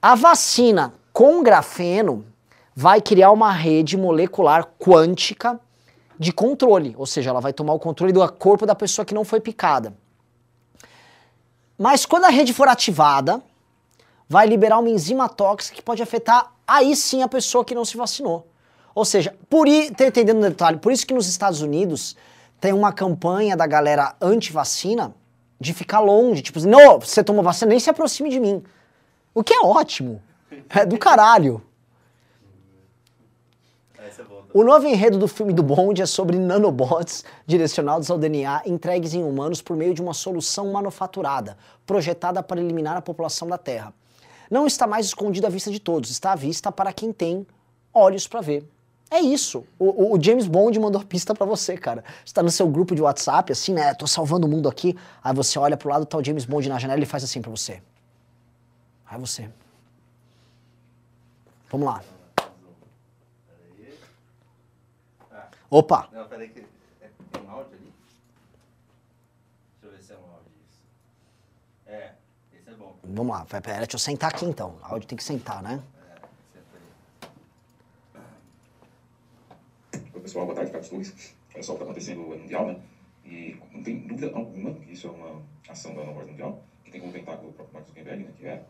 A 0.00 0.14
vacina 0.14 0.94
com 1.12 1.42
grafeno 1.42 2.24
vai 2.74 3.00
criar 3.00 3.30
uma 3.32 3.52
rede 3.52 3.96
molecular 3.96 4.66
quântica 4.78 5.60
de 6.18 6.32
controle, 6.32 6.94
ou 6.96 7.06
seja, 7.06 7.30
ela 7.30 7.40
vai 7.40 7.52
tomar 7.52 7.72
o 7.74 7.78
controle 7.78 8.12
do 8.12 8.26
corpo 8.32 8.64
da 8.64 8.74
pessoa 8.74 9.04
que 9.04 9.14
não 9.14 9.24
foi 9.24 9.40
picada. 9.40 9.94
Mas 11.78 12.06
quando 12.06 12.24
a 12.24 12.28
rede 12.28 12.52
for 12.52 12.68
ativada, 12.68 13.42
vai 14.28 14.46
liberar 14.46 14.78
uma 14.78 14.88
enzima 14.88 15.28
tóxica 15.28 15.74
que 15.76 15.82
pode 15.82 16.02
afetar 16.02 16.52
aí 16.66 16.94
sim 16.94 17.22
a 17.22 17.28
pessoa 17.28 17.64
que 17.64 17.74
não 17.74 17.84
se 17.84 17.96
vacinou. 17.96 18.46
Ou 18.94 19.04
seja, 19.04 19.34
por 19.50 19.66
i- 19.66 19.90
tá 19.90 20.06
entendendo 20.06 20.38
o 20.38 20.48
detalhe, 20.48 20.78
por 20.78 20.92
isso 20.92 21.06
que 21.06 21.14
nos 21.14 21.26
Estados 21.28 21.60
Unidos 21.60 22.16
tem 22.60 22.72
uma 22.72 22.92
campanha 22.92 23.56
da 23.56 23.66
galera 23.66 24.14
anti-vacina 24.20 25.14
de 25.58 25.72
ficar 25.72 26.00
longe, 26.00 26.42
tipo, 26.42 26.58
assim, 26.58 26.68
não, 26.68 27.00
você 27.00 27.22
tomou 27.24 27.42
vacina, 27.42 27.70
nem 27.70 27.80
se 27.80 27.90
aproxime 27.90 28.28
de 28.30 28.38
mim. 28.38 28.62
O 29.34 29.42
que 29.42 29.54
é 29.54 29.60
ótimo. 29.60 30.22
É 30.68 30.84
do 30.84 30.98
caralho. 30.98 31.62
O 34.54 34.62
novo 34.62 34.86
enredo 34.86 35.18
do 35.18 35.26
filme 35.26 35.52
do 35.52 35.62
Bond 35.62 36.02
é 36.02 36.06
sobre 36.06 36.38
nanobots 36.38 37.24
direcionados 37.46 38.10
ao 38.10 38.18
DNA 38.18 38.62
entregues 38.66 39.14
em 39.14 39.22
humanos 39.24 39.62
por 39.62 39.74
meio 39.76 39.94
de 39.94 40.02
uma 40.02 40.12
solução 40.12 40.70
manufaturada, 40.72 41.56
projetada 41.86 42.42
para 42.42 42.60
eliminar 42.60 42.96
a 42.96 43.02
população 43.02 43.48
da 43.48 43.56
Terra. 43.56 43.94
Não 44.50 44.66
está 44.66 44.86
mais 44.86 45.06
escondido 45.06 45.46
à 45.46 45.50
vista 45.50 45.70
de 45.70 45.80
todos, 45.80 46.10
está 46.10 46.32
à 46.32 46.36
vista 46.36 46.70
para 46.70 46.92
quem 46.92 47.12
tem 47.12 47.46
olhos 47.94 48.26
para 48.28 48.42
ver. 48.42 48.68
É 49.10 49.20
isso. 49.20 49.64
O, 49.78 50.14
o- 50.14 50.22
James 50.22 50.46
Bond 50.46 50.78
mandou 50.80 51.00
a 51.00 51.04
pista 51.04 51.34
pra 51.34 51.46
você, 51.46 51.76
cara. 51.76 52.04
Você 52.24 52.32
tá 52.34 52.42
no 52.42 52.50
seu 52.50 52.66
grupo 52.68 52.94
de 52.94 53.00
WhatsApp, 53.02 53.52
assim, 53.52 53.72
né? 53.74 53.92
Tô 53.94 54.06
salvando 54.06 54.46
o 54.46 54.50
mundo 54.50 54.68
aqui. 54.68 54.96
Aí 55.22 55.34
você 55.34 55.58
olha 55.58 55.76
pro 55.76 55.88
lado, 55.90 56.04
tá 56.06 56.16
o 56.18 56.24
James 56.24 56.44
Bond 56.46 56.68
na 56.68 56.78
janela 56.78 56.98
e 56.98 57.00
ele 57.00 57.06
faz 57.06 57.22
assim 57.24 57.40
pra 57.42 57.50
você. 57.50 57.82
Aí 59.06 59.18
você. 59.20 59.50
Vamos 61.70 61.86
lá. 61.86 62.02
Peraí. 63.46 63.98
Ah, 65.30 65.48
Opa! 65.74 66.06
não, 66.12 66.28
peraí 66.28 66.50
que... 66.50 66.60
é- 67.00 67.10
Tem 67.32 67.42
um 67.42 67.50
áudio 67.50 67.72
ali? 67.78 67.90
Deixa 69.80 69.86
eu 69.86 69.90
ver 69.90 70.02
se 70.02 70.12
é 70.12 70.16
um 70.16 70.30
áudio 70.30 70.52
isso. 70.68 70.82
É, 71.86 72.12
esse 72.52 72.68
é 72.68 72.74
bom. 72.74 72.94
Vamos 73.02 73.34
lá, 73.34 73.44
vai, 73.44 73.60
pera, 73.62 73.78
deixa 73.78 73.94
eu 73.94 73.98
sentar 73.98 74.34
aqui 74.34 74.44
então. 74.44 74.78
O 74.82 74.84
áudio 74.84 75.08
tem 75.08 75.16
que 75.16 75.24
sentar, 75.24 75.62
né? 75.62 75.82
É. 78.14 79.98
Oi, 80.12 80.20
pessoal, 80.20 80.44
boa 80.44 80.54
tarde, 80.56 80.70
Carlos 80.72 80.90
Torres. 80.90 81.34
Olha 81.54 81.62
só 81.62 81.72
o 81.72 81.76
que 81.76 81.82
está 81.82 81.90
acontecendo 81.90 82.20
no 82.20 82.36
Mundial, 82.36 82.66
né? 82.66 82.82
E 83.24 83.56
não 83.72 83.82
tem 83.82 83.98
dúvida 84.06 84.30
alguma 84.36 84.74
que 84.74 84.92
isso 84.92 85.06
é 85.06 85.10
uma 85.10 85.42
ação 85.70 85.94
da 85.94 86.04
nova 86.04 86.18
ordem 86.18 86.32
mundial, 86.32 86.62
que 86.84 86.90
tem 86.90 87.00
como 87.00 87.14
tentáculo 87.14 87.48
o 87.48 87.52
próprio 87.54 87.72
Mark 87.72 87.86
Zuckerberg, 87.86 88.24
né? 88.24 88.32
Que 88.36 88.46
é, 88.46 88.62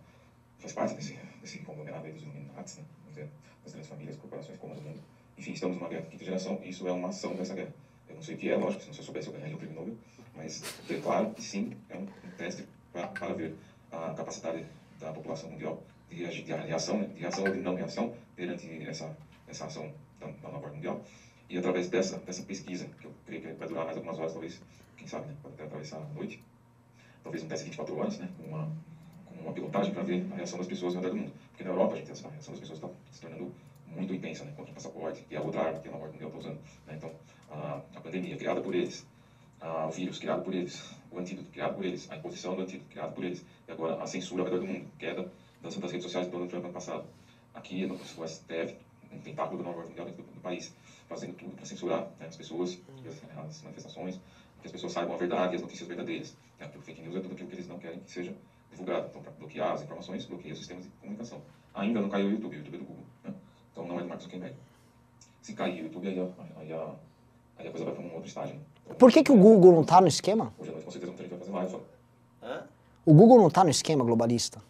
faz 0.61 0.73
parte 0.73 0.95
desse, 0.95 1.19
desse 1.41 1.59
conglomerado 1.65 2.07
aí 2.07 2.13
dos 2.13 2.23
Illuminati, 2.23 2.79
né? 2.79 2.85
Vamos 3.01 3.15
dizer, 3.17 3.29
das 3.65 3.73
grandes 3.73 3.91
famílias, 3.91 4.17
corporações 4.19 4.57
como 4.61 4.73
a 4.75 4.77
do 4.77 4.83
mundo. 4.83 5.01
Enfim, 5.43 5.55
estamos 5.55 5.77
numa 5.77 5.89
guerra 5.89 6.03
de 6.03 6.11
quinta 6.11 6.25
geração 6.25 6.61
e 6.63 6.69
isso 6.69 6.87
é 6.87 6.93
uma 6.93 7.09
ação 7.09 7.35
dessa 7.35 7.53
guerra. 7.53 7.75
Eu 8.09 8.15
não 8.15 8.23
sei 8.23 8.37
o 8.37 8.39
que 8.39 8.49
é, 8.49 8.57
lógico, 8.57 8.81
se 8.85 9.01
eu 9.01 9.03
soubesse 9.03 9.27
eu 9.27 9.33
ganharia 9.33 9.57
o 9.57 9.59
prêmio 9.59 9.75
Nobel, 9.75 9.97
mas 10.37 10.63
é 10.89 11.01
claro 11.01 11.31
que 11.35 11.43
sim, 11.43 11.77
é 11.91 11.99
um, 11.99 12.07
teste 12.39 12.65
para 12.93 13.35
ver 13.35 13.57
a 13.91 14.15
capacidade 14.15 14.65
da 15.01 15.11
população 15.11 15.51
mundial 15.51 15.83
de, 16.09 16.15
reagir, 16.15 16.45
de 16.45 16.53
reação, 16.53 16.99
né? 16.99 17.07
de 17.07 17.19
reação 17.19 17.43
ou 17.43 17.51
de 17.51 17.61
não 17.61 17.75
reação 17.75 18.15
perante 18.37 18.69
essa, 18.85 19.17
essa 19.49 19.65
ação 19.65 19.93
da, 20.21 20.29
da 20.29 20.49
nova 20.49 20.59
ordem 20.59 20.77
mundial. 20.77 21.05
E 21.51 21.59
através 21.59 21.89
dessa, 21.89 22.19
dessa 22.19 22.45
pesquisa, 22.45 22.87
que 23.01 23.09
eu 23.09 23.13
creio 23.27 23.43
que 23.43 23.53
vai 23.55 23.67
durar 23.67 23.85
mais 23.85 23.97
algumas 23.97 24.21
horas, 24.21 24.31
talvez, 24.31 24.63
quem 24.97 25.09
sabe, 25.09 25.27
né? 25.27 25.35
Pode 25.43 25.55
até 25.57 25.65
atravessar 25.65 25.97
a 25.97 26.15
noite. 26.15 26.41
Talvez 27.25 27.43
um 27.43 27.49
teste 27.49 27.65
de 27.65 27.71
24 27.71 27.99
horas, 27.99 28.17
né? 28.19 28.29
Com 28.37 28.45
uma, 28.45 28.71
com 29.27 29.35
uma 29.43 29.53
pilotagem 29.53 29.93
para 29.93 30.05
ver 30.05 30.25
a 30.31 30.37
reação 30.37 30.57
das 30.57 30.69
pessoas 30.69 30.95
ao 30.95 31.03
redor 31.03 31.17
do 31.17 31.21
mundo. 31.21 31.33
Porque 31.49 31.65
na 31.65 31.71
Europa, 31.71 31.97
gente, 31.97 32.13
essa 32.13 32.29
reação 32.29 32.53
das 32.55 32.61
pessoas 32.61 32.79
está 32.79 32.89
se 33.11 33.21
tornando 33.21 33.53
muito 33.95 34.15
intensa, 34.15 34.45
né? 34.45 34.53
Contra 34.57 34.73
o 34.73 34.75
passaporte, 34.75 35.23
que 35.23 35.35
é 35.35 35.39
a 35.39 35.43
outra 35.43 35.63
arma 35.63 35.81
que 35.81 35.89
a 35.89 35.93
nova 35.93 36.07
mundial 36.07 36.29
está 36.29 36.39
usando. 36.39 36.61
Né? 36.87 36.95
Então, 36.97 37.13
a, 37.51 37.81
a 37.95 38.01
pandemia 38.01 38.37
criada 38.37 38.61
por 38.61 38.75
eles, 38.75 39.07
a, 39.61 39.87
o 39.87 39.91
vírus 39.91 40.19
criado 40.19 40.43
por 40.43 40.55
eles, 40.55 40.95
o 41.11 41.19
antídoto 41.19 41.51
criado 41.51 41.75
por 41.75 41.85
eles, 41.85 42.11
a 42.11 42.17
imposição 42.17 42.55
do 42.55 42.63
antídoto 42.63 42.89
criado 42.91 43.15
por 43.15 43.25
eles, 43.25 43.45
e 43.69 43.73
agora 43.73 44.03
a 44.03 44.07
censura 44.07 44.43
ao 44.43 44.49
redor 44.49 44.61
do 44.61 44.67
mundo, 44.67 44.91
queda 44.99 45.31
das, 45.63 45.77
das 45.77 45.91
redes 45.91 46.05
sociais 46.05 46.27
do 46.27 46.33
Donald 46.33 46.51
Trump 46.51 46.65
ano 46.65 46.73
passado. 46.73 47.05
aqui 47.55 47.87
no, 47.87 47.95
no 47.95 48.29
STF, 48.29 48.77
um 49.13 49.19
tentáculo 49.19 49.59
da 49.59 49.65
nova 49.65 49.79
ordem 49.79 49.91
mundial 49.91 50.07
dentro 50.07 50.23
do, 50.23 50.33
do 50.33 50.41
país, 50.41 50.75
fazendo 51.09 51.35
tudo 51.35 51.55
para 51.55 51.65
censurar 51.65 52.11
né, 52.19 52.27
as 52.27 52.37
pessoas 52.37 52.81
e 53.05 53.09
as, 53.09 53.23
as 53.39 53.63
manifestações, 53.63 54.19
que 54.61 54.67
as 54.67 54.73
pessoas 54.73 54.93
saibam 54.93 55.15
a 55.15 55.19
verdade 55.19 55.55
e 55.55 55.57
as 55.57 55.63
notícias 55.63 55.89
verdadeiras. 55.89 56.37
Né, 56.59 56.67
porque 56.67 56.79
o 56.79 56.83
fake 56.83 57.03
news 57.03 57.17
é 57.17 57.21
tudo 57.21 57.33
aquilo 57.35 57.49
que 57.49 57.57
eles 57.57 57.69
não 57.69 57.79
querem 57.79 58.01
que 58.01 58.11
seja 58.11 58.35
divulgado. 58.71 59.09
Então, 59.09 59.23
para 59.23 59.33
bloquear 59.33 59.73
as 59.73 59.83
informações, 59.83 60.25
bloqueia 60.25 60.53
os 60.53 60.59
sistemas 60.59 60.85
de 60.85 60.91
comunicação. 60.93 61.43
Ainda 61.75 62.01
não 62.01 62.09
caiu 62.09 62.29
o 62.29 62.31
YouTube, 62.31 62.57
o 62.57 62.59
YouTube 62.59 62.75
é 62.75 62.79
do 62.79 62.85
Google. 62.85 63.05
Né? 63.25 63.35
Então, 63.73 63.87
não 63.87 63.99
é 63.99 64.03
do 64.03 64.09
Mark 64.09 64.21
Zuckerberg. 64.21 64.55
Se 65.41 65.55
cair 65.55 65.81
o 65.83 65.85
YouTube, 65.87 66.07
aí 66.09 66.19
a, 66.21 66.61
aí 66.61 66.73
a, 66.73 66.91
aí 67.59 67.69
a 67.69 67.71
coisa 67.71 67.85
vai 67.87 67.95
para 67.95 68.05
um 68.05 68.13
outro 68.15 68.29
estágio. 68.29 68.61
Então, 68.85 68.97
Por 68.97 69.11
que, 69.11 69.23
que 69.25 69.33
o 69.33 69.37
Google 69.37 69.73
não 69.73 69.85
tá 69.85 70.01
no 70.01 70.07
esquema? 70.07 70.53
Hoje 70.59 70.69
à 70.71 70.73
noite, 70.73 70.85
com 70.85 70.91
certeza, 70.91 71.13
muita 71.13 71.23
gente 71.25 71.31
vai 71.31 71.39
fazer 71.41 71.53
live. 71.53 71.71
Só. 71.73 71.81
Hã? 72.47 72.63
O 73.05 73.15
Google 73.15 73.39
não 73.39 73.51
tá 73.51 73.65
no 73.65 73.71
esquema 73.71 74.05
globalista. 74.05 74.63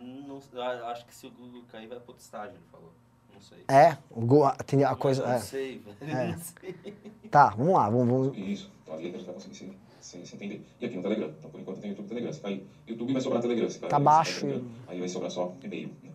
Não, 0.00 0.40
acho 0.88 1.06
que 1.06 1.14
se 1.14 1.26
o 1.26 1.30
Google 1.30 1.62
cair, 1.70 1.86
vai 1.88 1.98
para 1.98 2.08
outro 2.08 2.22
estágio, 2.22 2.54
ele 2.56 2.64
falou. 2.70 2.92
Não 3.34 3.40
sei. 3.40 3.58
É, 3.68 3.96
o 4.10 4.20
Google, 4.20 4.52
tem 4.66 4.84
a 4.84 4.94
coisa. 4.94 5.26
Não 5.26 5.32
É. 5.34 5.38
sei, 5.38 5.78
velho. 5.78 5.96
É. 6.16 6.28
Não 6.32 6.38
sei. 6.38 6.94
Tá, 7.30 7.48
vamos 7.50 7.72
lá, 7.74 7.88
vamos. 7.88 8.08
vamos- 8.08 8.38
Isso, 8.38 8.70
então 8.82 8.94
ali 8.94 9.08
a 9.08 9.12
gente 9.12 9.24
vai 9.24 9.34
conseguir 9.34 9.54
se, 9.54 9.72
se, 10.00 10.26
se 10.26 10.34
entender. 10.36 10.64
E 10.80 10.86
aqui 10.86 10.96
no 10.96 11.02
Telegram, 11.02 11.32
então 11.38 11.50
por 11.50 11.60
enquanto 11.60 11.80
tem 11.80 11.90
YouTube 11.90 12.06
e 12.06 12.08
Telegram. 12.08 12.32
Se 12.32 12.40
cair 12.40 12.66
YouTube, 12.86 13.12
vai 13.12 13.22
sobrar 13.22 13.42
Telegram. 13.42 13.70
Se 13.70 13.78
cair, 13.78 13.90
Tá 13.90 13.96
se 13.98 14.02
baixo 14.02 14.40
cair 14.40 14.52
Telegram, 14.52 14.70
Aí 14.88 14.98
vai 15.00 15.08
sobrar 15.08 15.30
só 15.30 15.52
e-mail. 15.62 15.88
Né? 16.02 16.09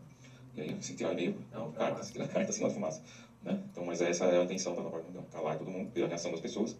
E 0.56 0.62
aí, 0.62 0.78
se 0.82 0.96
tirar 0.96 1.14
e-mail, 1.14 1.38
não, 1.52 1.72
carta. 1.72 2.04
Se 2.04 2.12
tirar 2.14 2.28
carta, 2.28 2.52
sinal 2.52 2.70
de 2.70 2.76
fumaça. 2.76 3.02
Né? 3.44 3.62
Então, 3.72 3.86
mas 3.86 4.02
essa 4.02 4.26
é 4.26 4.40
a 4.40 4.44
intenção 4.44 4.76
da 4.76 4.82
nova 4.82 4.98
ordem 4.98 5.12
mundial. 5.12 5.26
Calar 5.32 5.58
todo 5.58 5.70
mundo, 5.70 5.92
ver 5.94 6.06
a 6.06 6.08
reação 6.08 6.32
das 6.32 6.40
pessoas 6.40 6.76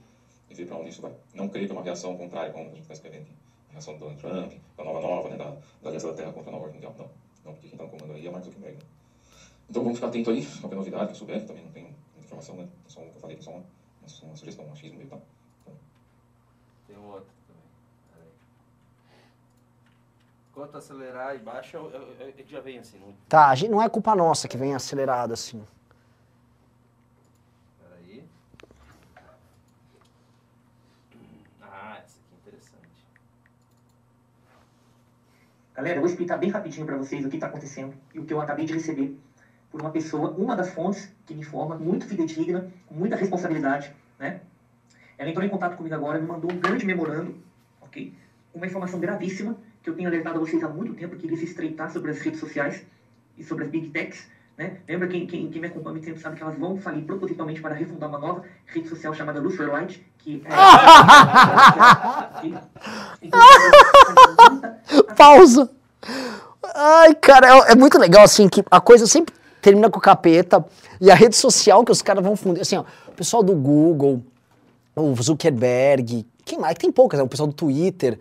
e 0.50 0.54
ver 0.54 0.66
para 0.66 0.78
onde 0.78 0.90
isso 0.90 1.02
vai. 1.02 1.14
Não 1.34 1.48
creio 1.50 1.68
que 1.68 1.72
é 1.72 1.76
uma 1.76 1.84
reação 1.84 2.18
contrária, 2.18 2.52
como 2.52 2.66
a 2.66 2.70
gente 2.70 2.82
está 2.82 2.94
escrevendo 2.94 3.24
aqui. 3.24 3.34
A 3.70 3.72
reação 3.74 3.94
do 3.94 4.00
Donald 4.00 4.22
Trump, 4.22 4.54
da 4.78 4.84
nova 4.84 5.02
nova, 5.02 5.30
né? 5.30 5.38
da, 5.38 5.46
da 5.82 5.90
Aliança 5.90 6.08
da 6.08 6.14
Terra 6.14 6.32
contra 6.32 6.50
a 6.50 6.54
nova 6.54 6.66
ordem 6.66 6.82
mundial. 6.82 6.96
Não, 6.98 7.10
não 7.44 7.54
porque 7.54 7.68
quem 7.68 7.76
está 7.76 7.84
no 7.84 7.90
comando 7.90 8.14
aí 8.14 8.26
é 8.26 8.32
Mark 8.32 8.46
Zuckerberg. 8.46 8.78
Né? 8.78 8.84
Então 9.70 9.82
vamos 9.84 9.98
ficar 9.98 10.08
atento 10.08 10.30
aí, 10.30 10.46
qualquer 10.46 10.76
novidade 10.76 11.06
que 11.08 11.12
eu 11.12 11.16
souber, 11.16 11.46
também 11.46 11.64
não 11.64 11.72
tenho 11.72 11.88
muita 11.88 12.26
informação, 12.26 12.56
né? 12.56 12.68
É 12.86 12.90
só 12.90 13.02
um 13.02 13.10
que 13.10 13.16
eu 13.16 13.22
falei, 13.22 13.36
que 13.36 13.42
é 13.42 13.46
só 13.46 13.52
uma, 13.52 13.64
uma, 14.24 14.36
sugestão, 14.36 14.66
um 14.66 14.72
achismo 14.72 14.98
meu, 14.98 15.08
tá? 15.08 15.18
Tem 16.88 16.98
um 16.98 17.06
outro 17.08 17.34
também. 17.48 17.64
Peraí. 18.14 18.30
Quanto 20.56 20.78
acelerar 20.78 21.36
e 21.36 21.40
baixa, 21.40 21.76
eu, 21.76 21.92
eu, 21.92 22.02
eu, 22.18 22.34
eu 22.38 22.48
já 22.48 22.62
vem 22.62 22.80
assim. 22.80 22.98
Não... 22.98 23.14
Tá, 23.28 23.50
a 23.50 23.56
gente, 23.56 23.70
não 23.70 23.82
é 23.82 23.90
culpa 23.90 24.16
nossa 24.16 24.48
que 24.48 24.56
vem 24.56 24.74
acelerado 24.74 25.34
assim. 25.34 25.62
Peraí. 27.78 28.24
Ah, 31.62 31.98
essa 32.02 32.20
aqui 32.20 32.32
é 32.32 32.38
interessante. 32.38 33.06
Galera, 35.74 35.98
eu 35.98 36.02
vou 36.02 36.10
explicar 36.10 36.38
bem 36.38 36.50
rapidinho 36.50 36.86
para 36.86 36.96
vocês 36.96 37.26
o 37.26 37.30
que 37.30 37.36
está 37.36 37.48
acontecendo 37.48 37.94
e 38.14 38.20
o 38.20 38.26
que 38.26 38.34
eu 38.34 38.40
acabei 38.40 38.64
de 38.66 38.72
receber 38.72 39.20
por 39.70 39.82
uma 39.82 39.92
pessoa, 39.92 40.32
uma 40.32 40.56
das 40.56 40.70
fontes 40.70 41.12
que 41.26 41.34
me 41.34 41.42
informa, 41.42 41.76
muito 41.76 42.08
fidedigna, 42.08 42.72
com 42.88 42.96
muita 42.96 43.18
responsabilidade, 43.18 43.94
né? 44.18 44.40
Ela 45.18 45.30
entrou 45.30 45.46
em 45.46 45.50
contato 45.50 45.76
comigo 45.76 45.96
agora, 45.96 46.18
me 46.18 46.26
mandou 46.26 46.50
um 46.50 46.58
grande 46.58 46.86
memorando, 46.86 47.36
ok? 47.82 48.14
Uma 48.54 48.66
informação 48.66 49.02
gravíssima 49.02 49.58
que 49.86 49.92
eu 49.92 49.96
tenho 49.96 50.10
alertado 50.10 50.38
a 50.38 50.40
vocês 50.40 50.64
há 50.64 50.68
muito 50.68 50.96
tempo, 50.96 51.16
que 51.16 51.28
iria 51.28 51.38
se 51.38 51.46
estreitar 51.46 51.94
sobre 51.94 52.10
as 52.10 52.20
redes 52.20 52.40
sociais 52.40 52.82
e 53.38 53.44
sobre 53.44 53.66
as 53.66 53.70
big 53.70 53.90
techs, 53.90 54.26
né? 54.58 54.78
Lembra 54.90 55.08
quem, 55.08 55.28
quem, 55.28 55.48
quem 55.48 55.62
me 55.62 55.68
acompanha 55.68 56.02
tempo 56.02 56.20
sabe 56.20 56.38
que 56.38 56.42
elas 56.42 56.58
vão 56.58 56.76
falir 56.76 57.06
propositalmente 57.06 57.62
para 57.62 57.76
refundar 57.76 58.10
uma 58.10 58.18
nova 58.18 58.42
rede 58.66 58.90
social 58.90 59.14
chamada 59.14 59.40
Lucifer 59.40 59.72
Light, 59.72 60.04
que 60.18 60.42
é... 60.44 60.50
Pausa. 65.16 65.70
Ai, 66.74 67.14
cara, 67.14 67.48
é, 67.48 67.74
é 67.74 67.76
muito 67.76 68.00
legal 68.00 68.24
assim 68.24 68.50
que 68.50 68.64
a 68.72 68.82
coisa 68.82 69.06
sempre 69.06 69.36
termina 69.62 69.88
com 69.88 70.00
o 70.00 70.02
capeta 70.02 70.66
e 71.00 71.12
a 71.12 71.16
rede 71.16 71.36
social 71.36 71.86
que 71.86 71.92
os 71.92 72.02
caras 72.02 72.24
vão 72.24 72.36
fundir. 72.36 72.62
Assim, 72.62 72.78
ó, 72.78 72.86
o 73.08 73.12
pessoal 73.12 73.44
do 73.44 73.54
Google, 73.54 74.24
o 74.96 75.14
Zuckerberg, 75.22 76.26
quem 76.44 76.58
mais? 76.58 76.76
Tem 76.76 76.92
poucas, 76.92 77.20
né? 77.20 77.24
O 77.24 77.30
pessoal 77.30 77.46
do 77.46 77.54
Twitter. 77.54 78.18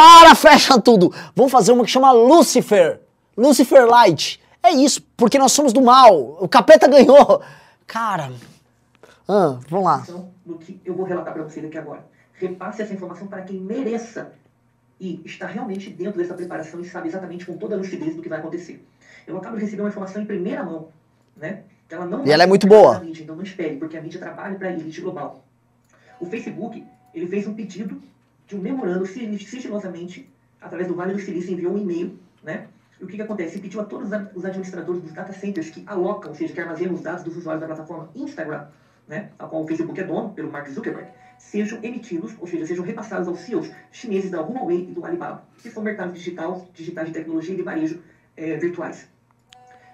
Para, 0.00 0.34
fecha 0.34 0.80
tudo. 0.80 1.12
Vamos 1.36 1.52
fazer 1.52 1.72
uma 1.72 1.84
que 1.84 1.90
chama 1.90 2.10
Lucifer. 2.10 3.02
Lucifer 3.36 3.86
Light. 3.86 4.40
É 4.62 4.70
isso, 4.70 5.02
porque 5.14 5.38
nós 5.38 5.52
somos 5.52 5.74
do 5.74 5.82
mal. 5.82 6.38
O 6.40 6.48
capeta 6.48 6.88
ganhou. 6.88 7.42
Cara. 7.86 8.32
Ah, 9.28 9.58
vamos 9.68 9.84
lá. 9.84 9.96
informação 9.96 10.30
no 10.46 10.56
que 10.56 10.80
eu 10.86 10.94
vou 10.94 11.04
relatar 11.04 11.34
para 11.34 11.42
vocês 11.42 11.62
aqui 11.66 11.76
agora. 11.76 12.02
Repasse 12.32 12.80
essa 12.80 12.94
informação 12.94 13.26
para 13.26 13.42
quem 13.42 13.60
mereça 13.60 14.32
e 14.98 15.20
está 15.22 15.46
realmente 15.46 15.90
dentro 15.90 16.16
dessa 16.16 16.32
preparação 16.32 16.80
e 16.80 16.88
sabe 16.88 17.08
exatamente 17.08 17.44
com 17.44 17.58
toda 17.58 17.74
a 17.74 17.78
lucidez 17.78 18.16
do 18.16 18.22
que 18.22 18.28
vai 18.30 18.38
acontecer. 18.38 18.82
Eu 19.26 19.36
acabo 19.36 19.56
de 19.56 19.64
receber 19.64 19.82
uma 19.82 19.90
informação 19.90 20.22
em 20.22 20.26
primeira 20.26 20.64
mão, 20.64 20.88
né? 21.36 21.64
que 21.86 21.94
Ela 21.94 22.06
não 22.06 22.26
E 22.26 22.32
ela 22.32 22.44
é 22.44 22.46
muito 22.46 22.66
boa. 22.66 23.00
mídia, 23.00 23.22
então 23.22 23.36
não 23.36 23.42
espere, 23.42 23.76
porque 23.76 23.98
a 23.98 24.00
mídia 24.00 24.18
trabalha 24.18 24.56
para 24.56 24.68
a 24.68 24.72
elite 24.72 25.02
global. 25.02 25.44
O 26.18 26.24
Facebook, 26.24 26.86
ele 27.14 27.26
fez 27.26 27.46
um 27.46 27.52
pedido 27.52 28.00
de 28.50 28.56
um 28.56 28.60
memorando 28.60 29.06
sig- 29.06 29.38
sigilosamente, 29.46 30.28
através 30.60 30.88
do 30.88 30.94
Vale 30.94 31.12
do 31.12 31.20
Silício, 31.20 31.52
enviou 31.52 31.72
um 31.72 31.78
e-mail, 31.78 32.18
né? 32.42 32.66
E 33.00 33.04
o 33.04 33.06
que, 33.06 33.14
que 33.16 33.22
acontece? 33.22 33.54
Ele 33.54 33.62
pediu 33.62 33.80
a 33.80 33.84
todos 33.84 34.08
os 34.08 34.12
ad- 34.12 34.30
os 34.34 34.44
administradores 34.44 35.00
dos 35.00 35.12
data 35.12 35.32
centers 35.32 35.70
que 35.70 35.84
alocam, 35.86 36.30
ou 36.30 36.34
seja, 36.36 36.52
que 36.52 36.60
armazenam 36.60 36.94
os 36.94 37.00
dados 37.00 37.22
dos 37.22 37.36
usuários 37.36 37.60
da 37.60 37.66
plataforma 37.68 38.10
Instagram, 38.14 38.66
né? 39.06 39.30
A 39.38 39.46
qual 39.46 39.62
o 39.62 39.66
Facebook 39.68 39.98
é 40.00 40.04
dono, 40.04 40.30
pelo 40.30 40.50
Mark 40.50 40.68
Zuckerberg, 40.68 41.08
sejam 41.38 41.78
emitidos, 41.82 42.34
ou 42.40 42.46
seja, 42.46 42.66
sejam 42.66 42.84
repassados 42.84 43.28
aos 43.28 43.38
CEOs 43.38 43.70
chineses 43.92 44.32
da 44.32 44.40
Huawei 44.42 44.88
e 44.90 44.92
do 44.92 45.04
Alibaba, 45.06 45.44
que 45.62 45.70
são 45.70 45.82
mercados 45.82 46.14
digitais, 46.14 46.62
digitais 46.74 47.06
de 47.06 47.14
tecnologia 47.14 47.54
e 47.54 47.56
de 47.56 47.62
varejo 47.62 48.02
eh, 48.36 48.56
virtuais 48.56 49.08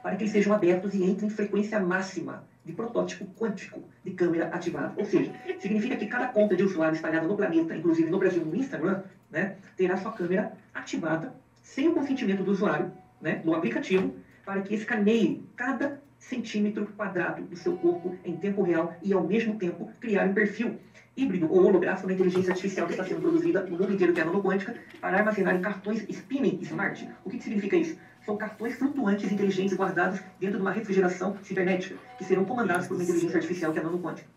para 0.03 0.15
que 0.15 0.23
eles 0.23 0.33
sejam 0.33 0.55
abertos 0.55 0.95
e 0.95 1.03
entrem 1.03 1.29
em 1.29 1.31
frequência 1.31 1.81
máxima 1.81 2.45
de 2.67 2.73
protótipo 2.73 3.25
quântico 3.39 3.89
de 4.05 4.11
câmera 4.11 4.49
ativada. 4.49 4.93
Ou 4.97 5.05
seja, 5.05 5.33
significa 5.61 5.97
que 5.97 6.07
cada 6.07 6.27
conta 6.27 6.57
de 6.57 6.65
usuário 6.65 6.95
espalhada 6.95 7.27
no 7.27 7.37
planeta, 7.37 7.75
inclusive 7.77 8.11
no 8.11 8.19
Brasil 8.19 8.45
no 8.45 8.57
Instagram, 8.57 9.03
né, 9.31 9.57
terá 9.77 9.97
sua 9.97 10.13
câmera 10.13 10.53
ativada 10.75 11.33
sem 11.63 11.89
o 11.89 11.95
consentimento 11.95 12.43
do 12.43 12.51
usuário, 12.51 12.91
né, 13.21 13.41
no 13.45 13.55
aplicativo, 13.55 14.15
para 14.45 14.61
que 14.63 14.75
escaneie 14.75 15.45
cada 15.55 16.01
centímetro 16.19 16.87
quadrado 16.97 17.43
do 17.43 17.57
seu 17.57 17.77
corpo 17.77 18.15
em 18.25 18.37
tempo 18.37 18.63
real 18.63 18.95
e, 19.01 19.13
ao 19.13 19.23
mesmo 19.23 19.57
tempo, 19.57 19.89
criar 20.01 20.27
um 20.27 20.35
perfil 20.35 20.77
híbrido 21.17 21.51
ou 21.51 21.65
holográfico 21.65 22.07
na 22.07 22.15
inteligência 22.15 22.51
artificial 22.51 22.87
que 22.87 22.93
está 22.93 23.05
sendo 23.05 23.21
produzida 23.21 23.63
no 23.63 23.79
mundo 23.79 23.93
inteiro, 23.93 24.13
que 24.13 24.21
é 24.21 24.23
a 24.23 24.27
nanoquântica, 24.27 24.75
para 25.01 25.19
armazenar 25.19 25.55
em 25.55 25.61
cartões 25.61 26.05
spinning 26.09 26.59
smart. 26.63 27.09
O 27.25 27.31
que, 27.31 27.39
que 27.39 27.45
significa 27.45 27.77
isso? 27.77 27.97
São 28.27 28.37
cartões 28.37 28.75
flutuantes 28.75 29.31
inteligentes 29.31 29.77
guardados 29.77 30.21
dentro 30.41 30.57
de 30.57 30.63
uma 30.63 30.73
refrigeração 30.73 31.39
cibernética, 31.45 31.95
que 32.19 32.25
serão 32.25 32.45
comandados 32.45 32.89
por 32.89 32.95
uma 32.95 33.05
inteligência 33.05 33.37
artificial 33.37 33.73
que 33.73 33.79
é 33.79 33.83
nanoquântica. 33.83 34.29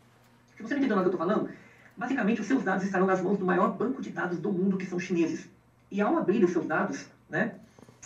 Se 0.55 0.61
você 0.61 0.75
não 0.75 0.79
entendeu 0.79 0.95
nada 0.95 1.09
que 1.09 1.15
eu 1.15 1.19
estou 1.19 1.27
falando, 1.27 1.49
basicamente 1.97 2.39
os 2.39 2.45
seus 2.45 2.63
dados 2.63 2.85
estarão 2.85 3.07
nas 3.07 3.19
mãos 3.19 3.39
do 3.39 3.45
maior 3.45 3.75
banco 3.75 3.99
de 3.99 4.11
dados 4.11 4.37
do 4.37 4.51
mundo, 4.51 4.77
que 4.77 4.85
são 4.85 4.99
chineses. 4.99 5.49
E 5.89 5.99
ao 6.01 6.15
abrir 6.19 6.43
os 6.43 6.51
seus 6.51 6.67
dados, 6.67 7.07
né, 7.27 7.55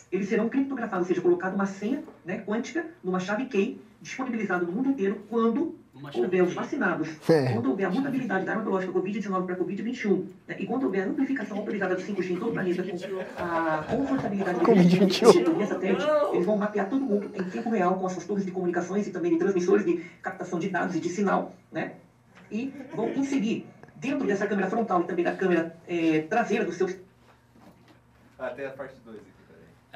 eles 0.10 0.30
serão 0.30 0.48
criptografados, 0.48 1.06
ou 1.06 1.08
seja, 1.10 1.22
colocado 1.22 1.54
uma 1.54 1.66
senha 1.66 2.02
né, 2.24 2.38
quântica 2.40 2.86
numa 3.04 3.20
chave 3.20 3.48
key, 3.48 3.82
disponibilizado 4.02 4.66
no 4.66 4.72
mundo 4.72 4.90
inteiro 4.90 5.22
quando 5.30 5.76
houver 6.16 6.44
os 6.44 6.54
vacinados, 6.54 7.08
É. 7.30 7.54
quando 7.54 7.70
houver 7.70 7.86
a 7.86 7.90
mutabilidade 7.90 8.46
da 8.46 8.52
arma 8.52 8.64
biológica 8.64 8.92
Covid-19 8.94 9.46
para 9.46 9.56
Covid-21, 9.56 10.26
né, 10.48 10.56
e 10.60 10.66
quando 10.66 10.84
houver 10.86 11.04
a 11.04 11.06
amplificação 11.08 11.58
autorizada 11.58 11.96
do 11.96 12.02
5G 12.02 12.32
em 12.32 12.36
todo 12.38 12.50
o 12.50 12.54
planeta 12.54 12.84
com 12.84 12.98
a 13.38 13.84
confortabilidade 13.84 14.60
do 14.60 14.66
Covid-21. 14.66 15.56
via 15.56 15.68
satélite, 15.68 16.06
eles 16.34 16.46
vão 16.46 16.58
mapear 16.58 16.90
todo 16.90 17.06
mundo 17.06 17.30
em 17.34 17.44
tempo 17.44 17.70
real 17.70 17.96
com 17.96 18.06
as 18.08 18.14
suas 18.14 18.26
torres 18.26 18.46
de 18.46 18.52
comunicações 18.52 19.08
e 19.08 19.12
também 19.12 19.34
de 19.34 19.38
transmissores 19.38 19.86
de 19.86 19.98
captação 20.22 20.58
de 20.60 20.70
dados 20.70 20.96
e 20.96 21.00
de 21.00 21.10
sinal, 21.10 21.56
né? 21.72 21.94
E 22.52 22.74
vão 22.96 23.10
inserir 23.10 23.66
dentro 23.96 24.26
dessa 24.26 24.48
câmera 24.48 24.70
frontal 24.70 25.02
e 25.02 25.06
também 25.06 25.24
da 25.24 25.36
câmera 25.36 25.76
eh, 25.88 26.26
traseira 26.30 26.66
dos 26.66 26.76
seus 26.76 26.96
Até 28.38 28.68
a 28.68 28.72
parte 28.72 28.96
2 29.06 29.33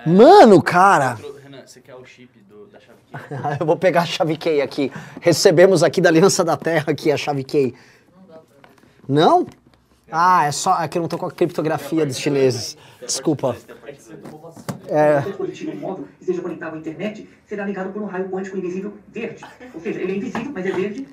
peraí. 0.03 0.15
Mano, 0.15 0.62
cara. 0.62 1.12
Outro- 1.12 1.38
Renan, 1.43 1.62
você 1.65 1.79
quer 1.81 1.95
o 1.95 2.05
chip 2.05 2.39
do, 2.49 2.67
da 2.67 2.79
chave 2.79 2.99
key? 3.05 3.17
Eu 3.60 3.65
vou 3.65 3.77
pegar 3.77 4.01
a 4.01 4.05
chave 4.05 4.38
key 4.38 4.62
aqui. 4.62 4.91
Recebemos 5.22 5.84
aqui 5.84 5.99
da 6.01 6.09
Aliança 6.09 6.43
da 6.43 6.55
Terra 6.57 6.91
aqui 6.91 7.11
a 7.11 7.17
chave 7.17 7.43
key. 7.43 7.74
Não? 9.07 9.45
Ah, 10.11 10.45
é 10.45 10.51
só. 10.51 10.82
É 10.82 10.88
que 10.88 10.97
eu 10.97 11.01
não 11.01 11.09
tô 11.09 11.17
com 11.17 11.26
a 11.26 11.32
criptografia 11.32 12.05
dos 12.05 12.17
chineses. 12.17 12.78
Desculpa. 13.05 13.55
É. 14.89 15.21
seu 15.21 15.29
dispositivo 15.29 15.75
móvel 15.75 16.05
que 16.17 16.23
esteja 16.23 16.41
conectado 16.41 16.75
à 16.75 16.77
internet 16.77 17.27
será 17.45 17.65
ligado 17.65 17.91
por 17.91 18.01
um 18.01 18.05
raio 18.05 18.29
quântico 18.29 18.57
invisível 18.57 18.93
verde. 19.09 19.43
Ou 19.73 19.81
seja, 19.81 19.99
ele 20.01 20.13
é 20.13 20.15
invisível, 20.15 20.51
mas 20.53 20.65
é 20.65 20.71
verde. 20.71 21.07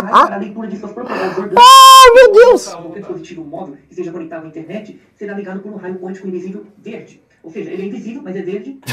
Para 0.00 0.34
a 0.34 0.38
leitura 0.38 0.68
de 0.68 0.76
suas 0.78 0.92
propriedades 0.92 1.38
orgânicas. 1.38 1.64
Ai, 1.64 2.10
meu 2.14 2.32
Deus! 2.32 2.68
Qualquer 2.68 3.00
dispositivo 3.00 3.44
móvel 3.44 3.76
que 3.76 3.92
esteja 3.92 4.12
conectado 4.12 4.44
à 4.44 4.48
internet 4.48 5.00
será 5.14 5.34
ligado 5.34 5.60
por 5.60 5.72
um 5.72 5.76
raio 5.76 5.98
quântico 5.98 6.28
invisível 6.28 6.66
verde. 6.78 7.22
Ou 7.42 7.50
seja, 7.50 7.70
ele 7.70 7.82
é 7.82 7.86
invisível, 7.86 8.22
mas 8.22 8.36
é 8.36 8.42
verde, 8.42 8.78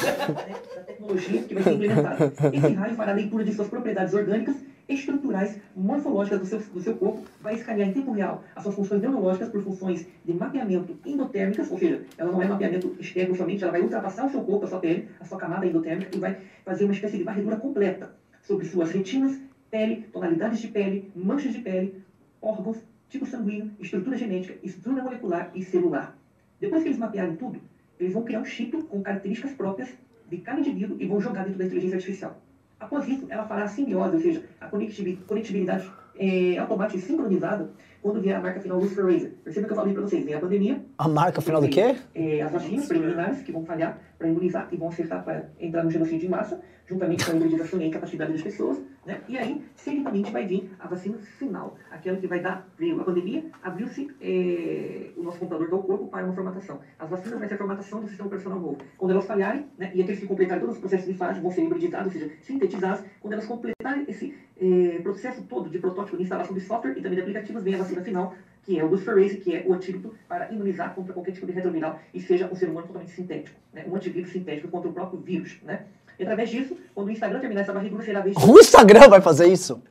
da 0.76 0.82
tecnologia 0.84 1.42
que 1.42 1.54
vai 1.54 1.64
ser 1.64 1.74
implementada. 1.74 2.34
Esse 2.54 2.74
raio 2.74 2.96
fará 2.96 3.12
a 3.12 3.16
leitura 3.16 3.44
de 3.44 3.54
suas 3.54 3.68
propriedades 3.68 4.14
orgânicas, 4.14 4.56
estruturais, 4.88 5.60
morfológicas 5.76 6.40
do 6.40 6.46
seu, 6.46 6.60
do 6.60 6.80
seu 6.80 6.96
corpo, 6.96 7.24
vai 7.42 7.56
escanear 7.56 7.90
em 7.90 7.94
tempo 7.94 8.12
real 8.12 8.44
as 8.56 8.64
suas 8.64 8.76
funções 8.76 9.02
neurológicas 9.02 9.50
por 9.50 9.62
funções 9.62 10.08
de 10.24 10.34
mapeamento 10.34 10.98
endotérmicas, 11.06 11.70
ou 11.72 11.78
seja, 11.78 12.04
ela 12.18 12.32
não 12.32 12.42
é 12.42 12.48
mapeamento 12.48 12.96
externo 13.00 13.36
somente, 13.36 13.64
ela 13.64 13.72
vai 13.72 13.82
ultrapassar 13.82 14.26
o 14.26 14.30
seu 14.30 14.42
corpo, 14.42 14.66
a 14.66 14.68
sua 14.68 14.80
pele, 14.80 15.10
a 15.20 15.26
sua 15.26 15.38
camada 15.38 15.66
endotérmica 15.66 16.16
e 16.16 16.20
vai 16.20 16.38
fazer 16.64 16.86
uma 16.86 16.94
espécie 16.94 17.18
de 17.18 17.24
varredura 17.24 17.58
completa 17.58 18.16
sobre 18.42 18.66
suas 18.66 18.92
retinas, 18.92 19.40
pele, 19.72 20.06
tonalidades 20.14 20.60
de 20.60 20.68
pele, 20.68 21.12
manchas 21.16 21.54
de 21.54 21.60
pele, 21.60 22.04
órgãos, 22.42 22.78
tipo 23.10 23.26
sanguíneo, 23.26 23.72
estrutura 23.80 24.16
genética, 24.16 24.56
estrutura 24.64 25.04
molecular 25.04 25.52
e 25.56 25.64
celular. 25.64 26.18
Depois 26.60 26.84
que 26.84 26.90
eles 26.90 27.00
mapearem 27.00 27.36
tudo, 27.36 27.60
eles 28.00 28.14
vão 28.14 28.24
criar 28.24 28.42
um 28.42 28.46
chip 28.46 28.76
com 28.84 29.02
características 29.02 29.54
próprias 29.54 29.90
de 30.30 30.38
cada 30.38 30.60
indivíduo 30.60 30.98
e 31.00 31.06
vão 31.06 31.20
jogar 31.20 31.44
dentro 31.44 31.60
da 31.60 31.66
inteligência 31.66 31.98
artificial. 31.98 32.42
Após 32.80 33.08
isso, 33.08 33.26
ela 33.30 33.44
fará 33.46 33.64
a 33.64 33.68
simbiose, 33.68 34.16
ou 34.16 34.22
seja, 34.22 34.44
a 34.60 34.68
conectivi- 34.68 35.20
conectividade 35.28 35.90
é, 36.18 36.58
automática 36.58 36.98
e 36.98 37.02
sincronizada 37.02 37.70
quando 38.02 38.22
vier 38.22 38.36
a 38.36 38.40
marca 38.42 38.60
final 38.60 38.80
Lucifer 38.80 39.06
Razer. 39.06 39.32
Perceba 39.44 39.66
que 39.66 39.72
eu 39.74 39.76
falei 39.78 39.94
para 39.94 40.04
vocês, 40.04 40.24
vem 40.24 40.34
a 40.36 40.40
pandemia, 40.40 40.82
A 40.98 41.08
marca 41.08 41.42
final 41.42 41.60
do 41.62 41.68
quê? 41.70 41.96
é, 42.14 42.42
as 42.42 42.52
vacinas 42.52 42.86
preliminares 42.88 43.42
que 43.42 43.52
vão 43.52 43.66
falhar 43.66 44.00
para 44.18 44.28
imunizar 44.28 44.68
e 44.72 44.78
vão 44.78 44.90
acertar 44.90 45.24
para 45.24 45.50
entrar 45.60 45.84
no 45.84 45.90
genocídio 45.90 46.28
em 46.28 46.30
massa, 46.30 46.62
juntamente 46.88 47.26
com 47.26 47.32
a 47.32 47.36
hibridização 47.36 47.80
e 47.80 47.84
a 47.84 47.88
incapacidade 47.88 48.32
das 48.34 48.42
pessoas, 48.44 48.78
né? 49.06 49.22
E 49.28 49.38
aí, 49.38 49.64
seguidamente, 49.76 50.32
vai 50.32 50.46
vir 50.48 50.72
a 50.80 50.88
vacina 50.88 51.18
final, 51.18 51.78
aquela 51.92 52.18
que 52.18 52.26
vai 52.26 52.40
dar, 52.40 52.68
veio 52.78 53.00
a 53.00 53.04
pandemia, 53.04 53.46
abriu-se 53.62 54.10
é, 54.20 55.12
o 55.16 55.24
nosso 55.24 55.38
computador 55.38 55.70
do 55.70 55.78
corpo 55.80 56.08
para 56.08 56.26
uma 56.26 56.34
formatação. 56.34 56.80
As 56.98 57.10
vacinas 57.10 57.38
vai 57.38 57.48
ser 57.48 57.54
a 57.54 57.58
formatação 57.58 58.02
do 58.02 58.08
sistema 58.08 58.28
operacional 58.28 58.60
novo. 58.60 58.78
Quando 58.98 59.12
elas 59.12 59.26
falharem, 59.26 59.68
né, 59.78 59.92
e 59.94 60.02
aqueles 60.02 60.20
que 60.20 60.26
completarem 60.26 60.62
todos 60.62 60.76
os 60.76 60.82
processos 60.82 61.08
de 61.08 61.14
fase 61.14 61.40
vão 61.40 61.52
ser 61.52 61.64
hibridizados, 61.64 62.08
ou 62.08 62.20
seja, 62.20 62.34
sintetizados, 62.42 63.06
quando 63.22 63.34
elas 63.34 63.46
completarem 63.46 64.06
esse 64.08 64.36
é, 64.58 65.00
processo 65.04 65.44
todo 65.44 65.70
de 65.70 65.78
protótipo 65.78 66.18
de 66.18 66.24
instalação 66.24 66.56
de 66.56 66.62
software 66.62 66.94
e 66.98 67.02
também 67.02 67.16
de 67.16 67.22
aplicativos, 67.22 67.64
vem 67.64 67.76
a 67.76 67.78
vacina 67.78 68.02
final, 68.02 68.34
que 68.64 68.80
é 68.80 68.84
o 68.84 68.88
Luciferase, 68.88 69.38
que 69.38 69.56
é 69.56 69.64
o 69.68 69.74
antídoto 69.74 70.16
para 70.28 70.52
imunizar 70.52 70.96
contra 70.96 71.14
qualquer 71.14 71.32
tipo 71.32 71.46
de 71.46 71.52
retroviral 71.52 72.00
e 72.12 72.20
seja 72.20 72.50
um 72.52 72.56
ser 72.56 72.68
humano 72.68 72.88
totalmente 72.88 73.12
sintético, 73.12 73.60
né? 73.72 73.86
um 73.88 73.96
antivírus 73.96 74.32
sintético 74.32 74.70
contra 74.70 74.90
o 74.90 74.94
próprio 74.94 75.20
vírus. 75.20 75.62
Né? 75.62 75.86
E 76.20 76.24
através 76.24 76.50
disso, 76.50 76.76
quando 76.94 77.08
o 77.08 77.12
Instagram 77.12 77.40
terminar 77.40 77.62
essa 77.62 77.74
varredura, 77.74 78.04
será 78.04 78.20
a 78.20 78.24
vez 78.24 78.36
de 78.36 78.46
O 78.50 78.60
Instagram 78.60 79.10
vai 79.10 79.22
fazer 79.22 79.48
isso? 79.48 79.82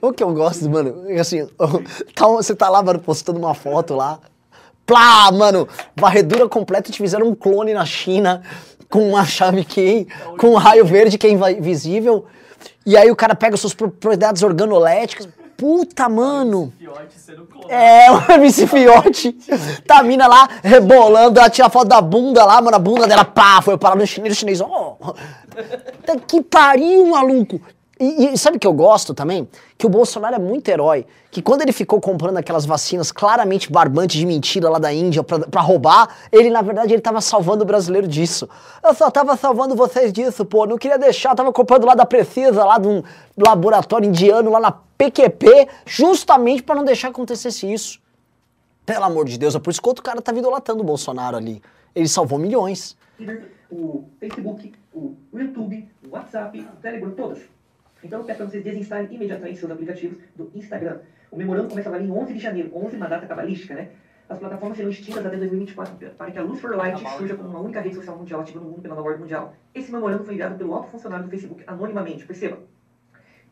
O 0.00 0.12
que 0.12 0.22
eu 0.22 0.32
gosto, 0.32 0.68
mano, 0.70 1.04
é 1.10 1.18
assim, 1.20 1.46
tá- 2.14 2.26
você 2.28 2.54
tá 2.54 2.68
lá, 2.68 2.82
mano, 2.82 2.98
postando 2.98 3.38
uma 3.38 3.54
foto 3.54 3.94
lá. 3.94 4.18
Plá, 4.86 5.30
mano, 5.30 5.68
varredura 5.94 6.48
completa, 6.48 6.90
te 6.90 6.96
fizeram 6.98 7.26
um 7.28 7.34
clone 7.34 7.74
na 7.74 7.84
China 7.84 8.42
com 8.88 9.06
uma 9.10 9.24
chave 9.26 9.64
key, 9.64 10.08
com 10.38 10.52
um 10.52 10.54
raio 10.56 10.84
verde 10.86 11.18
que 11.18 11.26
é 11.26 11.30
invisível. 11.30 12.24
E 12.86 12.96
aí 12.96 13.10
o 13.10 13.16
cara 13.16 13.34
pega 13.34 13.54
suas 13.58 13.74
propriedades 13.74 14.42
organoléticas. 14.42 15.28
Puta, 15.58 16.08
mano. 16.08 16.72
É, 17.68 18.08
o 18.14 18.32
MC 18.34 18.64
Fiote. 18.68 19.32
Tá 19.84 19.98
a 19.98 20.02
mina 20.04 20.28
lá 20.28 20.48
rebolando, 20.62 21.40
ela 21.40 21.50
tira 21.50 21.68
foto 21.68 21.88
da 21.88 22.00
bunda 22.00 22.44
lá, 22.44 22.62
mano, 22.62 22.76
a 22.76 22.78
bunda 22.78 23.08
dela, 23.08 23.24
pá, 23.24 23.60
foi 23.60 23.76
parar 23.76 23.96
no 23.96 24.06
chinês, 24.06 24.34
o 24.34 24.38
chinês, 24.38 24.60
ó. 24.60 24.96
Tá 26.06 26.14
que 26.24 26.40
pariu, 26.42 27.06
maluco. 27.06 27.60
E, 27.98 28.26
e 28.32 28.38
sabe 28.38 28.56
o 28.56 28.60
que 28.60 28.66
eu 28.68 28.72
gosto 28.72 29.12
também? 29.12 29.48
Que 29.76 29.84
o 29.84 29.88
Bolsonaro 29.88 30.36
é 30.36 30.38
muito 30.38 30.68
herói. 30.68 31.04
Que 31.28 31.42
quando 31.42 31.62
ele 31.62 31.72
ficou 31.72 32.00
comprando 32.00 32.36
aquelas 32.36 32.64
vacinas 32.64 33.10
claramente 33.10 33.72
barbantes 33.72 34.16
de 34.16 34.24
mentira 34.24 34.70
lá 34.70 34.78
da 34.78 34.92
Índia 34.92 35.24
pra, 35.24 35.40
pra 35.40 35.60
roubar, 35.60 36.08
ele, 36.30 36.50
na 36.50 36.62
verdade, 36.62 36.94
ele 36.94 37.02
tava 37.02 37.20
salvando 37.20 37.64
o 37.64 37.66
brasileiro 37.66 38.06
disso. 38.06 38.48
Eu 38.80 38.94
só 38.94 39.10
tava 39.10 39.36
salvando 39.36 39.74
vocês 39.74 40.12
disso, 40.12 40.44
pô. 40.44 40.66
Não 40.66 40.78
queria 40.78 40.96
deixar, 40.96 41.34
tava 41.34 41.52
comprando 41.52 41.84
lá 41.84 41.96
da 41.96 42.06
Precisa, 42.06 42.64
lá 42.64 42.78
de 42.78 42.86
um 42.86 43.02
laboratório 43.36 44.08
indiano, 44.08 44.52
lá 44.52 44.60
na 44.60 44.87
PQP, 44.98 45.68
justamente 45.86 46.62
pra 46.62 46.74
não 46.74 46.84
deixar 46.84 47.08
acontecesse 47.08 47.72
isso. 47.72 48.00
Pelo 48.84 49.04
amor 49.04 49.26
de 49.26 49.38
Deus, 49.38 49.54
é 49.54 49.60
por 49.60 49.70
isso 49.70 49.80
que 49.80 49.88
outro 49.88 50.02
cara 50.02 50.20
tá 50.20 50.32
idolatando 50.32 50.82
o 50.82 50.84
Bolsonaro 50.84 51.36
ali. 51.36 51.62
Ele 51.94 52.08
salvou 52.08 52.38
milhões. 52.38 52.96
Twitter, 53.16 53.52
o 53.70 54.04
Facebook, 54.18 54.72
o 54.92 55.16
YouTube, 55.32 55.88
o 56.04 56.14
WhatsApp, 56.14 56.58
o 56.60 56.76
Telegram, 56.80 57.10
todas. 57.12 57.38
Então 58.02 58.20
eu 58.20 58.24
peço 58.24 58.38
para 58.38 58.46
vocês 58.46 58.64
desinstalem 58.64 59.14
imediatamente 59.14 59.58
seus 59.58 59.70
aplicativos 59.70 60.18
do 60.34 60.50
Instagram. 60.54 61.00
O 61.30 61.36
memorando 61.36 61.68
começa 61.68 61.88
a 61.88 61.92
valer 61.92 62.06
em 62.06 62.10
11 62.10 62.32
de 62.32 62.38
janeiro, 62.38 62.70
11 62.74 62.96
uma 62.96 63.08
data 63.08 63.26
cabalística, 63.26 63.74
né? 63.74 63.90
As 64.28 64.38
plataformas 64.38 64.76
serão 64.76 64.90
extintas 64.90 65.24
até 65.24 65.36
2024 65.36 66.10
para 66.16 66.30
que 66.30 66.38
a 66.38 66.42
Lucifer 66.42 66.76
Light 66.76 67.02
surja 67.16 67.34
como 67.34 67.48
uma 67.48 67.60
única 67.60 67.80
rede 67.80 67.94
social 67.94 68.16
mundial 68.16 68.40
ativa 68.40 68.60
no 68.60 68.66
mundo 68.66 68.82
pela 68.82 68.94
nova 68.94 69.08
ordem 69.08 69.22
mundial. 69.22 69.54
Esse 69.74 69.90
memorando 69.90 70.24
foi 70.24 70.34
enviado 70.34 70.56
pelo 70.56 70.74
alto 70.74 70.90
funcionário 70.90 71.24
do 71.24 71.30
Facebook 71.30 71.62
anonimamente, 71.66 72.26
perceba. 72.26 72.58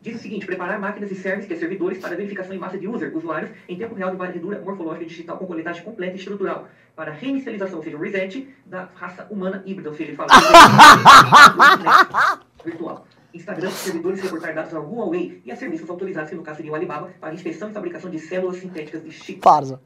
Diz 0.00 0.16
o 0.16 0.18
seguinte, 0.18 0.46
preparar 0.46 0.78
máquinas 0.78 1.10
e 1.10 1.14
servers, 1.14 1.46
que 1.46 1.54
é 1.54 1.56
servidores, 1.56 1.98
para 1.98 2.14
verificação 2.14 2.54
em 2.54 2.58
massa 2.58 2.78
de 2.78 2.86
user, 2.86 3.14
usuários, 3.16 3.50
em 3.68 3.76
tempo 3.76 3.94
real 3.94 4.10
de 4.10 4.16
varredura 4.16 4.60
morfológica 4.60 5.06
digital 5.06 5.36
com 5.36 5.46
coletagem 5.46 5.82
completa 5.82 6.14
e 6.14 6.18
estrutural, 6.18 6.68
para 6.94 7.12
reinicialização, 7.12 7.78
ou 7.78 7.84
seja, 7.84 7.98
reset 7.98 8.48
da 8.64 8.88
raça 8.94 9.26
humana 9.30 9.62
híbrida, 9.66 9.90
ou 9.90 9.96
seja, 9.96 10.10
ele 10.10 10.16
fala 10.16 10.30
virtual. 12.64 13.06
Instagram, 13.36 13.70
servidores 13.70 14.20
reportar 14.20 14.54
dados 14.54 14.74
ao 14.74 14.82
Huawei 14.82 15.40
e 15.44 15.52
a 15.52 15.56
serviços 15.56 15.88
autorizados, 15.88 16.30
que 16.30 16.36
no 16.36 16.42
caso 16.42 16.56
seria 16.56 16.72
o 16.72 16.74
Alibaba, 16.74 17.10
para 17.20 17.34
inspeção 17.34 17.70
e 17.70 17.72
fabricação 17.72 18.10
de 18.10 18.18
células 18.18 18.58
sintéticas 18.58 19.02
de 19.02 19.10
chip. 19.10 19.40
Parza. 19.40 19.80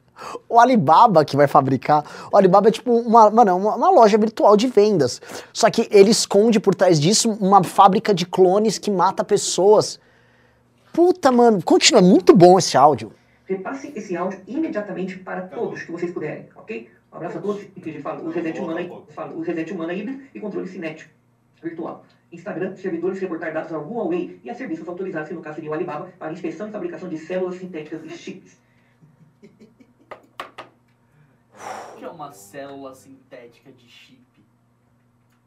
O 0.47 0.59
Alibaba 0.59 1.25
que 1.25 1.35
vai 1.35 1.47
fabricar. 1.47 2.03
O 2.31 2.37
Alibaba 2.37 2.69
é 2.69 2.71
tipo 2.71 2.91
uma, 2.91 3.29
mano, 3.29 3.49
é 3.49 3.53
uma, 3.53 3.75
uma 3.75 3.89
loja 3.89 4.17
virtual 4.17 4.55
de 4.55 4.67
vendas. 4.67 5.21
Só 5.53 5.69
que 5.69 5.87
ele 5.91 6.11
esconde 6.11 6.59
por 6.59 6.75
trás 6.75 6.99
disso 6.99 7.31
uma 7.39 7.63
fábrica 7.63 8.13
de 8.13 8.25
clones 8.25 8.77
que 8.77 8.91
mata 8.91 9.23
pessoas. 9.23 9.99
Puta, 10.93 11.31
mano, 11.31 11.61
continua. 11.63 12.01
Muito 12.01 12.35
bom 12.35 12.59
esse 12.59 12.77
áudio. 12.77 13.11
Repasse 13.45 13.91
esse 13.95 14.15
áudio 14.15 14.39
imediatamente 14.47 15.17
para 15.17 15.41
todos 15.41 15.83
que 15.83 15.91
vocês 15.91 16.11
puderem, 16.11 16.47
ok? 16.55 16.89
Um 17.11 17.17
abraço 17.17 17.37
a 17.37 17.41
todos. 17.41 17.63
E 17.75 18.01
fala 18.01 18.21
o 18.21 18.29
Reset 18.29 18.59
Humana, 18.59 18.89
fala 19.09 19.33
o 19.33 19.41
Reset 19.41 19.73
Humana 19.73 19.93
híbrido 19.93 20.23
e 20.33 20.39
controle 20.39 20.67
cinético 20.67 21.09
virtual. 21.61 22.05
Instagram, 22.31 22.75
servidores 22.75 23.19
reportar 23.19 23.53
dados 23.53 23.73
ao 23.73 23.83
Huawei 23.83 24.39
e 24.43 24.49
a 24.49 24.55
serviços 24.55 24.87
autorizados, 24.87 25.27
que 25.29 25.35
no 25.35 25.41
caso 25.41 25.55
seria 25.55 25.69
o 25.69 25.73
Alibaba, 25.73 26.09
para 26.17 26.31
inspeção 26.31 26.67
e 26.67 26.71
fabricação 26.71 27.09
de 27.09 27.17
células 27.17 27.55
sintéticas 27.55 28.03
e 28.05 28.09
chips. 28.09 28.57
O 31.93 31.97
que 31.97 32.05
é 32.05 32.09
uma 32.09 32.31
célula 32.31 32.95
sintética 32.95 33.71
de 33.71 33.87
chip? 33.87 34.19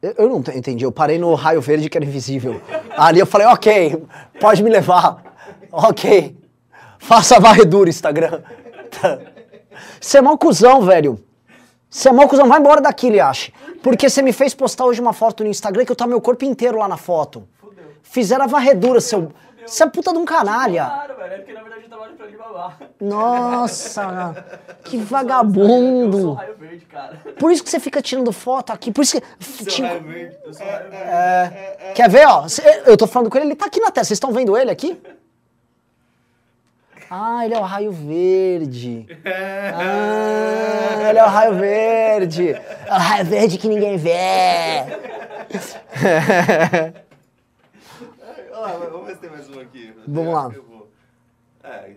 Eu, 0.01 0.13
eu 0.17 0.29
não 0.29 0.41
te- 0.43 0.51
entendi. 0.57 0.83
Eu 0.85 0.91
parei 0.91 1.17
no 1.17 1.33
raio 1.33 1.59
verde 1.61 1.89
que 1.89 1.97
era 1.97 2.05
invisível. 2.05 2.61
Ali 2.95 3.19
eu 3.19 3.25
falei, 3.25 3.47
ok, 3.47 4.03
pode 4.39 4.63
me 4.63 4.69
levar. 4.69 5.35
Ok. 5.71 6.37
Faça 6.99 7.37
a 7.37 7.39
varredura, 7.39 7.89
Instagram. 7.89 8.41
Você 9.99 10.19
é 10.19 10.21
mau 10.21 10.37
cuzão, 10.37 10.81
velho. 10.83 11.19
Você 11.89 12.09
é 12.09 12.11
mau 12.11 12.27
cuzão. 12.27 12.47
Vai 12.47 12.59
embora 12.59 12.81
daqui, 12.81 13.09
Liache. 13.09 13.53
Porque 13.81 14.09
você 14.09 14.21
me 14.21 14.33
fez 14.33 14.53
postar 14.53 14.85
hoje 14.85 14.99
uma 15.01 15.13
foto 15.13 15.43
no 15.43 15.49
Instagram 15.49 15.85
que 15.85 15.91
eu 15.91 15.95
tava 15.95 16.09
meu 16.09 16.21
corpo 16.21 16.43
inteiro 16.45 16.77
lá 16.77 16.87
na 16.87 16.97
foto. 16.97 17.47
Fudeu. 17.59 17.85
Fizeram 18.03 18.43
a 18.43 18.47
varredura, 18.47 18.99
seu. 18.99 19.31
Você 19.65 19.83
é 19.83 19.89
puta 19.89 20.11
de 20.11 20.19
um 20.19 20.25
canalha. 20.25 20.85
Claro, 20.85 21.15
velho. 21.15 21.33
É 21.33 21.37
porque 21.37 21.53
na 21.53 21.61
verdade 21.61 21.83
eu 21.83 21.89
trabalho 21.89 22.13
pra 22.15 22.25
Alibaba. 22.27 22.73
Nossa, 23.01 24.45
que 24.85 24.95
Eu 24.97 24.99
sou 24.99 25.07
vagabundo. 25.09 26.33
raio 26.33 26.55
verde, 26.57 26.85
cara. 26.85 27.19
Por 27.39 27.51
isso 27.51 27.63
que 27.63 27.69
você 27.69 27.79
fica 27.79 28.01
tirando 28.01 28.31
foto 28.31 28.71
aqui. 28.71 28.91
Por 28.91 29.01
isso 29.01 29.19
que. 29.67 29.81
Raio 29.81 30.03
verde. 30.03 30.37
Eu 30.45 30.53
sou 30.53 30.65
raio 30.65 30.89
verde. 30.91 30.95
É, 31.07 31.91
Quer 31.95 32.09
ver, 32.09 32.27
ó? 32.27 32.45
Eu 32.85 32.95
tô 32.97 33.07
falando 33.07 33.29
com 33.31 33.37
ele, 33.37 33.47
ele 33.47 33.55
tá 33.55 33.65
aqui 33.65 33.79
na 33.79 33.89
tela. 33.89 34.03
Vocês 34.05 34.17
estão 34.17 34.31
vendo 34.31 34.55
ele 34.57 34.69
aqui? 34.69 35.01
Ah, 37.09 37.45
ele 37.45 37.53
é 37.53 37.59
o 37.59 37.63
raio 37.63 37.91
verde. 37.91 39.07
Ah, 39.73 41.09
ele 41.09 41.19
é 41.19 41.23
o 41.23 41.27
raio 41.27 41.55
verde. 41.55 42.49
É 42.51 42.89
o 42.89 42.97
raio 42.97 43.25
verde 43.25 43.57
que 43.57 43.67
ninguém 43.67 43.97
vê. 43.97 44.15
Mas 48.51 48.89
vamos 48.91 49.07
ver 49.07 49.13
se 49.13 49.21
tem 49.21 49.29
mais 49.29 49.49
um 49.49 49.59
aqui. 49.59 49.93
Vamos 50.07 50.33
lá. 50.33 50.51
É, 51.63 51.95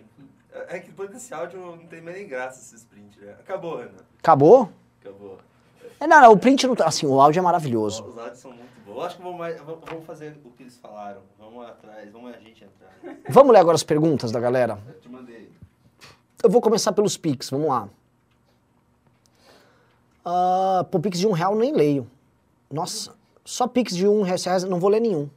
é 0.69 0.79
que 0.79 0.87
depois 0.87 1.09
desse 1.09 1.33
áudio 1.33 1.59
não 1.59 1.77
tem 1.87 2.01
mais 2.01 2.17
nem 2.17 2.27
graça 2.27 2.59
esse 2.59 2.75
sprint, 2.75 3.19
né? 3.19 3.33
Acabou, 3.39 3.77
Ana. 3.77 3.91
Acabou? 4.19 4.69
Acabou. 5.01 5.39
É, 5.99 6.07
não, 6.07 6.21
não, 6.21 6.31
o 6.31 6.37
print 6.37 6.65
não 6.67 6.75
tá. 6.75 6.85
Assim, 6.87 7.05
o 7.05 7.19
áudio 7.19 7.39
é 7.39 7.43
maravilhoso. 7.43 8.03
Os 8.05 8.17
áudios 8.17 8.37
são 8.39 8.51
muito 8.51 8.69
bons. 8.85 8.95
Eu 8.95 9.01
acho 9.03 9.17
que 9.17 9.21
vamos, 9.21 9.37
mais- 9.37 9.59
vamos 9.61 10.05
fazer 10.05 10.39
o 10.45 10.49
que 10.51 10.63
eles 10.63 10.77
falaram. 10.77 11.21
Vamos 11.37 11.65
atrás, 11.65 12.11
vamos 12.11 12.33
a 12.33 12.39
gente 12.39 12.63
entrar. 12.63 13.17
Vamos 13.29 13.51
ler 13.53 13.59
agora 13.59 13.75
as 13.75 13.83
perguntas 13.83 14.31
da 14.31 14.39
galera? 14.39 14.79
Eu 14.87 14.99
te 14.99 15.09
mandei. 15.09 15.49
Eu 16.43 16.49
vou 16.49 16.61
começar 16.61 16.93
pelos 16.93 17.17
Pix, 17.17 17.49
vamos 17.49 17.67
lá. 17.67 17.89
Ah, 20.23 20.85
pô, 20.89 20.99
Pix 20.99 21.19
de 21.19 21.27
um 21.27 21.31
real 21.31 21.55
nem 21.55 21.73
leio. 21.73 22.09
Nossa, 22.71 23.13
só 23.43 23.67
Pix 23.67 23.95
de 23.95 24.07
um 24.07 24.21
reais, 24.21 24.63
não 24.63 24.79
vou 24.79 24.89
ler 24.89 24.99
nenhum. 25.01 25.29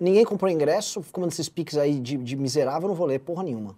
Ninguém 0.00 0.24
comprou 0.24 0.50
ingresso, 0.50 1.02
ficou 1.02 1.20
mandando 1.20 1.34
esses 1.34 1.48
Pix 1.48 1.76
aí 1.76 1.98
de, 2.00 2.16
de 2.16 2.36
miserável, 2.36 2.88
não 2.88 2.94
vou 2.94 3.06
ler 3.06 3.18
porra 3.20 3.42
nenhuma. 3.42 3.74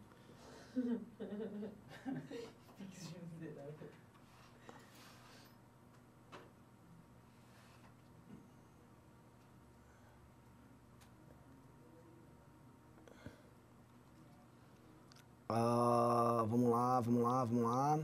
Ah, 15.55 16.45
vamos 16.49 16.71
lá, 16.71 17.01
vamos 17.01 17.23
lá, 17.23 17.45
vamos 17.45 17.65
lá. 17.65 17.99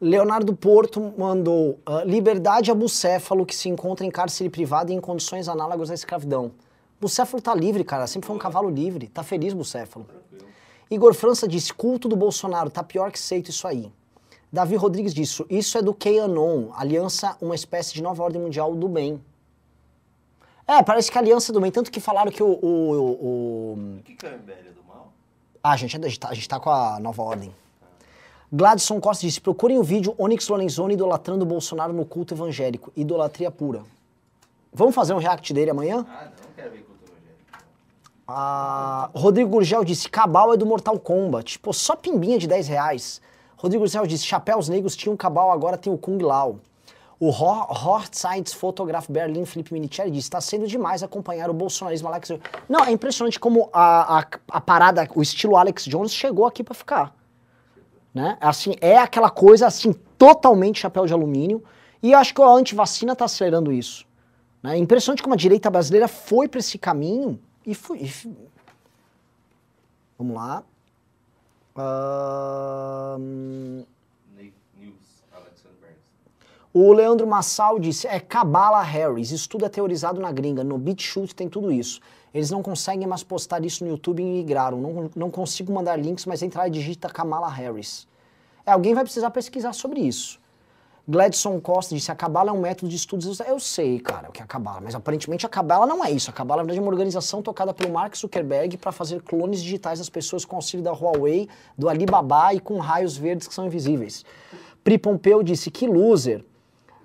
Leonardo 0.00 0.54
Porto 0.54 1.12
mandou 1.18 1.78
ah, 1.84 2.04
liberdade 2.04 2.70
a 2.70 2.74
bucéfalo 2.74 3.44
que 3.44 3.54
se 3.54 3.68
encontra 3.68 4.06
em 4.06 4.10
cárcere 4.10 4.48
privado 4.48 4.92
e 4.92 4.94
em 4.94 5.00
condições 5.00 5.48
análogas 5.48 5.90
à 5.90 5.94
escravidão. 5.94 6.52
Bucéfalo 7.00 7.42
tá 7.42 7.54
livre, 7.54 7.82
cara. 7.82 8.06
Sempre 8.06 8.26
foi 8.28 8.36
um 8.36 8.38
cavalo 8.38 8.70
livre. 8.70 9.08
Tá 9.08 9.22
feliz, 9.22 9.52
bucéfalo. 9.52 10.06
Igor 10.90 11.12
França 11.12 11.48
disse: 11.48 11.72
culto 11.74 12.08
do 12.08 12.16
Bolsonaro, 12.16 12.70
tá 12.70 12.82
pior 12.82 13.10
que 13.10 13.18
seito 13.18 13.50
isso 13.50 13.66
aí. 13.66 13.92
Davi 14.52 14.76
Rodrigues 14.76 15.12
disse: 15.12 15.44
isso 15.50 15.76
é 15.76 15.82
do 15.82 15.92
QAnon, 15.94 16.70
aliança, 16.74 17.36
uma 17.40 17.54
espécie 17.54 17.92
de 17.92 18.02
nova 18.02 18.22
ordem 18.22 18.40
mundial 18.40 18.74
do 18.74 18.88
bem. 18.88 19.20
É, 20.66 20.82
parece 20.82 21.10
que 21.10 21.18
a 21.18 21.20
aliança 21.20 21.52
do 21.52 21.60
bem. 21.60 21.70
Tanto 21.72 21.90
que 21.90 22.00
falaram 22.00 22.30
que 22.30 22.42
o. 22.42 22.46
o, 22.48 23.00
o- 23.00 23.96
O 23.98 24.02
que, 24.04 24.14
que 24.14 24.24
é 24.26 24.30
o 24.30 24.38
MBL 24.38 24.70
do? 24.74 24.80
Ah, 25.62 25.76
gente, 25.76 25.96
a 25.96 26.08
gente, 26.08 26.18
tá, 26.18 26.28
a 26.28 26.34
gente 26.34 26.48
tá 26.48 26.58
com 26.58 26.70
a 26.70 26.98
nova 26.98 27.22
ordem. 27.22 27.54
Gladson 28.50 28.98
Costa 28.98 29.26
disse: 29.26 29.40
procurem 29.40 29.78
o 29.78 29.82
vídeo 29.82 30.14
Onyx 30.18 30.48
Lorenzoni 30.48 30.94
idolatrando 30.94 31.44
o 31.44 31.46
Bolsonaro 31.46 31.92
no 31.92 32.04
culto 32.04 32.34
evangélico. 32.34 32.90
Idolatria 32.96 33.50
pura. 33.50 33.82
Vamos 34.72 34.94
fazer 34.94 35.12
um 35.12 35.18
react 35.18 35.52
dele 35.52 35.70
amanhã? 35.70 36.06
Ah, 36.08 36.24
não 36.24 36.52
quero 36.56 36.70
ver 36.70 36.78
cultura 36.78 37.12
evangélica. 37.12 37.64
Ah, 38.26 39.10
Rodrigo 39.14 39.50
Gurgel 39.50 39.84
disse: 39.84 40.08
Cabal 40.08 40.54
é 40.54 40.56
do 40.56 40.64
Mortal 40.64 40.98
Kombat. 40.98 41.58
Pô, 41.58 41.72
só 41.72 41.94
pimbinha 41.94 42.38
de 42.38 42.46
10 42.46 42.68
reais. 42.68 43.20
Rodrigo 43.56 43.84
Gurgel 43.84 44.06
disse: 44.06 44.24
Chapéus 44.24 44.68
Negros 44.68 44.96
tinha 44.96 45.12
um 45.12 45.16
Cabal, 45.16 45.52
agora 45.52 45.76
tem 45.76 45.92
o 45.92 45.98
Kung 45.98 46.18
Lao. 46.18 46.58
O 47.22 47.30
Science 48.10 48.56
Photograph 48.56 49.06
Berlin 49.10 49.44
Felipe 49.44 49.74
Minicelli 49.74 50.10
disse: 50.10 50.28
está 50.28 50.40
sendo 50.40 50.66
demais 50.66 51.02
acompanhar 51.02 51.50
o 51.50 51.52
bolsonarismo 51.52 52.08
Alex 52.08 52.30
Não, 52.66 52.82
é 52.82 52.90
impressionante 52.90 53.38
como 53.38 53.68
a, 53.74 54.20
a, 54.20 54.26
a 54.52 54.60
parada, 54.60 55.06
o 55.14 55.20
estilo 55.20 55.54
Alex 55.54 55.84
Jones 55.84 56.14
chegou 56.14 56.46
aqui 56.46 56.64
pra 56.64 56.74
ficar. 56.74 57.14
Né? 58.14 58.38
Assim, 58.40 58.74
é 58.80 58.96
aquela 58.96 59.28
coisa 59.28 59.66
assim, 59.66 59.92
totalmente 60.16 60.80
chapéu 60.80 61.04
de 61.04 61.12
alumínio. 61.12 61.62
E 62.02 62.14
acho 62.14 62.34
que 62.34 62.40
a 62.40 62.48
antivacina 62.48 63.14
tá 63.14 63.26
acelerando 63.26 63.70
isso. 63.70 64.06
Né? 64.62 64.76
É 64.76 64.78
impressionante 64.78 65.22
como 65.22 65.34
a 65.34 65.36
direita 65.36 65.68
brasileira 65.68 66.08
foi 66.08 66.48
pra 66.48 66.60
esse 66.60 66.78
caminho 66.78 67.38
e 67.66 67.74
foi. 67.74 67.98
e 67.98 68.10
Vamos 70.16 70.34
lá. 70.34 70.64
O 76.72 76.92
Leandro 76.92 77.26
Massal 77.26 77.78
disse: 77.78 78.06
é 78.06 78.20
Kabbalah 78.20 78.82
Harris, 78.82 79.30
isso 79.30 79.48
tudo 79.48 79.64
é 79.64 79.68
teorizado 79.68 80.20
na 80.20 80.30
gringa, 80.30 80.62
no 80.62 80.78
BitChute 80.78 81.34
tem 81.34 81.48
tudo 81.48 81.72
isso. 81.72 82.00
Eles 82.32 82.50
não 82.50 82.62
conseguem 82.62 83.08
mais 83.08 83.24
postar 83.24 83.64
isso 83.64 83.84
no 83.84 83.90
YouTube 83.90 84.22
e 84.22 84.24
migraram. 84.24 84.80
Não, 84.80 85.10
não 85.16 85.30
consigo 85.30 85.72
mandar 85.72 85.96
links, 85.96 86.26
mas 86.26 86.42
entrar 86.42 86.68
e 86.68 86.70
digita 86.70 87.08
Kamala 87.08 87.48
Harris. 87.48 88.06
É, 88.64 88.70
alguém 88.70 88.94
vai 88.94 89.02
precisar 89.02 89.30
pesquisar 89.30 89.72
sobre 89.72 90.00
isso. 90.00 90.38
Gladson 91.08 91.60
Costa 91.60 91.92
disse: 91.92 92.12
a 92.12 92.14
Cabala 92.14 92.50
é 92.50 92.52
um 92.52 92.60
método 92.60 92.88
de 92.88 92.94
estudos. 92.94 93.40
Eu 93.40 93.58
sei, 93.58 93.98
cara, 93.98 94.28
o 94.28 94.32
que 94.32 94.40
é 94.40 94.44
a 94.44 94.46
Cabala, 94.46 94.80
mas 94.80 94.94
aparentemente 94.94 95.44
a 95.44 95.48
Cabala 95.48 95.84
não 95.84 96.04
é 96.04 96.10
isso. 96.12 96.30
A 96.30 96.32
Cabala, 96.32 96.62
na 96.62 96.66
verdade, 96.66 96.78
é 96.78 96.82
uma 96.82 96.92
organização 96.92 97.42
tocada 97.42 97.74
pelo 97.74 97.92
Mark 97.92 98.16
Zuckerberg 98.16 98.76
para 98.76 98.92
fazer 98.92 99.20
clones 99.22 99.60
digitais 99.60 99.98
das 99.98 100.08
pessoas 100.08 100.44
com 100.44 100.54
auxílio 100.54 100.84
da 100.84 100.92
Huawei, 100.92 101.48
do 101.76 101.88
Alibaba 101.88 102.54
e 102.54 102.60
com 102.60 102.78
raios 102.78 103.16
verdes 103.16 103.48
que 103.48 103.54
são 103.54 103.66
invisíveis. 103.66 104.24
Pri 104.84 104.98
Pompeu 104.98 105.42
disse: 105.42 105.68
que 105.68 105.84
loser. 105.84 106.44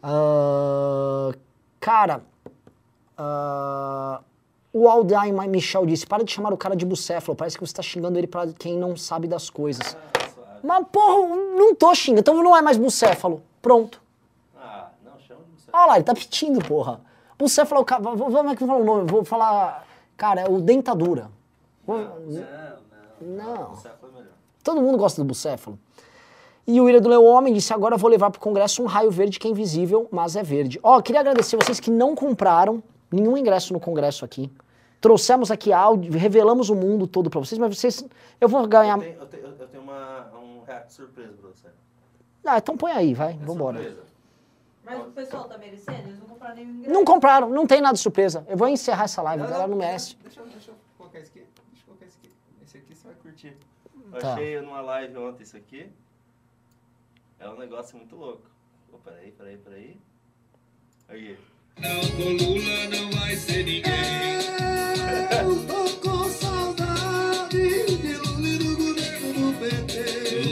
Ah, 0.08 1.32
cara, 1.80 2.22
ah, 3.18 4.22
o 4.72 4.88
Aldain 4.88 5.32
Michel 5.50 5.84
disse: 5.88 6.06
para 6.06 6.24
de 6.24 6.32
chamar 6.32 6.54
o 6.54 6.58
cara 6.58 6.76
de 6.76 6.86
bucéfalo, 6.86 7.36
parece 7.36 7.58
que 7.58 7.66
você 7.66 7.72
está 7.72 7.82
xingando 7.82 8.18
ele 8.20 8.28
para 8.28 8.54
quem 8.54 8.78
não 8.78 8.96
sabe 8.96 9.28
das 9.28 9.50
coisas. 9.50 9.98
Ah. 10.16 10.58
Mas, 10.64 10.86
porra, 10.92 11.36
não 11.58 11.74
tô 11.74 11.94
xingando, 11.96 12.20
então 12.20 12.44
não 12.44 12.56
é 12.56 12.62
mais 12.62 12.78
bucéfalo. 12.78 13.42
Pronto. 13.64 14.00
Ah, 14.56 14.90
não, 15.04 15.20
chama 15.20 15.42
de 15.44 15.62
você. 15.64 15.72
Olha 15.74 15.86
lá, 15.88 15.96
ele 15.96 16.04
tá 16.04 16.14
pedindo, 16.14 16.64
porra. 16.64 17.02
Bucéfalo 17.38 17.82
é 17.82 17.86
como 17.86 18.50
é 18.52 18.56
que 18.56 18.64
eu 18.64 18.68
falo 18.68 18.82
o 18.82 18.86
nome? 18.86 19.10
Vou 19.12 19.26
falar. 19.26 19.86
Cara, 20.16 20.42
é 20.42 20.50
o 20.50 20.62
dentadura. 20.62 21.30
Vou- 21.86 21.98
Não, 21.98 22.20
não. 22.28 23.56
Não. 23.56 23.76
Você 23.76 23.90
foi 24.00 24.12
melhor. 24.12 24.28
Todo 24.64 24.82
mundo 24.82 24.98
gosta 25.00 25.20
do 25.22 25.26
bucéfalo. 25.28 25.78
E 26.68 26.82
o 26.82 26.86
William 26.86 27.02
do 27.02 27.10
Leo 27.10 27.24
Homem 27.24 27.54
disse: 27.54 27.74
agora 27.74 27.96
eu 27.96 28.00
vou 28.00 28.10
levar 28.10 28.32
pro 28.32 28.40
Congresso 28.42 28.82
um 28.82 28.86
raio 28.86 29.12
verde 29.12 29.40
que 29.40 29.48
é 29.48 29.52
invisível, 29.52 30.08
mas 30.12 30.36
é 30.36 30.44
verde. 30.44 30.80
Ó, 30.82 31.00
queria 31.02 31.22
agradecer 31.22 31.56
vocês 31.58 31.80
que 31.80 31.92
não 31.92 32.16
compraram 32.16 32.82
nenhum 33.12 33.38
ingresso 33.38 33.72
no 33.74 33.80
Congresso 33.80 34.26
aqui. 34.26 34.52
Trouxemos 35.00 35.52
aqui 35.52 35.72
áudio, 35.72 36.12
revelamos 36.14 36.70
o 36.70 36.76
mundo 36.76 37.06
todo 37.06 37.30
pra 37.30 37.40
vocês, 37.40 37.60
mas 37.60 37.78
vocês. 37.78 38.04
Eu 38.42 38.50
vou 38.50 38.66
ganhar. 38.68 38.98
Eu 38.98 39.02
tenho, 39.04 39.20
eu 39.20 39.26
tenho, 39.28 39.46
eu 39.60 39.68
tenho 39.68 39.84
uma, 39.84 40.32
um 40.42 40.64
react 40.66 40.92
surpresa 40.94 41.34
pra 41.40 41.50
você. 41.50 41.68
Ah, 42.44 42.58
então 42.58 42.76
põe 42.76 42.92
aí, 42.92 43.14
vai, 43.14 43.34
É 43.34 43.46
vambora. 43.46 43.78
surpresa. 43.78 44.04
Mas 44.84 45.00
o 45.02 45.06
pessoal 45.12 45.44
tá 45.46 45.58
merecendo? 45.58 45.98
Eles 46.00 46.20
não 46.20 46.28
compraram 46.28 46.56
nenhum 46.56 46.70
ingresso. 46.72 46.94
Não 46.94 47.06
compraram, 47.06 47.50
não 47.50 47.68
tem 47.68 47.82
nada 47.82 47.94
de 47.96 48.00
surpresa. 48.00 48.46
Eu 48.48 48.56
vou 48.58 48.68
encerrar 48.68 49.04
essa 49.06 49.22
live, 49.22 49.44
a 49.44 49.46
galera 49.48 49.64
não 49.68 49.76
não, 49.76 49.78
merece. 49.78 50.16
Deixa, 50.24 50.40
eu- 50.40 50.46
deixa 50.48 50.72
eu 50.72 50.76
colocar 50.98 51.20
esse 51.20 51.30
aqui. 51.30 51.40
Deixa 51.72 51.84
eu 51.84 51.86
colocar 51.88 52.06
esse 52.06 52.18
aqui. 52.18 52.32
Esse 52.64 52.78
aqui 52.78 52.96
você 52.96 53.08
vai 53.08 53.16
curtir. 53.16 53.58
Eu 54.14 54.20
Tá. 54.20 54.34
achei 54.34 54.62
numa 54.62 54.82
live 54.82 55.18
ontem 55.18 55.44
isso 55.44 55.58
aqui. 55.58 55.90
É 57.46 57.50
um 57.50 57.60
negócio 57.60 57.96
muito 57.96 58.16
louco. 58.16 58.50
Ô, 58.92 58.98
peraí, 58.98 59.32
peraí, 59.32 59.56
peraí. 59.58 60.02
Aqui. 61.08 61.38
Não, 61.78 62.02
com 62.18 62.44
Lula 62.44 62.88
não 62.90 63.12
vai 63.12 63.36
ser 63.36 63.64
ninguém. 63.64 63.94
Eu 65.44 65.68
tô 65.68 66.00
com 66.00 66.28
saudade 66.32 67.52
de 67.52 68.18
Lula 68.18 68.48
e 68.48 68.58
do 68.58 68.76
governo 68.78 69.34
do 69.34 69.60
PT. 69.60 69.94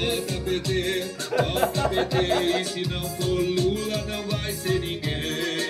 Volta 0.06 0.40
PT, 0.46 1.16
volta 1.36 1.90
PT. 1.90 2.62
E 2.62 2.66
se 2.66 2.88
não 2.88 3.10
for 3.16 3.42
Lula, 3.42 3.98
não 4.06 4.28
vai 4.28 4.52
ser 4.52 4.80
ninguém. 4.80 5.63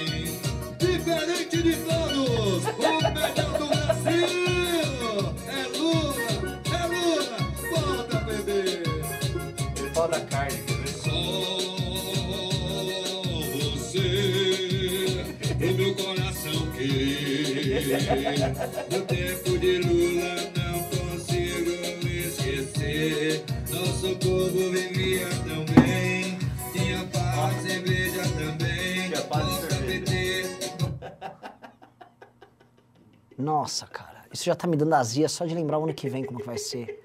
Isso 34.43 34.47
já 34.49 34.55
tá 34.55 34.67
me 34.67 34.75
dando 34.75 34.93
azia 34.93 35.29
só 35.29 35.45
de 35.45 35.55
lembrar 35.55 35.79
o 35.79 35.83
ano 35.85 35.93
que 35.93 36.09
vem 36.09 36.25
como 36.25 36.39
que 36.39 36.45
vai 36.45 36.57
ser. 36.57 36.99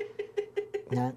Né? 0.91 1.15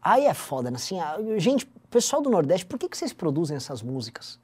Aí 0.00 0.24
é 0.26 0.32
foda, 0.32 0.70
né? 0.70 0.76
Assim, 0.76 0.98
a- 0.98 1.18
gente, 1.36 1.66
pessoal 1.90 2.22
do 2.22 2.30
Nordeste, 2.30 2.64
por 2.64 2.78
que, 2.78 2.88
que 2.88 2.96
vocês 2.96 3.12
produzem 3.12 3.56
essas 3.56 3.82
músicas? 3.82 4.38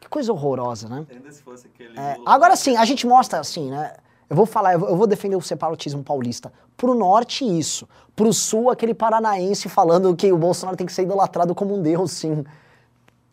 Que 0.00 0.08
coisa 0.08 0.32
horrorosa, 0.32 0.88
né? 0.88 1.06
Ainda 1.10 1.30
se 1.30 1.42
fosse 1.42 1.66
aquele. 1.68 1.98
É, 1.98 2.16
agora 2.26 2.56
sim, 2.56 2.76
a 2.76 2.84
gente 2.84 3.06
mostra 3.06 3.38
assim, 3.38 3.70
né? 3.70 3.94
Eu 4.28 4.34
vou 4.36 4.46
falar, 4.46 4.72
eu 4.74 4.80
vou- 4.80 4.88
eu 4.88 4.96
vou 4.96 5.06
defender 5.06 5.36
o 5.36 5.40
separatismo 5.40 6.02
paulista. 6.02 6.52
Pro 6.76 6.94
norte, 6.94 7.44
isso. 7.44 7.88
Pro 8.16 8.32
sul, 8.32 8.70
aquele 8.70 8.94
paranaense 8.94 9.68
falando 9.68 10.14
que 10.16 10.32
o 10.32 10.38
Bolsonaro 10.38 10.76
tem 10.76 10.86
que 10.86 10.92
ser 10.92 11.02
idolatrado 11.02 11.54
como 11.54 11.76
um 11.76 11.82
deus, 11.82 12.10
sim. 12.12 12.44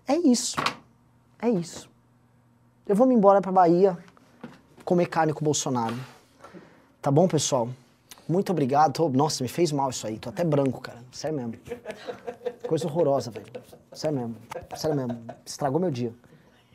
É 0.08 0.16
isso. 0.16 0.56
É 1.42 1.50
isso. 1.50 1.90
Eu 2.88 2.96
vou 2.96 3.06
me 3.08 3.14
embora 3.16 3.42
pra 3.42 3.52
Bahia 3.52 3.98
comer 4.88 5.08
carne 5.08 5.34
com 5.34 5.42
o 5.42 5.44
Bolsonaro. 5.44 5.94
Tá 7.02 7.12
bom, 7.12 7.28
pessoal? 7.28 7.68
Muito 8.28 8.54
obrigado. 8.54 8.94
Tô- 8.94 9.10
Nossa, 9.10 9.44
me 9.44 9.50
fez 9.50 9.70
mal 9.74 9.90
isso 9.90 10.08
aí. 10.08 10.18
Tô 10.18 10.30
até 10.30 10.46
branco, 10.46 10.80
cara. 10.80 11.00
Sério 11.12 11.36
mesmo. 11.36 11.54
Coisa 12.66 12.88
horrorosa, 12.88 13.30
velho. 13.30 13.46
Sério 13.92 14.18
mesmo. 14.18 14.36
Sério 14.78 14.96
mesmo. 14.96 15.20
Estragou 15.46 15.78
meu 15.80 15.92
dia. 15.92 16.14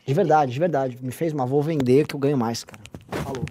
De 0.06 0.12
verdade, 0.12 0.52
de 0.52 0.58
verdade. 0.58 0.98
Me 1.00 1.10
fez 1.10 1.32
mal. 1.32 1.46
Vou 1.46 1.62
vender 1.62 2.06
que 2.06 2.14
eu 2.14 2.20
ganho 2.20 2.36
mais, 2.36 2.64
cara. 2.64 2.82
Falou. 3.24 3.44